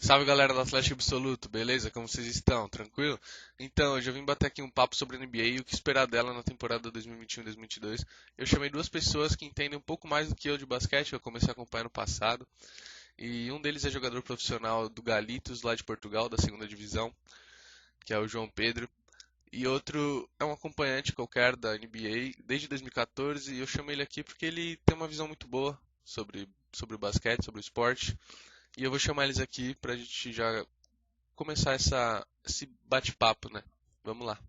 Salve 0.00 0.24
galera 0.24 0.54
do 0.54 0.60
Atlético 0.60 0.94
Absoluto, 0.94 1.48
beleza? 1.48 1.90
Como 1.90 2.06
vocês 2.06 2.24
estão? 2.28 2.68
Tranquilo? 2.68 3.18
Então, 3.58 3.96
eu 3.96 4.00
já 4.00 4.12
vim 4.12 4.24
bater 4.24 4.46
aqui 4.46 4.62
um 4.62 4.70
papo 4.70 4.94
sobre 4.94 5.16
a 5.16 5.18
NBA 5.18 5.38
e 5.38 5.58
o 5.58 5.64
que 5.64 5.74
esperar 5.74 6.06
dela 6.06 6.32
na 6.32 6.40
temporada 6.40 6.88
2021-2022. 6.92 8.06
Eu 8.38 8.46
chamei 8.46 8.70
duas 8.70 8.88
pessoas 8.88 9.34
que 9.34 9.44
entendem 9.44 9.76
um 9.76 9.82
pouco 9.82 10.06
mais 10.06 10.28
do 10.28 10.36
que 10.36 10.48
eu 10.48 10.56
de 10.56 10.64
basquete, 10.64 11.12
eu 11.12 11.20
comecei 11.20 11.48
a 11.48 11.52
acompanhar 11.52 11.82
no 11.82 11.90
passado. 11.90 12.46
E 13.18 13.50
um 13.50 13.60
deles 13.60 13.84
é 13.84 13.90
jogador 13.90 14.22
profissional 14.22 14.88
do 14.88 15.02
Galitos, 15.02 15.62
lá 15.62 15.74
de 15.74 15.82
Portugal, 15.82 16.28
da 16.28 16.38
segunda 16.38 16.68
divisão, 16.68 17.12
que 18.04 18.14
é 18.14 18.18
o 18.20 18.28
João 18.28 18.48
Pedro. 18.48 18.88
E 19.52 19.66
outro 19.66 20.30
é 20.38 20.44
um 20.44 20.52
acompanhante 20.52 21.12
qualquer 21.12 21.56
da 21.56 21.76
NBA 21.76 22.34
desde 22.46 22.68
2014 22.68 23.52
e 23.52 23.58
eu 23.58 23.66
chamei 23.66 23.96
ele 23.96 24.02
aqui 24.02 24.22
porque 24.22 24.46
ele 24.46 24.76
tem 24.86 24.94
uma 24.94 25.08
visão 25.08 25.26
muito 25.26 25.48
boa 25.48 25.76
sobre, 26.04 26.48
sobre 26.72 26.94
o 26.94 26.98
basquete, 26.98 27.44
sobre 27.44 27.58
o 27.58 27.62
esporte. 27.62 28.16
E 28.78 28.84
eu 28.84 28.90
vou 28.90 28.98
chamar 29.00 29.24
eles 29.24 29.40
aqui 29.40 29.74
pra 29.74 29.96
gente 29.96 30.32
já 30.32 30.64
começar 31.34 31.72
essa, 31.72 32.24
esse 32.44 32.64
bate-papo, 32.84 33.52
né? 33.52 33.60
Vamos 34.04 34.24
lá. 34.24 34.40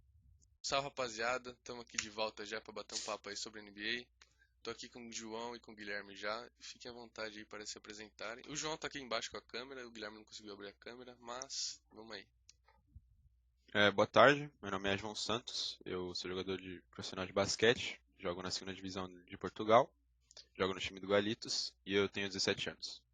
Salve 0.62 0.86
rapaziada, 0.86 1.50
estamos 1.50 1.84
aqui 1.84 1.98
de 1.98 2.12
volta 2.12 2.46
já 2.46 2.62
para 2.62 2.72
bater 2.72 2.94
um 2.94 3.02
papo 3.02 3.30
aí 3.30 3.36
sobre 3.36 3.60
NBA. 3.60 4.06
Tô 4.62 4.70
aqui 4.70 4.88
com 4.88 5.04
o 5.04 5.12
João 5.12 5.56
e 5.56 5.60
com 5.60 5.72
o 5.72 5.76
Guilherme 5.76 6.16
já. 6.16 6.48
Fiquem 6.60 6.92
à 6.92 6.94
vontade 6.94 7.40
aí 7.40 7.46
para 7.46 7.66
se 7.66 7.76
apresentarem. 7.80 8.44
O 8.48 8.56
João 8.56 8.78
tá 8.78 8.86
aqui 8.86 9.00
embaixo 9.00 9.32
com 9.32 9.38
a 9.38 9.42
câmera, 9.42 9.88
o 9.88 9.90
Guilherme 9.90 10.18
não 10.20 10.26
conseguiu 10.26 10.54
abrir 10.54 10.68
a 10.68 10.74
câmera, 10.74 11.18
mas 11.22 11.82
vamos 11.92 12.16
aí. 12.16 12.28
É, 13.74 13.90
boa 13.90 14.06
tarde, 14.06 14.48
meu 14.62 14.70
nome 14.70 14.94
é 14.94 14.96
João 14.96 15.16
Santos, 15.16 15.80
eu 15.84 16.14
sou 16.14 16.30
jogador 16.30 16.62
de 16.62 16.84
profissional 16.92 17.26
de 17.26 17.34
basquete, 17.34 18.00
jogo 18.20 18.44
na 18.44 18.52
segunda 18.52 18.76
divisão 18.76 19.10
de 19.28 19.38
Portugal, 19.40 19.92
jogo 20.56 20.76
no 20.76 20.80
time 20.80 21.00
do 21.00 21.08
Galitos 21.08 21.74
e 21.84 21.96
eu 21.96 22.08
tenho 22.08 22.28
17 22.28 22.70
anos. 22.70 23.09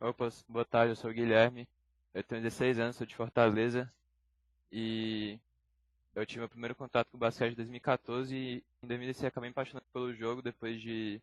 Opa, 0.00 0.28
boa 0.48 0.64
tarde, 0.64 0.92
eu 0.92 0.96
sou 0.96 1.10
o 1.10 1.12
Guilherme, 1.12 1.66
eu 2.14 2.22
tenho 2.22 2.40
16 2.40 2.78
anos, 2.78 2.94
sou 2.94 3.04
de 3.04 3.16
Fortaleza 3.16 3.92
e 4.70 5.36
eu 6.14 6.24
tive 6.24 6.38
meu 6.38 6.48
primeiro 6.48 6.76
contato 6.76 7.08
com 7.10 7.16
o 7.16 7.20
basquete 7.20 7.50
em 7.54 7.56
2014 7.56 8.32
e 8.32 8.64
em 8.80 8.86
2016 8.86 9.24
acabei 9.24 9.48
me 9.48 9.52
apaixonando 9.52 9.86
pelo 9.92 10.14
jogo 10.14 10.40
depois 10.40 10.80
de 10.80 11.20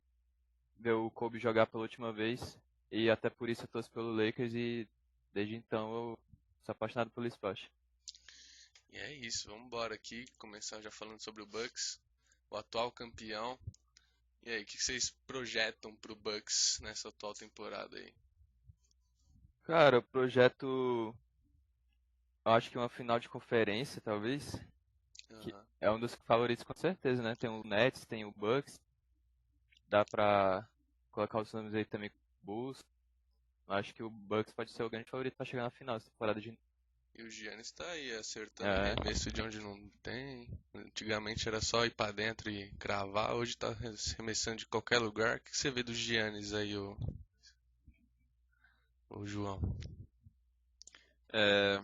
ver 0.77 0.91
o 0.91 1.09
Kobe 1.09 1.39
jogar 1.39 1.67
pela 1.67 1.83
última 1.83 2.11
vez 2.11 2.59
e 2.91 3.09
até 3.09 3.29
por 3.29 3.47
isso 3.49 3.63
eu 3.63 3.67
torço 3.69 3.89
pelo 3.91 4.13
Lakers 4.13 4.53
e 4.53 4.85
desde 5.33 5.55
então 5.55 5.93
eu 5.93 6.19
sou 6.65 6.73
apaixonado 6.73 7.09
pelo 7.11 7.27
esporte. 7.27 7.71
E 8.91 8.97
é 8.97 9.13
isso, 9.13 9.47
vamos 9.47 9.67
embora 9.67 9.95
aqui, 9.95 10.25
começar 10.37 10.81
já 10.81 10.91
falando 10.91 11.21
sobre 11.21 11.41
o 11.41 11.47
Bucks, 11.47 11.97
o 12.49 12.57
atual 12.57 12.91
campeão. 12.91 13.57
E 14.43 14.49
aí, 14.51 14.63
o 14.63 14.65
que 14.65 14.83
vocês 14.83 15.11
projetam 15.25 15.95
pro 15.95 16.13
Bucks 16.13 16.79
nessa 16.81 17.07
atual 17.07 17.33
temporada 17.33 17.97
aí? 17.97 18.13
Cara, 19.65 19.97
o 19.99 20.03
projeto. 20.03 21.15
Eu 22.45 22.51
acho 22.51 22.69
que 22.69 22.77
uma 22.77 22.89
final 22.89 23.19
de 23.19 23.27
conferência, 23.27 23.99
talvez. 24.01 24.55
Aham. 25.31 25.65
é 25.81 25.91
um 25.91 25.99
dos 25.99 26.13
favoritos 26.27 26.63
com 26.63 26.73
certeza, 26.75 27.21
né? 27.21 27.35
Tem 27.35 27.49
o 27.49 27.63
Nets, 27.63 28.05
tem 28.05 28.23
o 28.25 28.31
Bucks. 28.31 28.79
Dá 29.87 30.05
pra 30.05 30.67
colocar 31.11 31.41
os 31.41 31.51
nomes 31.51 31.73
aí 31.73 31.83
também 31.85 32.09
com 32.09 32.17
o 32.17 32.45
Bulls. 32.45 32.83
Acho 33.67 33.93
que 33.95 34.03
o 34.03 34.09
Bucks 34.09 34.53
pode 34.53 34.71
ser 34.71 34.83
o 34.83 34.89
grande 34.89 35.09
favorito 35.09 35.35
pra 35.35 35.45
chegar 35.45 35.63
na 35.63 35.71
final 35.71 35.95
dessa 35.95 36.09
temporada 36.11 36.39
de. 36.39 36.57
E 37.17 37.23
o 37.23 37.31
Giannis 37.31 37.71
tá 37.71 37.89
aí 37.89 38.11
acertando 38.11 38.69
É. 38.69 38.91
arremesso 38.91 39.31
de 39.31 39.41
onde 39.41 39.59
não 39.59 39.89
tem. 40.03 40.47
Antigamente 40.75 41.47
era 41.47 41.61
só 41.61 41.85
ir 41.85 41.91
pra 41.95 42.11
dentro 42.11 42.49
e 42.51 42.69
cravar, 42.73 43.33
hoje 43.33 43.57
tá 43.57 43.69
arremessando 43.69 44.57
de 44.57 44.65
qualquer 44.67 44.99
lugar. 44.99 45.37
O 45.37 45.41
que 45.41 45.57
você 45.57 45.71
vê 45.71 45.81
do 45.81 45.93
Giannis 45.93 46.53
aí, 46.53 46.77
o, 46.77 46.95
o 49.19 49.25
João? 49.25 49.59
É, 51.33 51.81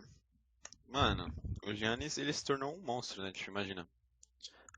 mano, 0.87 1.33
o 1.65 1.73
Giannis 1.73 2.17
ele 2.17 2.33
se 2.33 2.43
tornou 2.43 2.75
um 2.75 2.81
monstro, 2.81 3.23
né? 3.23 3.31
Tipo, 3.31 3.51
imagina. 3.51 3.87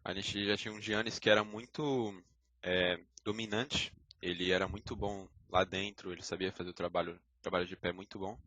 A 0.04 0.14
gente 0.14 0.46
já 0.46 0.58
tinha 0.58 0.74
um 0.74 0.82
Giannis 0.82 1.20
que 1.20 1.30
era 1.30 1.44
muito 1.44 2.14
é, 2.62 3.00
dominante, 3.24 3.94
ele 4.22 4.52
era 4.52 4.68
muito 4.68 4.96
bom 4.96 5.28
lá 5.50 5.64
dentro, 5.64 6.12
ele 6.12 6.22
sabia 6.22 6.52
fazer 6.52 6.70
o 6.70 6.74
trabalho, 6.74 7.20
trabalho 7.42 7.66
de 7.66 7.76
pé 7.76 7.92
muito 7.92 8.20
bom. 8.20 8.38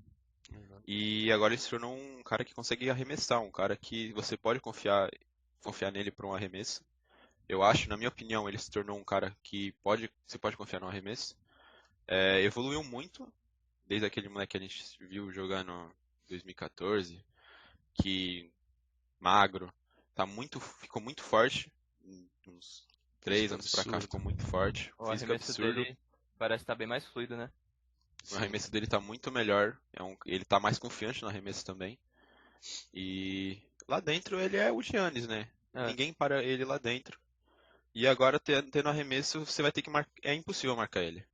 E 0.86 1.32
agora 1.32 1.52
ele 1.52 1.60
se 1.60 1.70
tornou 1.70 1.96
um 1.96 2.22
cara 2.22 2.44
que 2.44 2.54
consegue 2.54 2.88
arremessar, 2.88 3.40
um 3.40 3.50
cara 3.50 3.76
que 3.76 4.12
você 4.12 4.36
pode 4.36 4.60
confiar, 4.60 5.10
confiar 5.62 5.90
nele 5.90 6.10
para 6.10 6.26
um 6.26 6.34
arremesso. 6.34 6.84
Eu 7.48 7.62
acho, 7.62 7.88
na 7.88 7.96
minha 7.96 8.08
opinião, 8.08 8.48
ele 8.48 8.58
se 8.58 8.70
tornou 8.70 8.96
um 8.96 9.04
cara 9.04 9.36
que 9.42 9.72
pode, 9.82 10.10
você 10.26 10.38
pode 10.38 10.56
confiar 10.56 10.80
no 10.80 10.88
arremesso. 10.88 11.36
É, 12.06 12.40
evoluiu 12.42 12.84
muito 12.84 13.32
desde 13.86 14.06
aquele 14.06 14.28
moleque 14.28 14.52
que 14.52 14.56
a 14.56 14.60
gente 14.60 14.96
viu 15.00 15.30
jogando 15.32 15.72
em 15.72 16.28
2014, 16.28 17.24
que 17.94 18.50
magro, 19.20 19.72
tá 20.14 20.26
muito, 20.26 20.60
ficou 20.60 21.00
muito 21.00 21.22
forte, 21.22 21.72
uns 22.46 22.84
três 23.20 23.50
anos 23.52 23.70
pra 23.70 23.84
cá 23.84 24.00
ficou 24.00 24.20
muito 24.20 24.44
forte, 24.46 24.92
O 24.98 25.10
físico 25.10 25.32
arremesso 25.32 25.50
absurdo. 25.52 25.74
dele 25.74 25.98
parece 26.38 26.62
estar 26.62 26.74
bem 26.74 26.86
mais 26.86 27.04
fluido, 27.06 27.36
né? 27.36 27.50
O 28.32 28.36
arremesso 28.36 28.70
dele 28.70 28.86
tá 28.86 28.98
muito 29.00 29.30
melhor. 29.30 29.78
É 29.92 30.02
um- 30.02 30.16
ele 30.26 30.44
tá 30.44 30.58
mais 30.58 30.78
confiante 30.78 31.22
no 31.22 31.28
arremesso 31.28 31.64
também. 31.64 31.98
E 32.92 33.58
lá 33.86 34.00
dentro 34.00 34.40
ele 34.40 34.56
é 34.56 34.70
o 34.72 34.82
Giannis, 34.82 35.26
né? 35.28 35.48
É. 35.72 35.86
Ninguém 35.86 36.12
para 36.12 36.42
ele 36.42 36.64
lá 36.64 36.78
dentro. 36.78 37.18
E 37.94 38.06
agora 38.06 38.38
te- 38.38 38.60
tendo 38.62 38.88
arremesso, 38.88 39.44
você 39.44 39.62
vai 39.62 39.70
ter 39.72 39.82
que 39.82 39.90
marcar. 39.90 40.10
É 40.22 40.34
impossível 40.34 40.74
marcar 40.76 41.02
ele. 41.02 41.24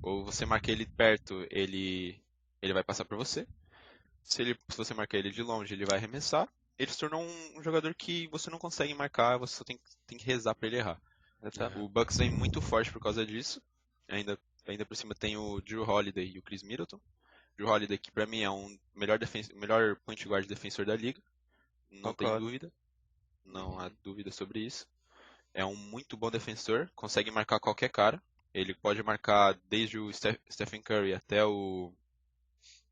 Ou 0.00 0.24
você 0.24 0.46
marca 0.46 0.70
ele 0.70 0.86
perto, 0.86 1.46
ele 1.50 2.20
ele 2.60 2.72
vai 2.72 2.84
passar 2.84 3.04
pra 3.04 3.16
você. 3.16 3.46
Se 4.22 4.40
ele 4.40 4.56
se 4.68 4.76
você 4.76 4.94
marcar 4.94 5.18
ele 5.18 5.30
de 5.30 5.42
longe, 5.42 5.74
ele 5.74 5.84
vai 5.84 5.98
arremessar. 5.98 6.48
Ele 6.78 6.90
se 6.90 6.98
tornou 6.98 7.22
um, 7.22 7.62
jogador 7.62 7.94
que 7.94 8.26
você 8.28 8.50
não 8.50 8.58
consegue 8.58 8.94
marcar, 8.94 9.38
você 9.38 9.54
só 9.54 9.64
tem, 9.64 9.78
tem 10.06 10.18
que 10.18 10.24
rezar 10.24 10.54
pra 10.54 10.66
ele 10.66 10.78
errar. 10.78 11.00
Exato. 11.42 11.78
O 11.78 11.88
Bucks 11.88 12.16
vem 12.16 12.30
muito 12.30 12.60
forte 12.60 12.90
por 12.90 13.00
causa 13.00 13.26
disso. 13.26 13.62
Ainda, 14.08 14.38
ainda 14.66 14.86
por 14.86 14.96
cima 14.96 15.14
tem 15.14 15.36
o 15.36 15.60
Drew 15.60 15.82
Holiday 15.82 16.32
e 16.34 16.38
o 16.38 16.42
Chris 16.42 16.62
Middleton. 16.62 17.00
Drew 17.56 17.68
Holiday 17.68 17.98
que 17.98 18.10
pra 18.10 18.26
mim 18.26 18.42
é 18.42 18.50
um 18.50 18.78
melhor 18.94 19.18
melhor 19.54 19.96
point 20.04 20.26
guard 20.26 20.46
defensor 20.46 20.86
da 20.86 20.96
liga. 20.96 21.22
Não 21.90 22.14
tem 22.14 22.26
Concordo. 22.26 22.46
dúvida. 22.46 22.72
Não 23.44 23.78
há 23.78 23.88
dúvida 24.02 24.30
sobre 24.30 24.60
isso. 24.60 24.86
É 25.52 25.64
um 25.64 25.76
muito 25.76 26.16
bom 26.16 26.30
defensor, 26.30 26.90
consegue 26.94 27.30
marcar 27.30 27.60
qualquer 27.60 27.90
cara. 27.90 28.22
Ele 28.54 28.74
pode 28.74 29.02
marcar 29.02 29.54
desde 29.68 29.98
o 29.98 30.12
Steph- 30.12 30.40
Stephen 30.50 30.82
Curry 30.82 31.14
até 31.14 31.44
o 31.44 31.92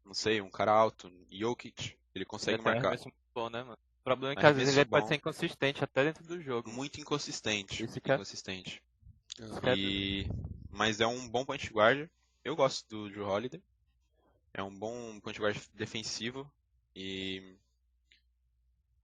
não 0.04 0.15
sei, 0.15 0.41
um 0.41 0.50
cara 0.50 0.72
alto, 0.72 1.10
Jokic, 1.31 1.97
ele 2.15 2.25
consegue 2.25 2.54
Ele 2.54 2.62
um 2.62 2.65
marcar. 2.65 2.91
muito 2.91 3.15
bom, 3.34 3.48
né, 3.48 3.62
mano? 3.62 3.78
O 4.00 4.03
problema 4.04 4.32
é 4.32 4.37
que 4.37 4.47
às 4.47 4.56
vezes 4.56 4.76
ele 4.76 4.87
pode 4.87 5.04
bom. 5.04 5.09
ser 5.09 5.15
inconsistente 5.16 5.84
até 5.84 6.04
dentro 6.04 6.25
do 6.25 6.41
jogo. 6.43 6.71
Muito 6.71 7.00
inconsistente, 7.00 7.84
Isso 7.84 8.00
que 8.00 8.10
é- 8.10 8.15
inconsistente. 8.15 8.82
E... 9.76 10.26
Mas 10.72 11.00
é 11.00 11.06
um 11.06 11.28
bom 11.28 11.44
point 11.44 11.72
guard. 11.72 12.09
Eu 12.44 12.56
gosto 12.56 12.88
do 12.88 13.09
Drew 13.10 13.27
Holiday. 13.27 13.62
É 14.54 14.62
um 14.62 14.75
bom 14.75 15.21
point 15.21 15.38
guard 15.38 15.56
defensivo. 15.75 16.50
E. 16.97 17.54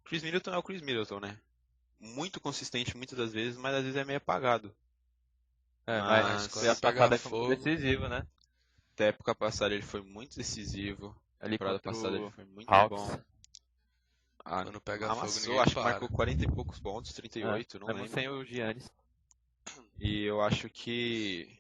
Chris 0.05 0.23
Middleton 0.23 0.53
é 0.55 0.59
o 0.59 0.63
Chris 0.63 0.81
Middleton, 0.81 1.21
né? 1.21 1.39
Muito 2.01 2.41
consistente 2.41 2.97
muitas 2.97 3.19
das 3.19 3.33
vezes, 3.33 3.57
mas 3.59 3.75
às 3.75 3.83
vezes 3.83 3.97
é 3.97 4.05
meio 4.05 4.19
apagado. 4.19 4.75
É, 5.87 6.01
Mas 6.03 6.27
mas 6.27 6.47
quando 6.49 6.77
foi 6.77 7.03
a 7.03 7.19
fogo- 7.19 7.47
foi 7.47 7.57
decisivo, 7.57 8.09
né? 8.09 8.27
Até 8.95 9.05
a 9.05 9.09
época 9.09 9.35
passada 9.35 9.75
ele 9.75 9.83
foi 9.83 10.01
muito 10.03 10.37
decisivo. 10.37 11.15
Ali 11.41 11.59
temporada 11.59 11.79
passada 11.79 12.17
ele 12.17 12.31
foi 12.31 12.45
muito 12.45 12.73
Hawks. 12.73 12.97
bom. 12.97 13.21
Ah, 14.45 14.63
Quando 14.65 14.81
pega 14.81 15.09
fogo, 15.09 15.21
amassou, 15.21 15.43
ninguém 15.43 15.61
acho 15.61 15.75
que 15.75 15.83
marcou 15.83 16.09
40 16.09 16.45
e 16.45 16.47
poucos 16.49 16.79
pontos, 16.81 17.13
38, 17.13 17.79
não 17.79 17.89
Mesmo 17.89 18.03
lembro. 18.03 18.15
sem 18.15 18.29
o 18.29 18.45
Giannis. 18.45 18.91
E 20.01 20.23
eu 20.25 20.41
acho 20.41 20.69
que 20.71 21.59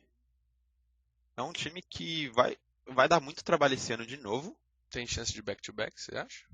é 1.36 1.42
um 1.42 1.52
time 1.52 1.82
que 1.82 2.28
vai, 2.30 2.56
vai 2.86 3.08
dar 3.08 3.20
muito 3.20 3.44
trabalho 3.44 3.74
esse 3.74 3.92
ano 3.92 4.06
de 4.06 4.16
novo. 4.16 4.56
Tem 4.90 5.06
chance 5.06 5.32
de 5.32 5.42
back-to-back, 5.42 6.00
você 6.00 6.16
acha? 6.16 6.46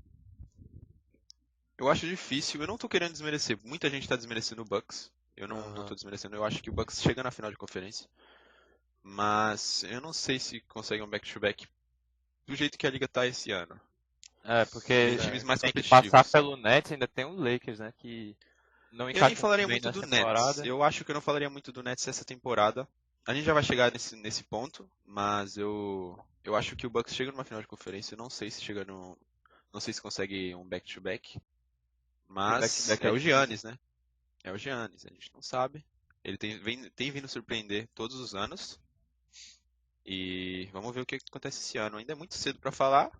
Eu 1.77 1.89
acho 1.89 2.07
difícil, 2.07 2.61
eu 2.61 2.67
não 2.67 2.77
tô 2.77 2.89
querendo 2.89 3.11
desmerecer. 3.13 3.59
Muita 3.63 3.89
gente 3.89 4.07
tá 4.07 4.15
desmerecendo 4.15 4.61
o 4.61 4.65
Bucks. 4.65 5.11
Eu 5.35 5.47
não, 5.47 5.57
não 5.69 5.77
Aham. 5.77 5.85
tô 5.85 5.95
desmerecendo, 5.95 6.35
eu 6.35 6.45
acho 6.45 6.61
que 6.61 6.69
o 6.69 6.73
Bucks 6.73 7.01
chega 7.01 7.23
na 7.23 7.31
final 7.31 7.49
de 7.49 7.57
conferência. 7.57 8.07
Mas 9.01 9.83
eu 9.83 9.99
não 9.99 10.13
sei 10.13 10.39
se 10.39 10.61
consegue 10.61 11.03
um 11.03 11.09
back-to-back 11.09 11.67
do 12.45 12.55
jeito 12.55 12.77
que 12.77 12.87
a 12.87 12.89
liga 12.89 13.07
tá 13.07 13.25
esse 13.27 13.51
ano. 13.51 13.79
É, 14.43 14.65
porque 14.65 14.87
Tem 14.87 15.17
times 15.17 15.43
mais 15.43 15.59
tem 15.59 15.71
que 15.71 15.83
passar 15.83 16.23
pelo 16.25 16.55
Nets, 16.55 16.91
ainda 16.91 17.07
tem 17.07 17.25
o 17.25 17.35
Lakers, 17.35 17.79
né? 17.79 17.93
Que 17.97 18.35
não 18.91 19.09
Eu 19.09 19.25
nem 19.25 19.35
falaria 19.35 19.67
muito 19.67 19.89
do 19.89 19.99
nessa 19.99 20.07
Nets. 20.07 20.19
temporada. 20.19 20.67
Eu 20.67 20.83
acho 20.83 21.03
que 21.03 21.11
eu 21.11 21.15
não 21.15 21.21
falaria 21.21 21.49
muito 21.49 21.71
do 21.71 21.81
Nets 21.81 22.07
essa 22.07 22.23
temporada. 22.23 22.87
A 23.25 23.33
gente 23.33 23.45
já 23.45 23.53
vai 23.53 23.63
chegar 23.63 23.91
nesse, 23.91 24.15
nesse 24.17 24.43
ponto, 24.43 24.89
mas 25.05 25.57
eu, 25.57 26.19
eu 26.43 26.55
acho 26.55 26.75
que 26.75 26.85
o 26.85 26.89
Bucks 26.89 27.15
chega 27.15 27.31
numa 27.31 27.45
final 27.45 27.61
de 27.61 27.67
conferência. 27.67 28.13
Eu 28.13 28.17
não 28.17 28.29
sei 28.29 28.51
se 28.51 28.61
chega 28.61 28.83
no. 28.83 29.17
Não 29.73 29.79
sei 29.79 29.93
se 29.93 30.01
consegue 30.01 30.53
um 30.53 30.65
back-to-back. 30.65 31.39
Mas 32.27 32.61
back-to-back 32.61 33.05
é 33.05 33.09
é 33.09 33.11
o. 33.11 33.17
Giannis, 33.17 33.63
né? 33.63 33.79
É 34.43 34.51
o 34.51 34.57
Giannis, 34.57 35.05
a 35.05 35.09
gente 35.09 35.33
não 35.33 35.41
sabe. 35.41 35.83
Ele 36.23 36.37
tem, 36.37 36.59
vem, 36.59 36.89
tem 36.91 37.11
vindo 37.11 37.27
surpreender 37.27 37.87
todos 37.95 38.15
os 38.17 38.35
anos. 38.35 38.79
E 40.05 40.69
vamos 40.71 40.93
ver 40.93 41.01
o 41.01 41.05
que 41.05 41.15
acontece 41.15 41.59
esse 41.59 41.77
ano. 41.77 41.97
Ainda 41.97 42.13
é 42.13 42.15
muito 42.15 42.35
cedo 42.35 42.59
pra 42.59 42.71
falar, 42.71 43.11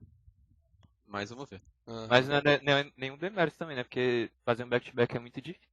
mas 1.08 1.30
vamos 1.30 1.50
ver. 1.50 1.62
Aham. 1.88 2.08
Mas 2.10 2.28
não 2.28 2.38
é, 2.38 2.62
não 2.62 2.78
é 2.78 2.92
nenhum 2.98 3.18
demérito 3.18 3.58
também, 3.58 3.75
né? 3.75 3.84
Porque 3.84 4.31
fazer 4.46 4.64
um 4.64 4.70
back-to-back 4.70 5.16
é 5.16 5.20
muito 5.20 5.42
difícil. 5.42 5.70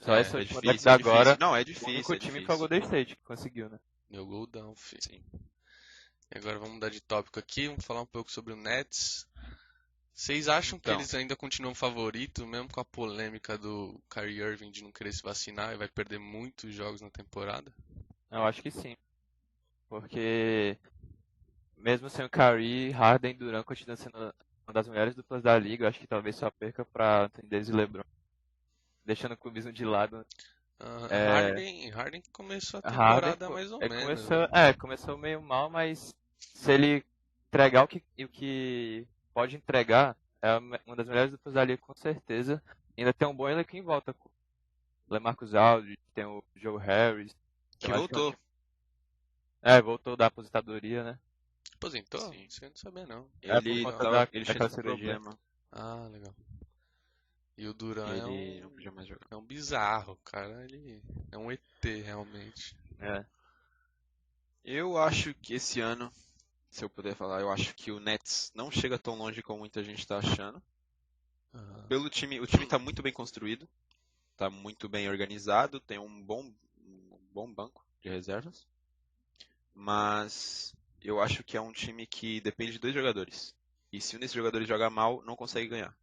Só 0.00 0.14
É, 0.14 0.20
essa 0.20 0.36
é 0.36 0.40
última 0.40 0.60
difícil, 0.62 0.90
é 0.90 0.94
agora, 0.94 1.24
difícil. 1.24 1.40
Não, 1.40 1.56
é 1.56 1.62
o 1.62 1.64
difícil. 1.64 1.88
único 1.88 2.14
é 2.14 2.18
time 2.18 2.40
difícil. 2.40 2.46
foi 2.46 2.54
o 2.54 2.58
Golden 2.58 2.80
State 2.80 3.16
que 3.16 3.22
conseguiu, 3.24 3.68
né? 3.68 3.78
Meu 4.10 4.26
goldão, 4.26 4.74
filho. 4.76 5.02
Sim. 5.02 5.22
E 6.34 6.38
agora 6.38 6.58
vamos 6.58 6.74
mudar 6.74 6.88
de 6.90 7.00
tópico 7.00 7.38
aqui, 7.38 7.68
vamos 7.68 7.84
falar 7.84 8.02
um 8.02 8.06
pouco 8.06 8.30
sobre 8.32 8.52
o 8.52 8.56
Nets. 8.56 9.26
Vocês 10.20 10.48
acham 10.48 10.78
que 10.78 10.90
Então. 10.90 11.00
eles 11.00 11.14
ainda 11.14 11.34
continuam 11.34 11.74
favoritos, 11.74 12.44
mesmo 12.44 12.68
com 12.70 12.78
a 12.78 12.84
polêmica 12.84 13.56
do 13.56 13.98
Kyrie 14.10 14.42
Irving 14.42 14.70
de 14.70 14.82
não 14.82 14.92
querer 14.92 15.14
se 15.14 15.22
vacinar 15.22 15.72
e 15.72 15.78
vai 15.78 15.88
perder 15.88 16.18
muitos 16.18 16.74
jogos 16.74 17.00
na 17.00 17.08
temporada? 17.08 17.72
Eu 18.30 18.44
acho 18.44 18.60
que 18.60 18.70
sim. 18.70 18.94
Porque 19.88 20.76
mesmo 21.74 22.10
sem 22.10 22.26
o 22.26 22.28
Kyrie, 22.28 22.90
Harden 22.90 23.30
e 23.30 23.34
Durant 23.34 23.64
continuam 23.64 23.96
sendo 23.96 24.18
uma 24.18 24.74
das 24.74 24.86
melhores 24.88 25.14
duplas 25.14 25.42
da 25.42 25.58
liga. 25.58 25.84
Eu 25.84 25.88
acho 25.88 25.98
que 25.98 26.06
talvez 26.06 26.36
só 26.36 26.50
perca 26.50 26.84
pra 26.84 27.24
Anthony 27.24 27.48
Davis 27.48 27.68
e 27.70 27.72
LeBron. 27.72 28.04
Deixando 29.06 29.32
o 29.32 29.38
clubismo 29.38 29.72
de 29.72 29.86
lado. 29.86 30.26
Ah, 30.78 31.08
É. 31.10 31.28
Harden, 31.28 31.88
Harden 31.92 32.22
começou 32.30 32.80
a 32.84 32.90
Harden 32.90 33.14
temporada 33.32 33.46
co- 33.46 33.52
mais 33.54 33.72
ou 33.72 33.82
é, 33.82 33.88
menos. 33.88 34.04
começou, 34.04 34.38
né? 34.38 34.48
é, 34.68 34.72
começou 34.74 35.16
meio 35.16 35.40
mal, 35.40 35.70
mas 35.70 36.14
se 36.38 36.70
ele 36.72 37.02
entregar 37.48 37.84
o 37.84 37.88
que, 37.88 38.04
o 38.22 38.28
que 38.28 39.06
pode 39.34 39.56
entregar, 39.56 40.16
é 40.42 40.56
uma 40.86 40.96
das 40.96 41.06
melhores 41.06 41.30
duplas 41.32 41.54
da 41.54 41.64
liga 41.64 41.82
com 41.82 41.94
certeza. 41.94 42.62
Ainda 42.96 43.12
tem 43.12 43.26
um 43.28 43.34
bom 43.34 43.48
elenco 43.48 43.76
em 43.76 43.82
volta. 43.82 44.14
LeMarcus 45.08 45.54
Aldridge, 45.54 45.98
tem 46.14 46.24
o 46.24 46.42
Joe 46.56 46.78
Harris. 46.80 47.34
Que 47.78 47.90
é 47.90 47.94
um 47.94 47.98
voltou. 47.98 48.34
É, 49.62 49.80
voltou 49.82 50.16
da 50.16 50.26
aposentadoria, 50.26 51.02
né? 51.04 51.18
Aposentou? 51.74 52.20
Sim. 52.32 52.44
Isso 52.48 52.64
eu 52.64 52.68
não 52.70 52.76
sabia 52.76 53.06
não. 53.06 53.28
É, 53.42 53.56
Ele, 53.56 53.82
conta 53.82 53.98
tava, 53.98 54.10
da- 54.26 54.28
ele 54.32 54.44
tinha 54.44 54.56
esse 54.66 54.74
cirurgia. 54.74 55.14
problema. 55.14 55.38
Ah, 55.72 56.08
legal. 56.12 56.34
E 57.56 57.66
o 57.66 57.74
Duran 57.74 58.06
é 58.08 58.18
Ele 58.18 58.60
não 58.60 58.68
um, 58.68 58.72
podia 58.72 58.90
mais 58.92 59.06
jogar. 59.08 59.26
é 59.30 59.36
um 59.36 59.42
bizarro, 59.44 60.16
cara. 60.24 60.64
Ele 60.64 61.02
é 61.30 61.36
um 61.38 61.50
ET, 61.50 61.60
realmente. 62.04 62.74
É. 63.00 63.24
Eu 64.64 64.96
acho 64.96 65.34
que 65.34 65.54
esse 65.54 65.80
ano, 65.80 66.10
se 66.70 66.84
eu 66.84 66.90
puder 66.90 67.14
falar, 67.14 67.40
eu 67.40 67.50
acho 67.50 67.74
que 67.74 67.90
o 67.90 68.00
Nets 68.00 68.50
não 68.54 68.70
chega 68.70 68.98
tão 68.98 69.16
longe 69.16 69.42
como 69.42 69.58
muita 69.60 69.82
gente 69.82 70.06
tá 70.06 70.18
achando. 70.18 70.62
Aham. 71.54 71.86
Pelo 71.88 72.08
time, 72.08 72.40
o 72.40 72.46
time 72.46 72.64
tá 72.66 72.78
muito 72.78 73.02
bem 73.02 73.12
construído, 73.12 73.68
tá 74.36 74.48
muito 74.48 74.88
bem 74.88 75.08
organizado, 75.08 75.80
tem 75.80 75.98
um 75.98 76.22
bom, 76.22 76.52
um 76.84 77.18
bom 77.32 77.52
banco 77.52 77.84
de 78.00 78.08
reservas. 78.08 78.66
Mas 79.74 80.74
eu 81.02 81.20
acho 81.20 81.42
que 81.42 81.56
é 81.56 81.60
um 81.60 81.72
time 81.72 82.06
que 82.06 82.40
depende 82.40 82.72
de 82.72 82.78
dois 82.78 82.94
jogadores. 82.94 83.54
E 83.92 84.00
se 84.00 84.16
um 84.16 84.20
desses 84.20 84.34
jogadores 84.36 84.68
jogar 84.68 84.90
mal, 84.90 85.22
não 85.24 85.34
consegue 85.36 85.68
ganhar. 85.68 85.96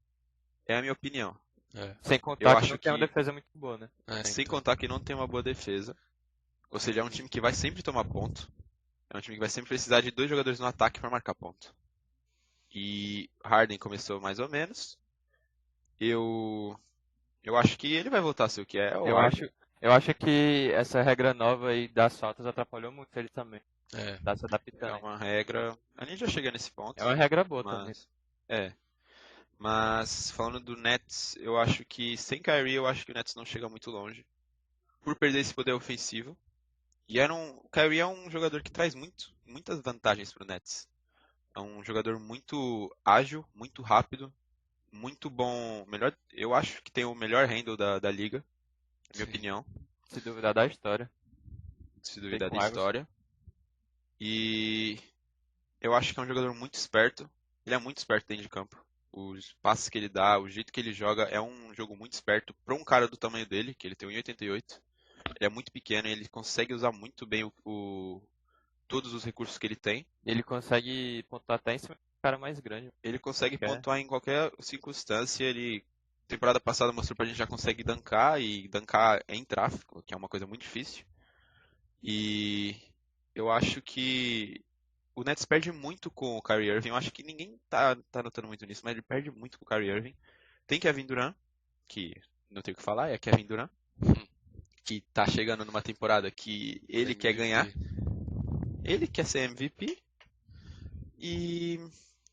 É 0.66 0.76
a 0.76 0.82
minha 0.82 0.94
opinião. 0.94 1.36
É, 1.74 1.96
Sem 2.02 2.18
Eu 2.18 2.22
contar 2.22 2.52
que 2.56 2.58
acho 2.64 2.70
não 2.72 2.78
tem 2.78 2.92
uma 2.92 2.98
que- 3.00 3.06
defesa 3.08 3.32
muito 3.32 3.48
boa, 3.54 3.78
né? 3.78 3.90
é, 4.08 4.24
Sem 4.24 4.44
então. 4.44 4.56
contar 4.56 4.76
que 4.76 4.88
não 4.88 5.00
tem 5.00 5.16
uma 5.16 5.28
boa 5.28 5.44
defesa. 5.44 5.96
Ou 6.70 6.80
seja, 6.80 7.00
é 7.00 7.04
um 7.04 7.10
time 7.10 7.30
que 7.30 7.40
vai 7.40 7.54
sempre 7.54 7.82
tomar 7.82 8.04
ponto. 8.04 8.50
É 9.10 9.18
um 9.18 9.22
time 9.22 9.36
que 9.36 9.40
vai 9.40 9.50
sempre 9.50 9.70
precisar 9.70 10.02
de 10.02 10.12
dois 10.12 10.30
jogadores 10.30 10.60
no 10.60 10.66
ataque 10.66 11.00
para 11.00 11.10
marcar 11.10 11.34
ponto. 11.36 11.74
E 12.74 13.30
Harden 13.44 13.78
começou 13.78 14.20
mais 14.20 14.40
ou 14.40 14.50
menos. 14.50 14.98
Eu 16.00 16.78
eu 17.44 17.56
acho 17.56 17.78
que 17.78 17.94
ele 17.94 18.10
vai 18.10 18.20
voltar 18.22 18.46
a 18.46 18.50
ser 18.50 18.62
o 18.62 18.66
que 18.66 18.78
é. 18.78 18.94
Eu 18.94 19.16
Harden. 19.16 19.46
acho, 19.46 19.54
eu 19.82 19.92
acho 19.94 20.14
que 20.14 20.72
essa 20.74 21.02
regra 21.02 21.34
nova 21.34 21.70
aí 21.70 21.88
das 21.88 22.20
faltas 22.20 22.46
atrapalhou 22.46 22.92
muito 22.92 23.16
ele 23.18 23.30
também. 23.30 23.62
É, 23.94 24.18
Tá 24.18 24.36
se 24.36 24.44
é 24.44 24.48
adaptando. 24.48 25.00
uma 25.00 25.18
regra. 25.18 25.78
A 25.98 26.06
gente 26.06 26.20
já 26.20 26.28
chega 26.28 26.52
nesse 26.52 26.72
ponto. 26.72 27.00
É 27.02 27.06
uma 27.06 27.16
regra 27.16 27.44
boa 27.44 27.64
também. 27.64 27.86
mas 27.88 28.08
é. 28.50 28.74
Mas 29.58 30.30
falando 30.32 30.60
do 30.60 30.76
Nets, 30.76 31.36
eu 31.40 31.58
acho 31.58 31.84
que 31.86 32.16
sem 32.18 32.42
Kyrie, 32.42 32.76
eu 32.76 32.86
acho 32.86 33.06
que 33.06 33.12
o 33.12 33.16
Nets 33.16 33.34
não 33.34 33.46
chega 33.46 33.68
muito 33.70 33.90
longe. 33.90 34.26
Por 35.02 35.16
perder 35.16 35.40
esse 35.40 35.54
poder 35.54 35.72
ofensivo. 35.72 36.38
E 37.08 37.20
era 37.20 37.34
um, 37.34 37.58
o 37.58 37.70
Kyrie 37.70 38.00
é 38.00 38.06
um 38.06 38.30
jogador 38.30 38.62
que 38.62 38.72
traz 38.72 38.94
muito, 38.94 39.34
muitas 39.46 39.82
vantagens 39.82 40.34
para 40.34 40.44
o 40.44 40.48
Nets. 40.48 40.88
É 41.56 41.60
um 41.60 41.84
jogador 41.84 42.20
muito 42.20 42.94
ágil, 43.04 43.46
muito 43.56 43.82
rápido, 43.82 44.32
muito 44.92 45.30
bom. 45.30 45.86
Melhor, 45.88 46.16
eu 46.34 46.54
acho 46.54 46.84
que 46.84 46.92
tem 46.92 47.06
o 47.06 47.16
melhor 47.16 47.48
handle 47.48 47.78
da, 47.78 47.98
da 47.98 48.12
liga, 48.12 48.44
na 49.10 49.16
minha 49.16 49.26
Sim. 49.26 49.32
opinião, 49.32 49.66
Se 50.10 50.20
duvidar 50.20 50.54
da 50.54 50.66
história. 50.66 51.10
se 52.04 52.20
duvidar 52.20 52.50
da 52.50 52.58
história. 52.58 53.08
E 54.20 55.00
eu 55.80 55.94
acho 55.94 56.14
que 56.14 56.20
é 56.20 56.24
um 56.24 56.28
jogador 56.28 56.54
muito 56.54 56.74
esperto. 56.74 57.30
Ele 57.66 57.76
é 57.76 57.78
muito 57.80 57.98
esperto 57.98 58.28
dentro 58.28 58.44
de 58.44 58.50
campo. 58.50 58.84
Os 59.12 59.54
passes 59.62 59.90
que 59.90 59.98
ele 59.98 60.10
dá, 60.10 60.40
o 60.40 60.50
jeito 60.50 60.72
que 60.72 60.80
ele 60.80 60.94
joga, 60.94 61.24
é 61.24 61.40
um 61.40 61.74
jogo 61.74 61.96
muito 61.96 62.14
esperto 62.14 62.54
para 62.66 62.76
um 62.76 62.84
cara 62.84 63.08
do 63.08 63.18
tamanho 63.18 63.46
dele, 63.46 63.74
que 63.74 63.88
ele 63.88 63.96
tem 63.96 64.10
1,88. 64.10 64.80
Ele 65.36 65.46
é 65.46 65.50
muito 65.50 65.72
pequeno 65.72 66.08
e 66.08 66.12
ele 66.12 66.28
consegue 66.28 66.74
usar 66.74 66.92
muito 66.92 67.26
bem 67.26 67.44
o, 67.44 67.54
o- 67.66 68.22
todos 68.88 69.14
os 69.14 69.24
recursos 69.24 69.58
que 69.58 69.68
ele 69.68 69.76
tem. 69.76 70.06
Ele 70.26 70.44
consegue 70.44 71.24
pontuar 71.30 71.58
até 71.60 71.74
em 71.74 71.78
cima 71.78 71.96
do 71.96 72.02
cara 72.22 72.38
mais 72.38 72.60
grande. 72.60 72.92
Ele 73.04 73.20
consegue 73.20 73.58
É. 73.62 73.68
pontuar 73.68 74.00
em 74.00 74.08
qualquer 74.08 74.52
circunstância. 74.60 75.44
Ele 75.44 75.84
temporada 76.28 76.60
passada 76.60 76.92
mostrou 76.92 77.16
pra 77.16 77.26
gente 77.26 77.38
já 77.38 77.48
consegue 77.48 77.84
dancar 77.84 78.42
e 78.42 78.68
dancar 78.68 79.24
em 79.30 79.46
tráfego, 79.46 80.04
que 80.04 80.14
é 80.14 80.18
uma 80.18 80.28
coisa 80.28 80.46
muito 80.46 80.62
difícil. 80.62 81.06
E 82.04 82.76
eu 83.34 83.50
acho 83.52 83.82
que 83.82 84.64
o 85.16 85.24
Nets 85.24 85.46
perde 85.46 85.72
muito 85.72 86.12
com 86.12 86.38
o 86.38 86.42
Kyrie 86.42 86.70
Irving. 86.70 86.90
Eu 86.90 86.96
acho 86.96 87.12
que 87.12 87.24
ninguém 87.24 87.60
tá, 87.70 87.96
tá 88.12 88.22
notando 88.22 88.48
muito 88.48 88.66
nisso, 88.66 88.82
mas 88.84 88.92
ele 88.94 89.02
perde 89.02 89.32
muito 89.32 89.58
com 89.58 89.66
o 89.66 89.68
Kyrie 89.68 89.90
Irving. 89.90 90.16
Tem 90.66 90.80
Kevin 90.80 91.06
Durant, 91.06 91.36
que 91.88 92.14
não 92.52 92.62
tem 92.62 92.74
o 92.74 92.78
que 92.78 92.84
falar, 92.84 93.10
é 93.10 93.18
Kevin 93.18 93.46
Durant, 93.46 93.70
que 94.88 95.02
tá 95.14 95.28
chegando 95.28 95.66
numa 95.66 95.82
temporada 95.82 96.32
que 96.32 96.82
ele 96.88 97.14
quer 97.14 97.34
ganhar. 97.34 97.68
Ele 98.84 99.08
quer 99.08 99.26
ser 99.26 99.40
MVP 99.40 99.98
e 101.20 101.80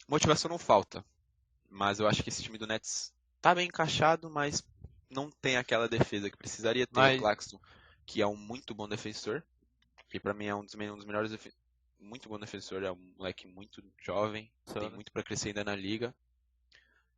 motivação 0.08 0.48
não 0.50 0.58
falta. 0.58 1.04
Mas 1.70 1.98
eu 2.00 2.06
acho 2.06 2.22
que 2.22 2.28
esse 2.28 2.42
time 2.42 2.58
do 2.58 2.66
Nets 2.66 3.12
tá 3.42 3.54
bem 3.54 3.66
encaixado, 3.66 4.30
mas 4.30 4.62
não 5.10 5.30
tem 5.30 5.56
aquela 5.56 5.88
defesa 5.88 6.30
que 6.30 6.36
precisaria 6.38 6.86
ter. 6.86 7.00
Mas- 7.00 7.16
O 7.16 7.20
Claxton, 7.20 7.60
que 8.06 8.22
é 8.22 8.26
um 8.26 8.36
muito 8.36 8.74
bom 8.74 8.88
defensor, 8.88 9.42
que 10.10 10.20
pra 10.20 10.34
mim 10.34 10.46
é 10.46 10.54
um 10.54 10.64
dos, 10.64 10.74
um 10.74 10.96
dos 10.96 11.06
melhores 11.06 11.30
defe- 11.32 11.52
muito 12.00 12.28
bom 12.28 12.38
defensor, 12.38 12.84
é 12.84 12.92
um 12.92 13.14
moleque 13.18 13.46
muito 13.48 13.82
jovem, 14.00 14.50
Só, 14.66 14.80
tem 14.80 14.90
né? 14.90 14.94
muito 14.94 15.12
pra 15.12 15.22
crescer 15.24 15.48
ainda 15.48 15.64
na 15.64 15.74
liga. 15.74 16.14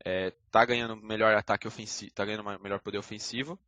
É, 0.04 0.30
tá 0.50 0.64
ganhando 0.64 0.96
melhor 0.96 1.34
ataque 1.34 1.66
ofensivo, 1.66 2.12
tá 2.12 2.24
ganhando 2.24 2.44
melhor 2.60 2.80
poder 2.80 2.98
ofensivo. 2.98 3.58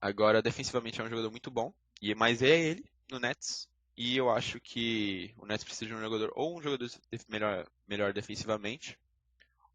Agora 0.00 0.42
defensivamente 0.42 1.00
é 1.00 1.04
um 1.04 1.08
jogador 1.08 1.30
muito 1.30 1.50
bom, 1.50 1.72
e 2.00 2.14
mas 2.14 2.42
é 2.42 2.48
ele 2.48 2.84
no 3.10 3.18
Nets. 3.18 3.68
E 3.96 4.16
eu 4.16 4.30
acho 4.30 4.60
que 4.60 5.34
o 5.36 5.44
Nets 5.44 5.64
precisa 5.64 5.86
de 5.86 5.94
um 5.94 6.00
jogador 6.00 6.32
ou 6.36 6.56
um 6.56 6.62
jogador 6.62 6.88
melhor, 7.28 7.66
melhor 7.86 8.12
defensivamente, 8.12 8.96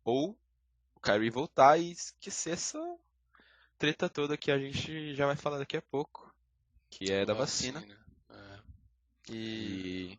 ou 0.04 0.38
o 0.96 1.00
Kyrie 1.02 1.30
voltar 1.30 1.78
e 1.78 1.92
esquecer 1.92 2.52
essa 2.52 2.80
treta 3.78 4.08
toda 4.08 4.38
que 4.38 4.50
a 4.50 4.58
gente 4.58 5.14
já 5.14 5.26
vai 5.26 5.36
falar 5.36 5.58
daqui 5.58 5.76
a 5.76 5.82
pouco, 5.82 6.34
que 6.90 7.12
é 7.12 7.26
da 7.26 7.34
vacina. 7.34 7.86
É. 8.30 8.60
E 9.30 10.18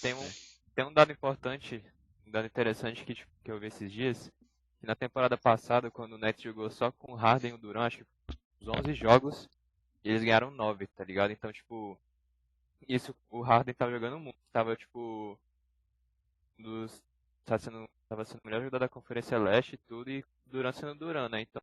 tem 0.00 0.14
um, 0.14 0.30
tem 0.74 0.84
um 0.86 0.92
dado 0.92 1.12
importante, 1.12 1.84
um 2.26 2.30
dado 2.30 2.46
interessante 2.46 3.04
que, 3.04 3.14
que 3.14 3.50
eu 3.50 3.60
vi 3.60 3.66
esses 3.66 3.92
dias. 3.92 4.32
Que 4.80 4.86
na 4.86 4.94
temporada 4.94 5.36
passada, 5.36 5.90
quando 5.90 6.14
o 6.14 6.18
Nets 6.18 6.42
jogou 6.42 6.70
só 6.70 6.90
com 6.92 7.12
o 7.12 7.16
Harden 7.16 7.50
e 7.50 7.54
o 7.54 7.58
Durant, 7.58 7.86
acho 7.86 7.98
que 7.98 8.15
os 8.66 8.78
11 8.80 8.94
jogos, 8.94 9.48
eles 10.04 10.22
ganharam 10.22 10.50
9, 10.50 10.86
tá 10.88 11.04
ligado? 11.04 11.30
Então, 11.30 11.52
tipo, 11.52 11.96
isso, 12.88 13.14
o 13.30 13.40
Harden 13.40 13.74
tava 13.74 13.92
jogando 13.92 14.18
muito, 14.18 14.36
tava, 14.52 14.74
tipo, 14.74 15.38
dos, 16.58 17.02
tava 17.44 17.62
sendo, 17.62 17.88
tava 18.08 18.24
sendo 18.24 18.40
o 18.42 18.46
melhor 18.46 18.58
jogador 18.62 18.80
da 18.80 18.88
Conferência 18.88 19.38
Leste 19.38 19.74
e 19.74 19.78
tudo, 19.88 20.10
e 20.10 20.20
o 20.20 20.24
Durant 20.46 20.74
sendo 20.74 20.92
o 20.92 20.94
Durant, 20.96 21.30
né? 21.30 21.42
Então, 21.42 21.62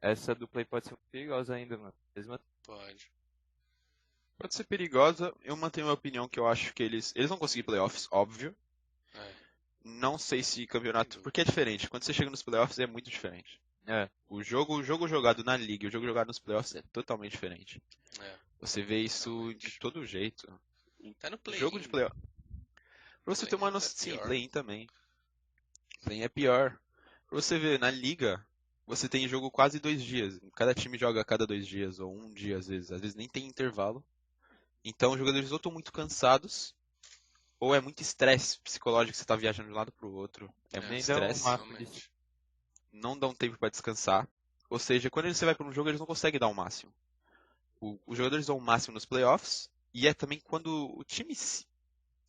essa 0.00 0.34
dupla 0.34 0.60
aí 0.60 0.64
pode 0.64 0.86
ser 0.86 0.92
muito 0.92 1.10
perigosa 1.10 1.54
ainda, 1.54 1.76
mano. 1.76 1.94
Mesmo 2.14 2.38
Pode. 2.64 3.10
pode 4.38 4.54
ser 4.54 4.64
perigosa. 4.64 5.34
Eu 5.42 5.56
mantenho 5.56 5.86
a 5.86 5.88
minha 5.88 5.94
opinião 5.94 6.28
que 6.28 6.38
eu 6.38 6.46
acho 6.46 6.74
que 6.74 6.82
eles 6.82 7.12
eles 7.16 7.28
vão 7.28 7.38
conseguir 7.38 7.62
playoffs, 7.62 8.08
óbvio. 8.10 8.54
É. 9.14 9.32
Não 9.84 10.18
sei 10.18 10.42
se 10.42 10.66
campeonato, 10.66 11.20
porque 11.20 11.40
é 11.40 11.44
diferente. 11.44 11.88
Quando 11.88 12.02
você 12.02 12.12
chega 12.12 12.30
nos 12.30 12.42
playoffs 12.42 12.78
é 12.78 12.86
muito 12.86 13.10
diferente. 13.10 13.60
É, 13.86 14.08
O 14.28 14.42
jogo, 14.42 14.76
o 14.76 14.82
jogo 14.82 15.08
jogado 15.08 15.42
na 15.42 15.56
liga 15.56 15.84
e 15.84 15.88
o 15.88 15.90
jogo 15.90 16.06
jogado 16.06 16.28
nos 16.28 16.38
playoffs 16.38 16.74
é 16.74 16.82
totalmente 16.92 17.32
diferente. 17.32 17.82
É. 18.20 18.36
Você 18.60 18.82
vê 18.82 19.00
isso 19.00 19.52
de 19.54 19.78
todo 19.78 20.06
jeito. 20.06 20.46
Tá 21.18 21.28
no 21.30 21.38
play. 21.38 21.58
Jogo 21.58 21.80
de 21.80 21.88
playoff. 21.88 22.16
Pra 23.24 23.34
você 23.34 23.46
ter 23.46 23.56
uma 23.56 23.68
é 23.68 23.70
noção, 23.72 23.90
sim, 23.96 24.12
pior. 24.12 24.26
play-in 24.26 24.48
também. 24.48 24.88
Play-in 26.04 26.22
é 26.22 26.28
pior. 26.28 26.78
Pra 27.28 27.40
você 27.40 27.58
ver, 27.58 27.78
na 27.78 27.90
liga, 27.90 28.44
você 28.86 29.08
tem 29.08 29.26
jogo 29.28 29.50
quase 29.50 29.80
dois 29.80 30.02
dias. 30.02 30.38
Cada 30.54 30.74
time 30.74 30.96
joga 30.96 31.20
a 31.20 31.24
cada 31.24 31.46
dois 31.46 31.66
dias, 31.66 31.98
ou 31.98 32.14
um 32.14 32.32
dia 32.32 32.58
às 32.58 32.68
vezes. 32.68 32.92
Às 32.92 33.00
vezes 33.00 33.16
nem 33.16 33.28
tem 33.28 33.46
intervalo. 33.46 34.04
Então 34.84 35.12
os 35.12 35.18
jogadores 35.18 35.50
ou 35.50 35.56
estão 35.56 35.72
muito 35.72 35.92
cansados, 35.92 36.74
ou 37.58 37.74
é 37.74 37.80
muito 37.80 38.00
estresse 38.00 38.58
psicológico, 38.60 39.16
você 39.16 39.24
tá 39.24 39.36
viajando 39.36 39.68
de 39.68 39.74
um 39.74 39.76
lado 39.76 39.92
pro 39.92 40.12
outro. 40.12 40.52
É, 40.72 40.78
É, 40.78 40.80
muito 40.80 40.90
nem 40.92 41.02
dão 41.04 41.30
estresse. 41.30 41.44
realmente. 41.44 42.11
Não 42.92 43.18
dão 43.18 43.34
tempo 43.34 43.58
para 43.58 43.70
descansar. 43.70 44.28
Ou 44.70 44.78
seja, 44.78 45.10
quando 45.10 45.32
você 45.32 45.44
vai 45.44 45.54
para 45.54 45.66
um 45.66 45.72
jogo, 45.72 45.88
eles 45.90 46.00
não 46.00 46.06
conseguem 46.06 46.40
dar 46.40 46.48
o 46.48 46.54
máximo. 46.54 46.92
O- 47.80 47.98
os 48.06 48.16
jogadores 48.18 48.46
dão 48.46 48.56
o 48.58 48.60
máximo 48.60 48.94
nos 48.94 49.04
playoffs, 49.06 49.70
e 49.94 50.06
é 50.08 50.14
também 50.14 50.40
quando 50.40 50.90
o 50.98 51.04
time 51.04 51.34
se, 51.34 51.66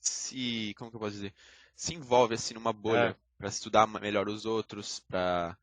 se- 0.01 0.73
como 0.77 0.91
que 0.91 0.97
eu 0.97 1.01
posso 1.01 1.13
dizer, 1.13 1.33
se 1.75 1.93
envolve 1.95 2.35
assim 2.35 2.53
numa 2.55 2.73
bolha 2.73 3.09
É. 3.09 3.15
para 3.37 3.49
estudar 3.49 3.87
melhor 3.87 4.29
os 4.29 4.45
outros, 4.45 4.99
para 5.01 5.57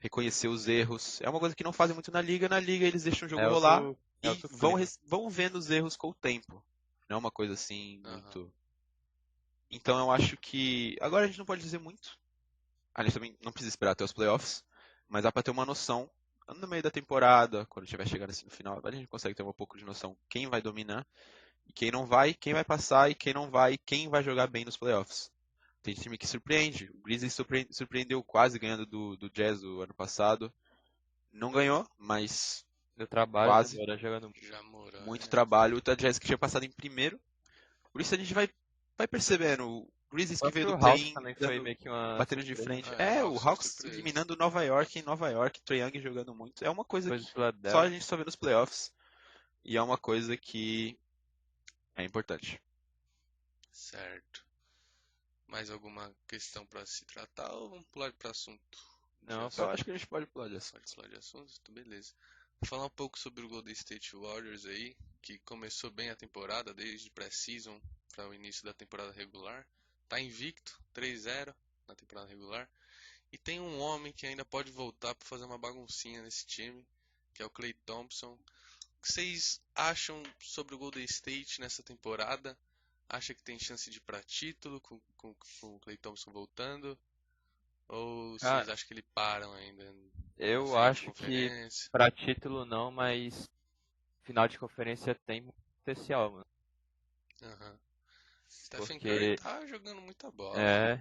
reconhecer 0.00 0.48
os 0.48 0.68
erros. 0.68 1.20
É 1.22 1.28
uma 1.30 1.40
coisa 1.40 1.54
que 1.56 1.64
não 1.64 1.72
fazem 1.72 1.94
muito 1.94 2.12
na 2.12 2.22
liga. 2.22 2.48
Na 2.48 2.60
liga 2.60 2.86
eles 2.86 3.04
deixam 3.04 3.26
o 3.26 3.30
jogo 3.30 3.42
É 3.42 3.48
rolar 3.48 3.80
e 4.22 4.28
é 4.28 4.30
outro 4.30 4.48
vão, 4.50 4.74
vão 5.04 5.30
vendo 5.30 5.56
os 5.56 5.70
erros 5.70 5.96
com 5.96 6.10
o 6.10 6.14
tempo. 6.14 6.64
Não 7.08 7.16
é 7.16 7.18
uma 7.20 7.30
coisa 7.30 7.54
assim 7.54 7.98
Aham. 8.04 8.12
muito. 8.12 8.52
Então 9.70 9.96
eu 9.98 10.10
acho 10.10 10.36
que. 10.36 10.96
Agora 11.00 11.24
a 11.24 11.28
gente 11.28 11.38
não 11.38 11.46
pode 11.46 11.62
dizer 11.62 11.78
muito. 11.78 12.18
A 12.96 13.04
gente 13.04 13.12
também 13.14 13.36
não 13.44 13.52
precisa 13.52 13.68
esperar 13.68 13.92
até 13.92 14.02
os 14.02 14.12
playoffs. 14.12 14.64
Mas 15.08 15.22
dá 15.22 15.30
pra 15.30 15.42
ter 15.42 15.52
uma 15.52 15.64
noção 15.64 16.10
no 16.48 16.66
meio 16.66 16.82
da 16.82 16.90
temporada, 16.90 17.64
quando 17.66 17.86
tiver 17.86 18.08
chegando 18.08 18.30
assim 18.30 18.44
no 18.46 18.50
final, 18.50 18.80
a 18.82 18.90
gente 18.90 19.06
consegue 19.06 19.34
ter 19.34 19.42
um 19.42 19.52
pouco 19.52 19.76
de 19.76 19.84
noção 19.84 20.16
quem 20.28 20.48
vai 20.48 20.62
dominar 20.62 21.06
e 21.66 21.72
quem 21.72 21.90
não 21.90 22.06
vai, 22.06 22.32
quem 22.34 22.54
vai 22.54 22.64
passar 22.64 23.10
e 23.10 23.14
quem 23.14 23.34
não 23.34 23.50
vai, 23.50 23.74
e 23.74 23.78
quem 23.78 24.08
vai 24.08 24.22
jogar 24.22 24.46
bem 24.46 24.64
nos 24.64 24.76
playoffs. 24.76 25.30
Tem 25.82 25.94
time 25.94 26.16
que 26.18 26.26
surpreende. 26.26 26.90
O 26.94 26.98
Grizzlies 26.98 27.34
surpre- 27.34 27.68
surpreendeu 27.70 28.22
quase 28.22 28.58
ganhando 28.58 28.86
do, 28.86 29.16
do 29.16 29.30
Jazz 29.30 29.62
o 29.62 29.82
ano 29.82 29.94
passado. 29.94 30.52
Não 31.32 31.52
ganhou, 31.52 31.86
mas 31.98 32.64
Deu 32.96 33.06
trabalho, 33.06 33.50
Quase. 33.50 33.76
agora 33.76 33.98
jogando 33.98 34.32
Já 34.40 34.62
morou. 34.62 35.02
muito 35.02 35.24
né? 35.24 35.28
trabalho. 35.28 35.76
O 35.76 35.94
Jazz 35.96 36.18
que 36.18 36.26
tinha 36.26 36.38
passado 36.38 36.64
em 36.64 36.70
primeiro. 36.70 37.20
Por 37.92 38.00
isso 38.00 38.14
a 38.14 38.18
gente 38.18 38.32
vai, 38.32 38.48
vai 38.96 39.06
percebendo. 39.06 39.86
O 40.16 40.18
Grizzlies 40.18 40.40
que 40.40 40.46
O 40.46 40.50
veio 40.50 40.66
do 40.68 40.78
play 40.78 41.12
também 41.12 41.34
foi 41.34 41.60
meio 41.60 41.76
que 41.76 41.88
uma 41.90 42.16
batendo 42.16 42.42
de 42.42 42.54
frente. 42.54 42.88
É, 42.94 43.16
É, 43.18 43.24
o 43.24 43.36
Hawks 43.38 43.84
eliminando 43.84 44.34
Nova 44.34 44.64
York 44.64 44.98
em 44.98 45.02
Nova 45.02 45.28
York, 45.28 45.60
Trae 45.60 45.80
Young 45.80 46.00
jogando 46.00 46.34
muito. 46.34 46.64
É 46.64 46.70
uma 46.70 46.86
coisa 46.86 47.14
que 47.18 47.24
só 47.70 47.80
a 47.80 47.90
gente 47.90 48.02
só 48.02 48.16
vê 48.16 48.24
nos 48.24 48.34
playoffs. 48.34 48.90
E 49.62 49.76
é 49.76 49.82
uma 49.82 49.98
coisa 49.98 50.34
que 50.34 50.98
é 51.94 52.02
importante. 52.02 52.58
Certo. 53.70 54.42
Mais 55.46 55.70
alguma 55.70 56.10
questão 56.26 56.64
pra 56.64 56.86
se 56.86 57.04
tratar 57.04 57.52
ou 57.52 57.68
vamos 57.68 57.86
pular 57.88 58.10
para 58.14 58.30
assunto? 58.30 58.78
Não, 59.22 59.50
Eu 59.58 59.70
acho 59.70 59.84
que 59.84 59.90
a 59.90 59.94
gente 59.94 60.06
pode 60.06 60.24
pular 60.26 60.48
disso. 60.48 60.72
Pode 60.72 60.94
falar 60.94 61.08
de 61.08 61.16
assuntos? 61.16 61.60
Então, 61.60 61.74
beleza. 61.74 62.14
Vou 62.58 62.68
falar 62.68 62.86
um 62.86 62.90
pouco 62.90 63.18
sobre 63.18 63.44
o 63.44 63.48
Golden 63.48 63.74
State 63.74 64.16
Warriors 64.16 64.64
aí, 64.64 64.96
que 65.20 65.38
começou 65.40 65.90
bem 65.90 66.08
a 66.08 66.16
temporada, 66.16 66.72
desde 66.72 67.10
pré-season 67.10 67.78
para 68.14 68.26
o 68.26 68.32
início 68.32 68.64
da 68.64 68.72
temporada 68.72 69.12
regular. 69.12 69.66
Tá 70.08 70.20
invicto, 70.20 70.80
3-0 70.92 71.54
na 71.86 71.94
temporada 71.94 72.28
regular. 72.28 72.68
E 73.32 73.38
tem 73.38 73.60
um 73.60 73.78
homem 73.80 74.12
que 74.12 74.26
ainda 74.26 74.44
pode 74.44 74.70
voltar 74.70 75.14
para 75.14 75.28
fazer 75.28 75.44
uma 75.44 75.58
baguncinha 75.58 76.22
nesse 76.22 76.46
time, 76.46 76.86
que 77.34 77.42
é 77.42 77.46
o 77.46 77.50
Clay 77.50 77.74
Thompson. 77.84 78.32
O 78.32 79.02
que 79.02 79.12
vocês 79.12 79.60
acham 79.74 80.22
sobre 80.40 80.74
o 80.74 80.78
Golden 80.78 81.04
State 81.04 81.60
nessa 81.60 81.82
temporada? 81.82 82.56
Acha 83.08 83.34
que 83.34 83.42
tem 83.42 83.58
chance 83.58 83.90
de 83.90 83.98
ir 83.98 84.00
pra 84.00 84.22
título 84.22 84.80
com, 84.80 85.00
com, 85.16 85.34
com 85.60 85.76
o 85.76 85.80
Clay 85.80 85.96
Thompson 85.96 86.32
voltando? 86.32 86.98
Ou 87.88 88.34
Ah, 88.34 88.38
vocês 88.38 88.68
acham 88.68 88.86
que 88.86 88.94
ele 88.94 89.02
param 89.14 89.52
ainda? 89.52 89.94
Eu 90.38 90.76
acho 90.78 91.10
que 91.12 91.50
pra 91.90 92.10
título 92.10 92.64
não, 92.64 92.90
mas 92.90 93.48
final 94.22 94.48
de 94.48 94.58
conferência 94.58 95.14
tem 95.26 95.40
muito 95.40 95.62
potencial, 95.78 96.32
mano. 96.32 96.46
Aham. 97.42 97.78
Stephen 98.50 98.98
Porque- 98.98 99.08
Curry 99.08 99.36
tá 99.38 99.66
jogando 99.66 100.00
muita 100.00 100.30
bola. 100.30 100.60
É, 100.60 100.96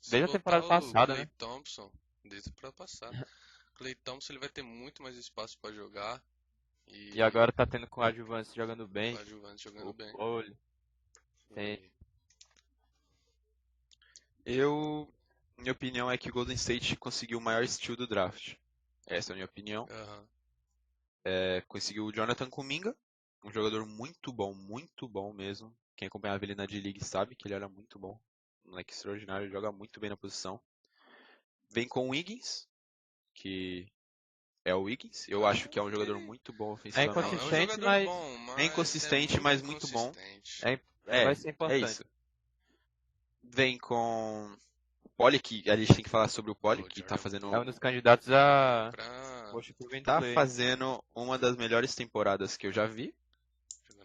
Se 0.00 0.10
desde 0.12 0.30
a 0.30 0.32
temporada 0.38 0.64
o 0.64 0.68
passada, 0.68 1.14
Klay 1.14 1.24
né? 1.26 1.30
Thompson, 1.38 1.90
desde 2.24 2.48
a 2.48 2.52
temporada 2.52 2.76
passada. 2.76 3.10
Clay 3.74 3.94
Thompson 3.94 4.32
ele 4.32 4.40
vai 4.40 4.48
ter 4.48 4.62
muito 4.62 5.02
mais 5.02 5.16
espaço 5.16 5.58
pra 5.58 5.72
jogar. 5.72 6.22
E, 6.86 7.14
e 7.16 7.22
agora 7.22 7.52
tá 7.52 7.64
tendo 7.66 7.86
com 7.86 8.00
o 8.00 8.04
Adjuvante 8.04 8.54
jogando 8.54 8.86
bem, 8.86 9.14
o 9.14 9.18
adjuvante 9.20 9.62
jogando 9.64 9.88
o 9.88 9.92
bem. 9.92 10.12
Cole. 10.12 10.56
tem- 11.54 11.90
Eu, 14.44 15.12
minha 15.58 15.72
opinião 15.72 16.10
é 16.10 16.18
que 16.18 16.28
o 16.28 16.32
Golden 16.32 16.54
State 16.56 16.96
conseguiu 16.96 17.38
o 17.38 17.40
maior 17.40 17.66
steal 17.68 17.96
do 17.96 18.06
draft. 18.06 18.54
Essa 19.06 19.30
é 19.30 19.32
a 19.32 19.36
minha 19.36 19.44
opinião. 19.46 19.86
Aham. 19.90 20.24
É, 21.24 21.60
conseguiu 21.68 22.06
o 22.06 22.12
Jonathan 22.12 22.48
Kuminga, 22.48 22.96
um 23.44 23.50
jogador 23.50 23.84
muito 23.86 24.32
bom, 24.32 24.54
muito 24.54 25.06
bom 25.06 25.32
mesmo. 25.32 25.74
Quem 26.00 26.06
acompanhava 26.06 26.42
ele 26.46 26.54
na 26.54 26.64
D-League 26.64 27.04
sabe 27.04 27.34
que 27.36 27.46
ele 27.46 27.52
era 27.52 27.68
muito 27.68 27.98
bom. 27.98 28.18
Um 28.64 28.70
moleque 28.70 28.90
extraordinário, 28.94 29.44
ele 29.44 29.52
joga 29.52 29.70
muito 29.70 30.00
bem 30.00 30.08
na 30.08 30.16
posição. 30.16 30.58
Vem 31.68 31.86
com 31.86 32.06
o 32.06 32.12
Wiggins, 32.12 32.66
que 33.34 33.86
é 34.64 34.74
o 34.74 34.84
Wiggins. 34.84 35.28
Eu 35.28 35.44
acho 35.46 35.68
que 35.68 35.78
é 35.78 35.82
um 35.82 35.90
jogador 35.90 36.18
muito 36.18 36.54
bom 36.54 36.68
Não, 36.68 36.72
ofensivamente. 36.72 37.18
é 37.18 37.20
um 37.20 37.26
inconsistente, 37.34 37.60
jogador 37.72 37.84
mas- 37.84 38.04
bom, 38.06 38.38
mas 38.38 38.58
É 38.58 38.64
inconsistente, 38.64 39.40
mas 39.40 39.60
muito 39.60 39.86
bom. 39.88 40.08
inconsistente. 40.08 40.64
É, 40.66 40.80
É, 41.06 41.24
vai 41.26 41.34
ser 41.34 41.48
é 41.48 41.50
importante. 41.50 41.84
isso. 41.84 42.04
Vem 43.42 43.76
com 43.76 44.56
o 45.04 45.08
Poli, 45.10 45.38
que 45.38 45.68
a 45.68 45.76
gente 45.76 45.94
tem 45.94 46.02
que 46.02 46.08
falar 46.08 46.28
sobre 46.28 46.50
o 46.50 46.54
Poli, 46.54 46.82
que 46.84 47.02
tá 47.02 47.08
Jordan 47.16 47.22
fazendo, 47.22 47.54
É 47.54 47.58
um 47.60 47.64
dos 47.66 47.78
candidatos 47.78 48.30
a 48.30 48.88
Pra... 48.90 49.50
Poxa 49.52 49.74
tá 50.02 50.22
fazendo 50.32 51.04
uma 51.14 51.36
das 51.36 51.56
melhores 51.58 51.94
temporadas 51.94 52.56
que 52.56 52.66
eu 52.66 52.72
já 52.72 52.86
vi. 52.86 53.14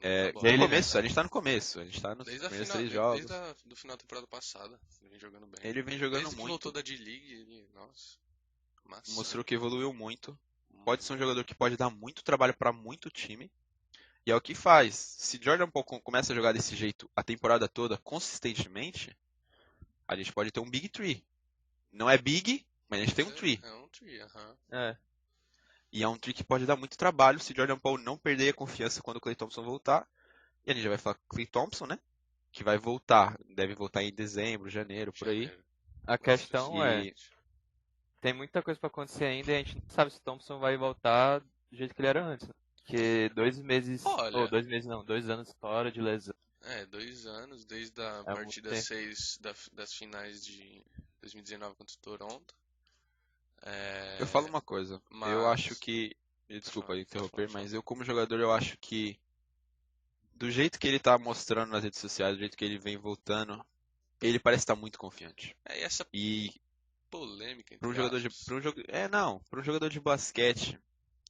É, 0.07 0.31
no 0.33 0.45
Ele- 0.47 0.57
começo, 0.59 0.97
a 0.97 1.01
gente 1.01 1.15
tá 1.15 1.23
no 1.23 1.29
começo, 1.29 1.79
a 1.79 1.85
gente 1.85 1.99
tá 2.01 2.13
nos 2.13 2.25
Desde, 2.25 2.47
primeiros 2.47 2.71
final, 2.71 2.89
três 2.89 3.15
desde 3.17 3.27
jogos. 3.27 3.31
a, 3.31 3.55
do 3.67 3.75
final 3.75 3.97
da 3.97 4.01
temporada 4.01 4.27
passada, 4.27 4.79
ele 5.01 5.09
vem 5.09 5.19
jogando 5.19 5.47
bem. 5.47 5.59
Ele 5.63 5.81
vem 5.81 5.97
jogando 5.97 6.21
Desde 6.21 6.35
muito, 6.35 6.49
voltou 6.49 6.71
da 6.71 6.81
D-League, 6.81 7.33
ele, 7.33 7.67
nossa, 7.73 8.17
massa. 8.85 9.11
mostrou 9.13 9.43
que 9.43 9.55
evoluiu 9.55 9.91
muito. 9.93 10.37
Pode 10.83 11.03
ser 11.03 11.13
um 11.13 11.17
jogador 11.17 11.43
que 11.43 11.55
pode 11.55 11.75
dar 11.75 11.89
muito 11.89 12.23
trabalho 12.23 12.53
pra 12.55 12.71
muito 12.71 13.09
time. 13.09 13.51
E 14.27 14.31
é 14.31 14.35
o 14.35 14.41
que 14.41 14.53
faz. 14.53 14.95
Se 14.95 15.39
Jordan 15.41 15.67
Poole 15.69 15.85
com- 15.87 15.99
começa 15.99 16.31
a 16.31 16.35
jogar 16.35 16.51
desse 16.51 16.75
jeito 16.75 17.09
a 17.15 17.23
temporada 17.23 17.67
toda, 17.67 17.97
consistentemente, 17.97 19.15
a 20.07 20.15
gente 20.15 20.31
pode 20.31 20.51
ter 20.51 20.59
um 20.59 20.69
Big 20.69 20.87
Tree. 20.89 21.23
Não 21.91 22.07
é 22.07 22.17
Big, 22.17 22.63
mas 22.87 23.01
a 23.01 23.05
gente 23.05 23.15
tem 23.15 23.25
um 23.25 23.31
Tree. 23.31 23.59
É 23.63 23.73
um 23.73 23.87
tree, 23.87 24.19
aham. 24.21 24.57
É, 24.71 24.97
E 25.95 26.03
é 26.03 26.07
um 26.09 26.17
tree 26.17 26.33
que 26.33 26.43
pode 26.43 26.65
dar 26.65 26.75
muito 26.75 26.97
trabalho 26.97 27.39
se 27.39 27.53
Jordan 27.55 27.77
Poole 27.79 28.03
não 28.03 28.17
perder 28.17 28.49
a 28.49 28.53
confiança 28.53 29.01
quando 29.01 29.15
o 29.15 29.21
Clay 29.21 29.33
Thompson 29.33 29.63
voltar. 29.63 30.05
E 30.65 30.71
a 30.71 30.73
gente 30.73 30.83
já 30.83 30.89
vai 30.89 30.97
falar 30.97 31.15
com 31.15 31.23
o 31.23 31.29
Clay 31.29 31.45
Thompson, 31.47 31.85
né? 31.85 31.97
Que 32.51 32.65
vai 32.65 32.77
voltar. 32.77 33.39
Deve 33.55 33.73
voltar 33.75 34.03
em 34.03 34.11
dezembro, 34.13 34.69
janeiro, 34.69 35.13
por 35.13 35.29
aí. 35.29 35.49
A 36.05 36.17
questão 36.17 36.73
que- 36.73 36.81
é, 36.81 37.13
tem 38.19 38.33
muita 38.33 38.61
coisa 38.61 38.77
pra 38.77 38.87
acontecer 38.87 39.23
ainda 39.23 39.53
e 39.53 39.55
a 39.55 39.59
gente 39.59 39.75
não 39.75 39.89
sabe 39.89 40.11
se 40.11 40.17
o 40.17 40.21
Thompson 40.21 40.59
vai 40.59 40.75
voltar 40.75 41.39
do 41.39 41.47
jeito 41.77 41.95
que 41.95 42.01
ele 42.01 42.09
era 42.09 42.25
antes. 42.25 42.49
Porque 42.75 43.29
dois 43.33 43.57
meses, 43.59 44.05
Olha. 44.05 44.37
ou 44.37 44.47
dois 44.49 44.67
meses 44.67 44.85
não, 44.87 45.03
dois 45.03 45.29
anos 45.29 45.49
fora 45.61 45.89
de 45.91 46.01
lesão. 46.01 46.35
É, 46.61 46.85
dois 46.87 47.25
anos, 47.25 47.63
desde 47.63 48.01
a 48.01 48.23
É 48.27 48.33
partida 48.33 48.69
tempo. 48.69 48.81
6 48.81 49.37
da- 49.39 49.55
das 49.71 49.93
finais 49.93 50.43
de 50.45 50.83
2019 51.21 51.75
contra 51.75 51.95
o 51.95 51.99
Toronto. 51.99 52.53
É, 53.65 54.17
Eu 54.19 54.27
falo 54.27 54.47
uma 54.47 54.61
coisa. 54.61 55.01
mas- 55.09 55.31
Eu 55.31 55.47
acho 55.49 55.75
que. 55.75 56.15
Desculpa 56.47 56.95
interromper, 56.95 57.49
mas 57.51 57.73
eu, 57.73 57.81
como 57.81 58.03
jogador, 58.03 58.39
eu 58.39 58.51
acho 58.53 58.77
que. 58.77 59.19
Do 60.35 60.51
jeito 60.51 60.77
que 60.79 60.87
ele 60.87 60.99
tá 60.99 61.17
mostrando 61.17 61.71
nas 61.71 61.83
redes 61.83 61.99
sociais, 61.99 62.35
do 62.35 62.39
jeito 62.39 62.55
que 62.57 62.63
ele 62.65 62.77
vem 62.77 62.97
voltando, 62.97 63.65
ele 64.21 64.37
parece 64.37 64.63
estar 64.63 64.75
muito 64.75 64.99
confiante. 64.99 65.55
É, 65.65 65.79
e 65.79 65.83
essa 65.83 66.05
E 66.13 66.53
polêmica 67.09 67.77
para 67.77 67.89
um 67.89 67.93
jogador 67.93 68.19
de. 68.19 68.29
Pra 68.45 68.55
um 68.55 68.61
jogo, 68.61 68.81
é, 68.87 69.07
não. 69.07 69.39
Para 69.49 69.59
um 69.61 69.63
jogador 69.63 69.89
de 69.89 69.99
basquete, 69.99 70.77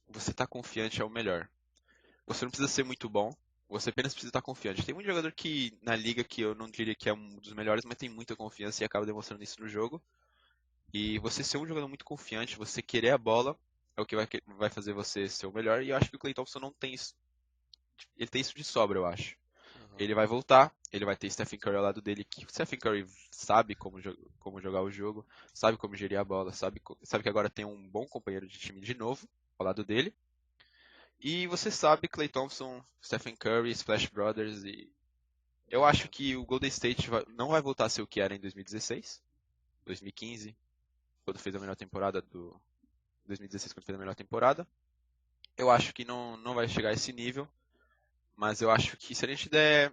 você 0.08 0.34
tá 0.34 0.46
confiante 0.46 1.00
é 1.00 1.04
o 1.04 1.08
melhor. 1.10 1.48
Você 2.26 2.44
não 2.44 2.50
precisa 2.50 2.68
ser 2.68 2.84
muito 2.84 3.08
bom. 3.08 3.34
Você 3.68 3.90
apenas 3.90 4.12
precisa 4.12 4.28
estar 4.30 4.42
confiante. 4.42 4.84
Tem 4.84 4.94
muito 4.94 5.06
jogador 5.06 5.32
que 5.32 5.76
na 5.82 5.96
liga 5.96 6.22
que 6.22 6.40
eu 6.42 6.54
não 6.54 6.68
diria 6.68 6.94
que 6.94 7.08
é 7.08 7.12
um 7.14 7.36
dos 7.36 7.52
melhores, 7.52 7.84
mas 7.84 7.96
tem 7.96 8.08
muita 8.08 8.36
confiança 8.36 8.82
e 8.82 8.86
acaba 8.86 9.06
demonstrando 9.06 9.42
isso 9.42 9.60
no 9.60 9.68
jogo. 9.68 10.00
E 10.92 11.18
você 11.18 11.44
ser 11.44 11.58
um 11.58 11.66
jogador 11.66 11.88
muito 11.88 12.04
confiante, 12.04 12.56
você 12.56 12.82
querer 12.82 13.10
a 13.10 13.18
bola, 13.18 13.56
é 13.96 14.00
o 14.00 14.06
que 14.06 14.16
vai, 14.16 14.26
vai 14.58 14.70
fazer 14.70 14.92
você 14.92 15.28
ser 15.28 15.46
o 15.46 15.52
melhor. 15.52 15.82
E 15.82 15.90
eu 15.90 15.96
acho 15.96 16.10
que 16.10 16.16
o 16.16 16.18
Clay 16.18 16.34
Thompson 16.34 16.58
não 16.60 16.72
tem 16.72 16.94
isso. 16.94 17.14
Ele 18.16 18.28
tem 18.28 18.40
isso 18.40 18.54
de 18.54 18.64
sobra, 18.64 18.98
eu 18.98 19.06
acho. 19.06 19.36
Aham. 19.76 19.98
Ele 19.98 20.14
vai 20.14 20.26
voltar, 20.26 20.74
ele 20.92 21.04
vai 21.04 21.16
ter 21.16 21.30
Stephen 21.30 21.58
Curry 21.58 21.76
ao 21.76 21.82
lado 21.82 22.02
dele, 22.02 22.24
que 22.24 22.44
o 22.44 22.48
Stephen 22.50 22.78
Curry 22.78 23.06
sabe 23.30 23.74
como, 23.74 23.98
como 24.40 24.60
jogar 24.60 24.82
o 24.82 24.90
jogo, 24.90 25.26
sabe 25.54 25.78
como 25.78 25.96
gerir 25.96 26.18
a 26.18 26.24
bola, 26.24 26.52
sabe, 26.52 26.82
sabe 27.02 27.22
que 27.22 27.28
agora 27.30 27.50
tem 27.50 27.64
um 27.64 27.88
bom 27.88 28.06
companheiro 28.06 28.46
de 28.48 28.58
time 28.58 28.80
de 28.80 28.94
novo 28.94 29.28
ao 29.58 29.66
lado 29.66 29.84
dele. 29.84 30.14
E 31.20 31.46
você 31.46 31.70
sabe 31.70 32.08
Clay 32.08 32.28
Thompson, 32.28 32.82
Stephen 33.02 33.36
Curry, 33.36 33.70
Splash 33.70 34.06
Brothers 34.06 34.64
e 34.64 34.90
eu 35.68 35.84
acho 35.84 36.08
que 36.08 36.36
o 36.36 36.44
Golden 36.46 36.68
State 36.68 37.10
vai- 37.10 37.24
não 37.28 37.48
vai 37.50 37.62
voltar 37.62 37.86
a 37.86 37.88
ser 37.88 38.02
o 38.02 38.06
que 38.06 38.20
era 38.20 38.34
em 38.36 38.40
2016, 38.40 39.22
2015, 39.86 40.56
quando 41.26 41.40
fez 41.40 41.56
a 41.56 41.58
melhor 41.58 41.74
temporada 41.74 42.22
do 42.22 42.54
2016 43.26 43.72
quando 43.72 43.84
fez 43.84 43.96
a 43.96 43.98
melhor 43.98 44.14
temporada. 44.14 44.66
Eu 45.56 45.70
acho 45.70 45.92
que 45.92 46.04
não, 46.04 46.36
não 46.36 46.54
vai 46.54 46.68
chegar 46.68 46.90
a 46.90 46.92
esse 46.92 47.12
nível, 47.12 47.48
mas 48.36 48.60
eu 48.62 48.70
acho 48.70 48.96
que 48.96 49.12
se 49.12 49.24
a 49.24 49.28
gente 49.28 49.48
der 49.48 49.92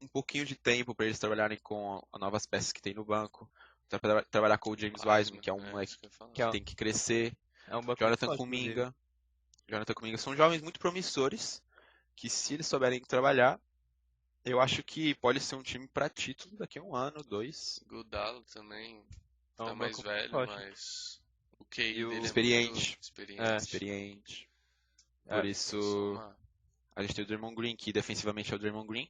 um 0.00 0.06
pouquinho 0.06 0.46
de 0.46 0.54
tempo 0.54 0.94
para 0.94 1.06
eles 1.06 1.18
trabalharem 1.18 1.58
com 1.58 2.00
as 2.12 2.20
novas 2.20 2.46
peças 2.46 2.72
que 2.72 2.80
tem 2.80 2.94
no 2.94 3.04
banco. 3.04 3.50
Tra 3.88 4.22
trabalhar 4.22 4.56
com 4.56 4.70
o 4.70 4.78
James 4.78 5.04
Wiseman, 5.04 5.40
que 5.40 5.50
é 5.50 5.52
um 5.52 5.66
é, 5.66 5.70
moleque 5.72 5.98
que 5.98 6.08
que 6.32 6.50
tem 6.52 6.62
que 6.62 6.76
crescer. 6.76 7.36
É 7.66 7.76
um 7.76 7.82
Jonathan. 7.98 8.36
Kuminga. 8.36 8.94
Jonathan 9.68 9.94
Kuminga 9.94 10.16
são 10.16 10.36
jovens 10.36 10.62
muito 10.62 10.78
promissores 10.78 11.60
que 12.14 12.30
se 12.30 12.54
eles 12.54 12.66
souberem 12.66 13.00
trabalhar, 13.00 13.58
eu 14.44 14.60
acho 14.60 14.82
que 14.82 15.14
pode 15.16 15.40
ser 15.40 15.56
um 15.56 15.62
time 15.62 15.88
para 15.88 16.08
título 16.08 16.56
daqui 16.56 16.78
a 16.78 16.82
um 16.82 16.94
ano, 16.94 17.22
dois. 17.22 17.82
Godalo 17.88 18.42
também 18.44 19.02
É 19.60 19.64
um 19.64 19.66
tá 19.68 19.74
mais 19.74 20.00
velho, 20.00 20.32
mas 20.32 21.20
o 21.58 21.64
QI 21.64 21.98
E 21.98 22.04
o- 22.04 22.08
dele 22.10 22.20
é 22.20 22.24
Experiente. 22.24 22.70
muito 22.90 23.02
experiente. 23.02 23.42
É. 23.42 23.56
Experiente. 23.56 24.48
É, 25.26 25.36
Por 25.36 25.44
isso, 25.46 25.78
que 26.18 27.00
a 27.00 27.02
gente 27.02 27.14
tem 27.14 27.24
o 27.24 27.26
Draymond 27.28 27.54
Green, 27.54 27.76
que 27.76 27.92
defensivamente 27.92 28.52
é 28.52 28.56
o 28.56 28.58
Draymond 28.58 28.88
Green. 28.88 29.08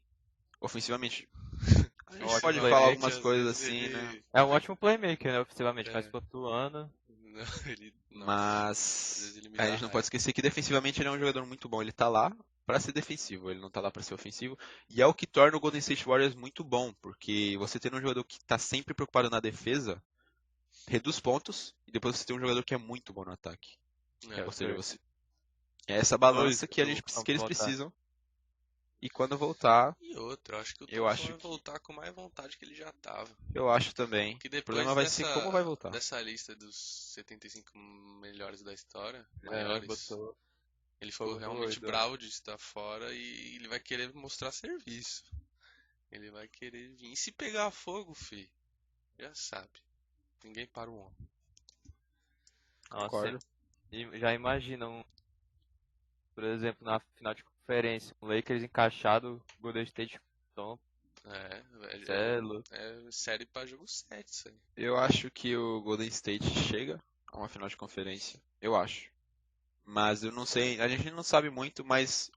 Ofensivamente, 0.61 1.29
a 2.07 2.13
gente 2.13 2.25
ótimo 2.25 2.41
pode 2.41 2.59
playmaker, 2.59 2.71
falar 2.71 2.87
algumas 2.91 3.19
coisas 3.19 3.47
assim, 3.49 3.77
ele- 3.77 3.95
né? 3.95 4.23
É 4.35 4.43
um 4.43 4.49
ótimo 4.51 4.77
playmaker, 4.77 5.33
né, 5.33 5.41
ofensivamente, 5.41 5.89
É. 5.89 5.93
mas 5.93 6.07
pontuando. 6.09 6.91
Não, 7.31 7.43
ele... 7.73 7.95
Não, 8.11 8.27
Mas 8.27 9.41
a 9.57 9.67
gente 9.71 9.83
não 9.83 9.89
pode 9.89 10.07
esquecer 10.07 10.33
que 10.33 10.43
defensivamente 10.43 11.01
ele 11.01 11.09
é 11.09 11.13
um 11.13 11.19
jogador 11.19 11.47
muito 11.47 11.69
bom. 11.69 11.81
Ele 11.81 11.93
tá 11.93 12.09
lá 12.09 12.37
pra 12.67 12.81
ser 12.81 12.91
defensivo, 12.93 13.49
ele 13.51 13.61
não 13.61 13.71
tá 13.71 13.81
lá 13.81 13.89
pra 13.89 14.03
ser 14.03 14.15
ofensivo. 14.15 14.59
E 14.91 15.01
é 15.01 15.07
o 15.07 15.15
que 15.15 15.29
torna 15.29 15.57
o 15.57 15.61
Golden 15.61 15.79
State 15.79 16.05
Warriors 16.05 16.35
muito 16.35 16.65
bom, 16.65 16.93
porque 17.01 17.57
você 17.57 17.79
ter 17.79 17.95
um 17.95 18.01
jogador 18.01 18.25
que 18.25 18.45
tá 18.45 18.59
sempre 18.59 18.95
preocupado 18.95 19.31
na 19.31 19.39
defesa, 19.39 20.03
reduz 20.87 21.21
pontos, 21.21 21.75
e 21.87 21.91
depois 21.93 22.17
você 22.17 22.25
tem 22.25 22.37
um 22.37 22.41
jogador 22.41 22.65
que 22.65 22.75
é 22.75 22.79
muito 22.79 23.13
bom 23.13 23.25
no 23.25 23.33
ataque. 23.33 23.79
É, 24.31 24.45
Ou 24.45 24.53
seja, 24.53 24.75
foi. 24.75 24.83
você 24.83 24.99
é 25.87 25.95
essa 25.97 26.19
balança 26.19 26.67
que, 26.67 26.81
a 26.81 26.85
o 26.85 26.87
gente, 26.87 27.03
que 27.03 27.31
eles 27.31 27.41
voltar. 27.41 27.47
precisam. 27.57 27.93
E 29.03 29.09
quando 29.09 29.37
voltar, 29.39 29.97
E 29.99 30.15
outro, 30.19 30.55
eu 30.55 30.61
acho 30.61 30.75
que 30.77 30.85
o 30.85 30.87
Eu 30.91 31.09
acho 31.09 31.29
vai 31.29 31.37
que- 31.39 31.43
voltar 31.43 31.81
com 31.81 31.93
mais 31.95 32.15
vontade 32.15 32.59
que 32.59 32.65
ele 32.67 32.75
já 32.75 32.93
tava. 33.01 33.35
eu 33.55 33.71
acho 33.71 33.95
também. 33.95 34.37
Que 34.39 34.49
O 34.49 34.51
depois 34.51 34.65
problema 34.67 34.95
vai 34.95 35.05
dessa, 35.05 35.17
ser 35.25 35.33
como 35.35 35.51
vai 35.51 35.63
voltar. 35.63 35.89
dessa 35.91 36.21
lista 36.21 36.55
dos 36.55 36.77
75 37.15 37.77
melhores 38.21 38.63
da 38.63 38.75
história, 38.75 39.27
É, 39.43 39.47
maiores, 39.47 39.87
botou. 39.89 40.37
ele 41.01 41.11
ficou 41.11 41.29
Ficou 41.29 41.39
realmente 41.41 41.81
doido. 41.81 41.87
bravo 41.87 42.19
de 42.19 42.29
estar 42.29 42.59
fora 42.59 43.11
e 43.15 43.57
ele 43.57 43.69
vai 43.69 43.81
querer 43.81 44.13
mostrar 44.15 44.53
serviço. 44.53 45.25
Ele 46.13 46.31
vai 46.31 46.47
querer 46.47 46.91
vir. 46.91 47.11
E 47.13 47.17
se 47.17 47.33
pegar 47.33 47.71
fogo, 47.71 48.13
fi, 48.15 48.53
já 49.19 49.35
sabe. 49.35 49.81
Ninguém 50.43 50.67
para 50.67 50.91
o 50.91 50.99
homem. 50.99 51.29
Nossa, 52.91 53.39
já 54.15 54.35
imaginam, 54.35 55.05
por 56.35 56.45
exemplo, 56.45 56.85
na 56.85 56.99
final 57.17 57.35
de 57.35 57.45
conferência, 57.45 58.17
o 58.21 58.27
Lakers 58.27 58.63
encaixado, 58.63 59.43
Golden 59.61 59.85
State 59.85 60.21
Tom, 60.55 60.79
É, 61.25 61.63
velho. 61.79 62.13
É 62.13 62.41
louco. 62.41 62.69
É 62.73 63.11
série 63.11 63.47
pra 63.47 63.67
jogo 63.67 63.87
7 63.87 64.29
isso 64.29 64.49
aí. 64.49 64.55
Eu 64.77 64.97
acho 64.97 65.31
que 65.31 65.57
o 65.57 65.81
Golden 65.83 66.09
State 66.09 66.49
chega 66.69 66.99
a 67.29 67.39
uma 67.39 67.49
final 67.49 67.69
de 67.69 67.77
conferência. 67.77 68.41
Eu 68.61 68.75
acho. 68.75 69.11
Mas 69.85 70.23
eu 70.23 70.33
não 70.33 70.47
sei, 70.47 70.81
a 70.81 70.89
gente 70.89 71.11
não 71.11 71.23
sabe 71.23 71.51
muito, 71.51 71.85
mas 71.85 72.31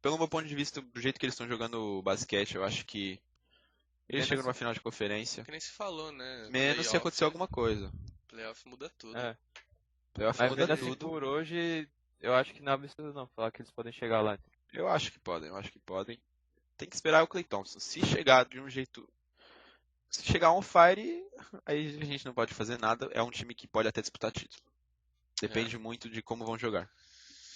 pelo 0.00 0.18
meu 0.18 0.28
ponto 0.28 0.46
de 0.46 0.54
vista, 0.54 0.80
do 0.80 1.00
jeito 1.00 1.18
que 1.18 1.26
eles 1.26 1.34
estão 1.34 1.48
jogando 1.48 1.98
o 1.98 2.02
basquete, 2.02 2.54
eu 2.54 2.64
acho 2.64 2.84
que 2.86 3.20
eles 4.10 4.18
Menos- 4.20 4.28
chegam 4.28 4.44
numa 4.44 4.54
final 4.54 4.74
de 4.74 4.80
conferência. 4.80 5.44
Que 5.44 5.50
nem 5.50 5.60
se 5.60 5.70
falou, 5.70 6.10
né? 6.12 6.48
Menos 6.50 6.86
se 6.86 6.96
acontecer 6.96 7.24
alguma 7.24 7.46
coisa. 7.48 7.90
Playoff 8.28 8.68
muda 8.68 8.90
tudo. 8.98 9.16
É. 9.16 9.36
Playoff 10.12 10.38
Mas 10.38 10.50
muda 10.50 10.74
assim 10.74 10.84
tudo. 10.86 11.08
por 11.08 11.24
hoje, 11.24 11.88
eu 12.20 12.34
acho 12.34 12.52
que 12.52 12.62
não 12.62 12.72
é 12.72 12.74
absurdo 12.74 13.12
não 13.14 13.26
falar 13.28 13.50
que 13.50 13.62
eles 13.62 13.70
podem 13.70 13.92
chegar 13.92 14.20
lá. 14.20 14.38
Eu 14.72 14.88
acho 14.88 15.10
que 15.12 15.18
podem, 15.18 15.48
eu 15.48 15.56
acho 15.56 15.70
que 15.70 15.78
podem. 15.78 16.20
Tem 16.76 16.88
que 16.88 16.94
esperar 16.94 17.22
o 17.22 17.26
Clay 17.28 17.44
Thompson. 17.44 17.78
Se 17.80 18.04
chegar 18.04 18.44
de 18.46 18.60
um 18.60 18.68
jeito. 18.68 19.08
Se 20.10 20.24
chegar 20.24 20.52
on 20.52 20.62
fire, 20.62 21.24
aí 21.64 21.86
a 22.00 22.04
gente 22.04 22.26
não 22.26 22.34
pode 22.34 22.52
fazer 22.52 22.78
nada. 22.80 23.08
É 23.12 23.22
um 23.22 23.30
time 23.30 23.54
que 23.54 23.66
pode 23.68 23.86
até 23.88 24.00
disputar 24.00 24.32
título. 24.32 24.62
Depende 25.40 25.78
muito 25.78 26.08
de 26.10 26.20
como 26.20 26.44
vão 26.44 26.58
jogar. 26.58 26.90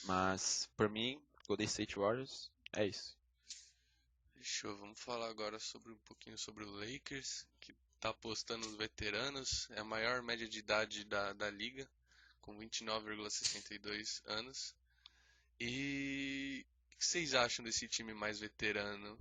Mas, 0.04 0.68
por 0.76 0.88
mim, 0.88 1.20
Golden 1.48 1.66
State 1.66 1.98
Warriors 1.98 2.50
é 2.72 2.86
isso. 2.86 3.16
Fechou, 4.44 4.76
vamos 4.76 5.00
falar 5.00 5.30
agora 5.30 5.58
sobre 5.58 5.90
um 5.90 5.96
pouquinho 6.04 6.36
sobre 6.36 6.64
o 6.64 6.70
Lakers, 6.70 7.46
que 7.62 7.74
tá 7.98 8.10
apostando 8.10 8.66
nos 8.66 8.76
veteranos, 8.76 9.70
é 9.70 9.80
a 9.80 9.84
maior 9.84 10.20
média 10.20 10.46
de 10.46 10.58
idade 10.58 11.02
da, 11.06 11.32
da 11.32 11.48
liga, 11.48 11.88
com 12.42 12.54
29,62 12.58 14.20
anos. 14.26 14.74
E 15.58 16.66
o 16.92 16.98
que 16.98 17.06
vocês 17.06 17.32
acham 17.32 17.64
desse 17.64 17.88
time 17.88 18.12
mais 18.12 18.38
veterano, 18.38 19.18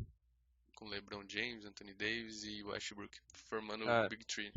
com 0.75 0.89
LeBron 0.89 1.23
James, 1.25 1.63
Anthony 1.63 1.93
Davis 1.93 2.43
e 2.43 2.61
Westbrook, 2.61 3.17
formando 3.47 3.87
Ah. 3.89 4.05
o 4.05 4.09
Big 4.09 4.25
Three? 4.25 4.51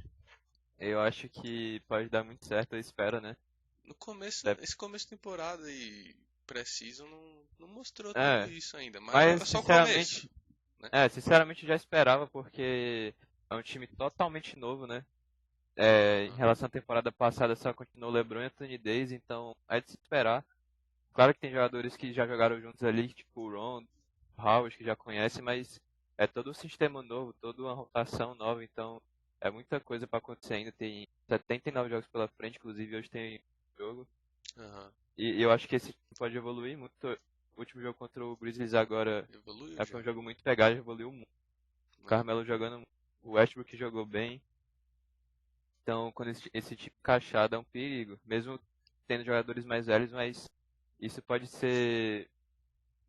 Eu 0.81 1.01
acho 1.01 1.29
que 1.29 1.79
pode 1.87 2.09
dar 2.09 2.25
muito 2.25 2.45
certo, 2.45 2.73
eu 2.73 2.81
espero, 2.81 3.21
né? 3.21 3.37
No 3.85 3.95
começo, 3.95 4.43
Deve- 4.43 4.65
esse 4.65 4.75
começo 4.75 5.05
de 5.05 5.11
temporada 5.11 5.71
e 5.71 6.13
pré-season 6.45 7.07
não, 7.09 7.47
não 7.61 7.69
mostrou 7.69 8.13
É, 8.17 8.43
tudo 8.43 8.53
isso 8.53 8.77
ainda, 8.77 9.01
mas, 9.01 9.15
mas, 9.15 9.27
era 9.29 9.47
só 9.47 9.59
o 9.59 9.61
sinceramente, 9.63 10.31
começo. 10.91 11.07
É, 11.07 11.09
sinceramente 11.09 11.63
eu 11.65 11.69
já 11.69 11.77
esperava, 11.77 12.27
porque 12.29 13.15
é 13.51 13.55
um 13.55 13.63
time 13.63 13.87
totalmente 13.87 14.57
novo, 14.59 14.87
né? 14.87 15.05
É, 15.77 16.25
em 16.27 16.37
relação 16.37 16.67
à 16.67 16.71
temporada 16.71 17.13
passada 17.13 17.57
só 17.57 17.73
continuou 17.75 18.13
LeBron 18.13 18.43
e 18.43 18.45
Anthony 18.47 18.79
Davis, 18.79 19.13
então 19.13 19.57
é 19.69 19.81
de 19.81 19.91
se 19.91 19.99
esperar. 19.99 20.45
Claro 21.15 21.35
que 21.35 21.41
tem 21.41 21.51
jogadores 21.53 21.97
que 21.97 22.13
já 22.13 22.27
jogaram 22.27 22.61
juntos 22.61 22.83
ali, 22.85 23.13
tipo 23.15 23.43
o 23.43 23.51
Ron, 23.53 23.85
o 24.39 24.43
Howard, 24.43 24.77
que 24.77 24.85
já 24.85 24.97
conhece, 24.97 25.43
mas 25.43 25.81
é 26.19 26.27
todo 26.27 26.51
um 26.51 26.55
sistema 26.55 27.03
novo, 27.03 27.35
toda 27.41 27.63
uma 27.63 27.75
rotação 27.75 28.35
nova, 28.35 28.65
então 28.65 29.03
é 29.41 29.51
muita 29.51 29.81
coisa 29.81 30.07
pra 30.07 30.19
acontecer 30.19 30.55
ainda. 30.55 30.73
Tem 30.73 31.07
79 31.29 31.91
jogos 31.91 32.09
pela 32.09 32.29
frente, 32.29 32.57
inclusive 32.59 32.97
hoje 32.97 33.11
tem 33.11 33.41
jogo. 33.79 34.09
Aham, 34.57 34.93
E, 35.19 35.39
e 35.39 35.43
eu 35.43 35.51
acho 35.51 35.69
que 35.69 35.77
esse 35.77 35.93
time 35.93 36.17
pode 36.19 36.37
evoluir 36.37 36.77
muito. 36.79 37.19
O 37.57 37.61
último 37.61 37.81
jogo 37.81 37.99
contra 37.99 38.25
o 38.25 38.37
Grizzlies 38.37 38.75
agora 38.75 39.27
evoluiu 39.33 39.75
é, 39.75 39.77
já. 39.79 39.87
foi 39.87 40.01
um 40.01 40.05
jogo 40.05 40.23
muito 40.23 40.43
pegado, 40.43 40.77
evoluiu 40.77 41.11
muito. 41.11 41.29
O 42.03 42.05
Carmelo 42.05 42.45
jogando, 42.45 42.77
muito, 42.77 42.89
o 43.23 43.31
Westbrook 43.33 43.77
jogou 43.77 44.05
bem. 44.05 44.41
Então, 45.83 46.13
quando 46.13 46.29
esse, 46.29 46.51
esse 46.53 46.77
tipo 46.77 46.97
encaixado 47.01 47.55
é 47.55 47.59
um 47.59 47.65
perigo. 47.65 48.21
Mesmo 48.27 48.61
tendo 49.07 49.25
jogadores 49.25 49.65
mais 49.65 49.87
velhos, 49.87 50.13
mas 50.13 50.51
isso 51.01 51.23
pode 51.23 51.47
ser 51.47 52.29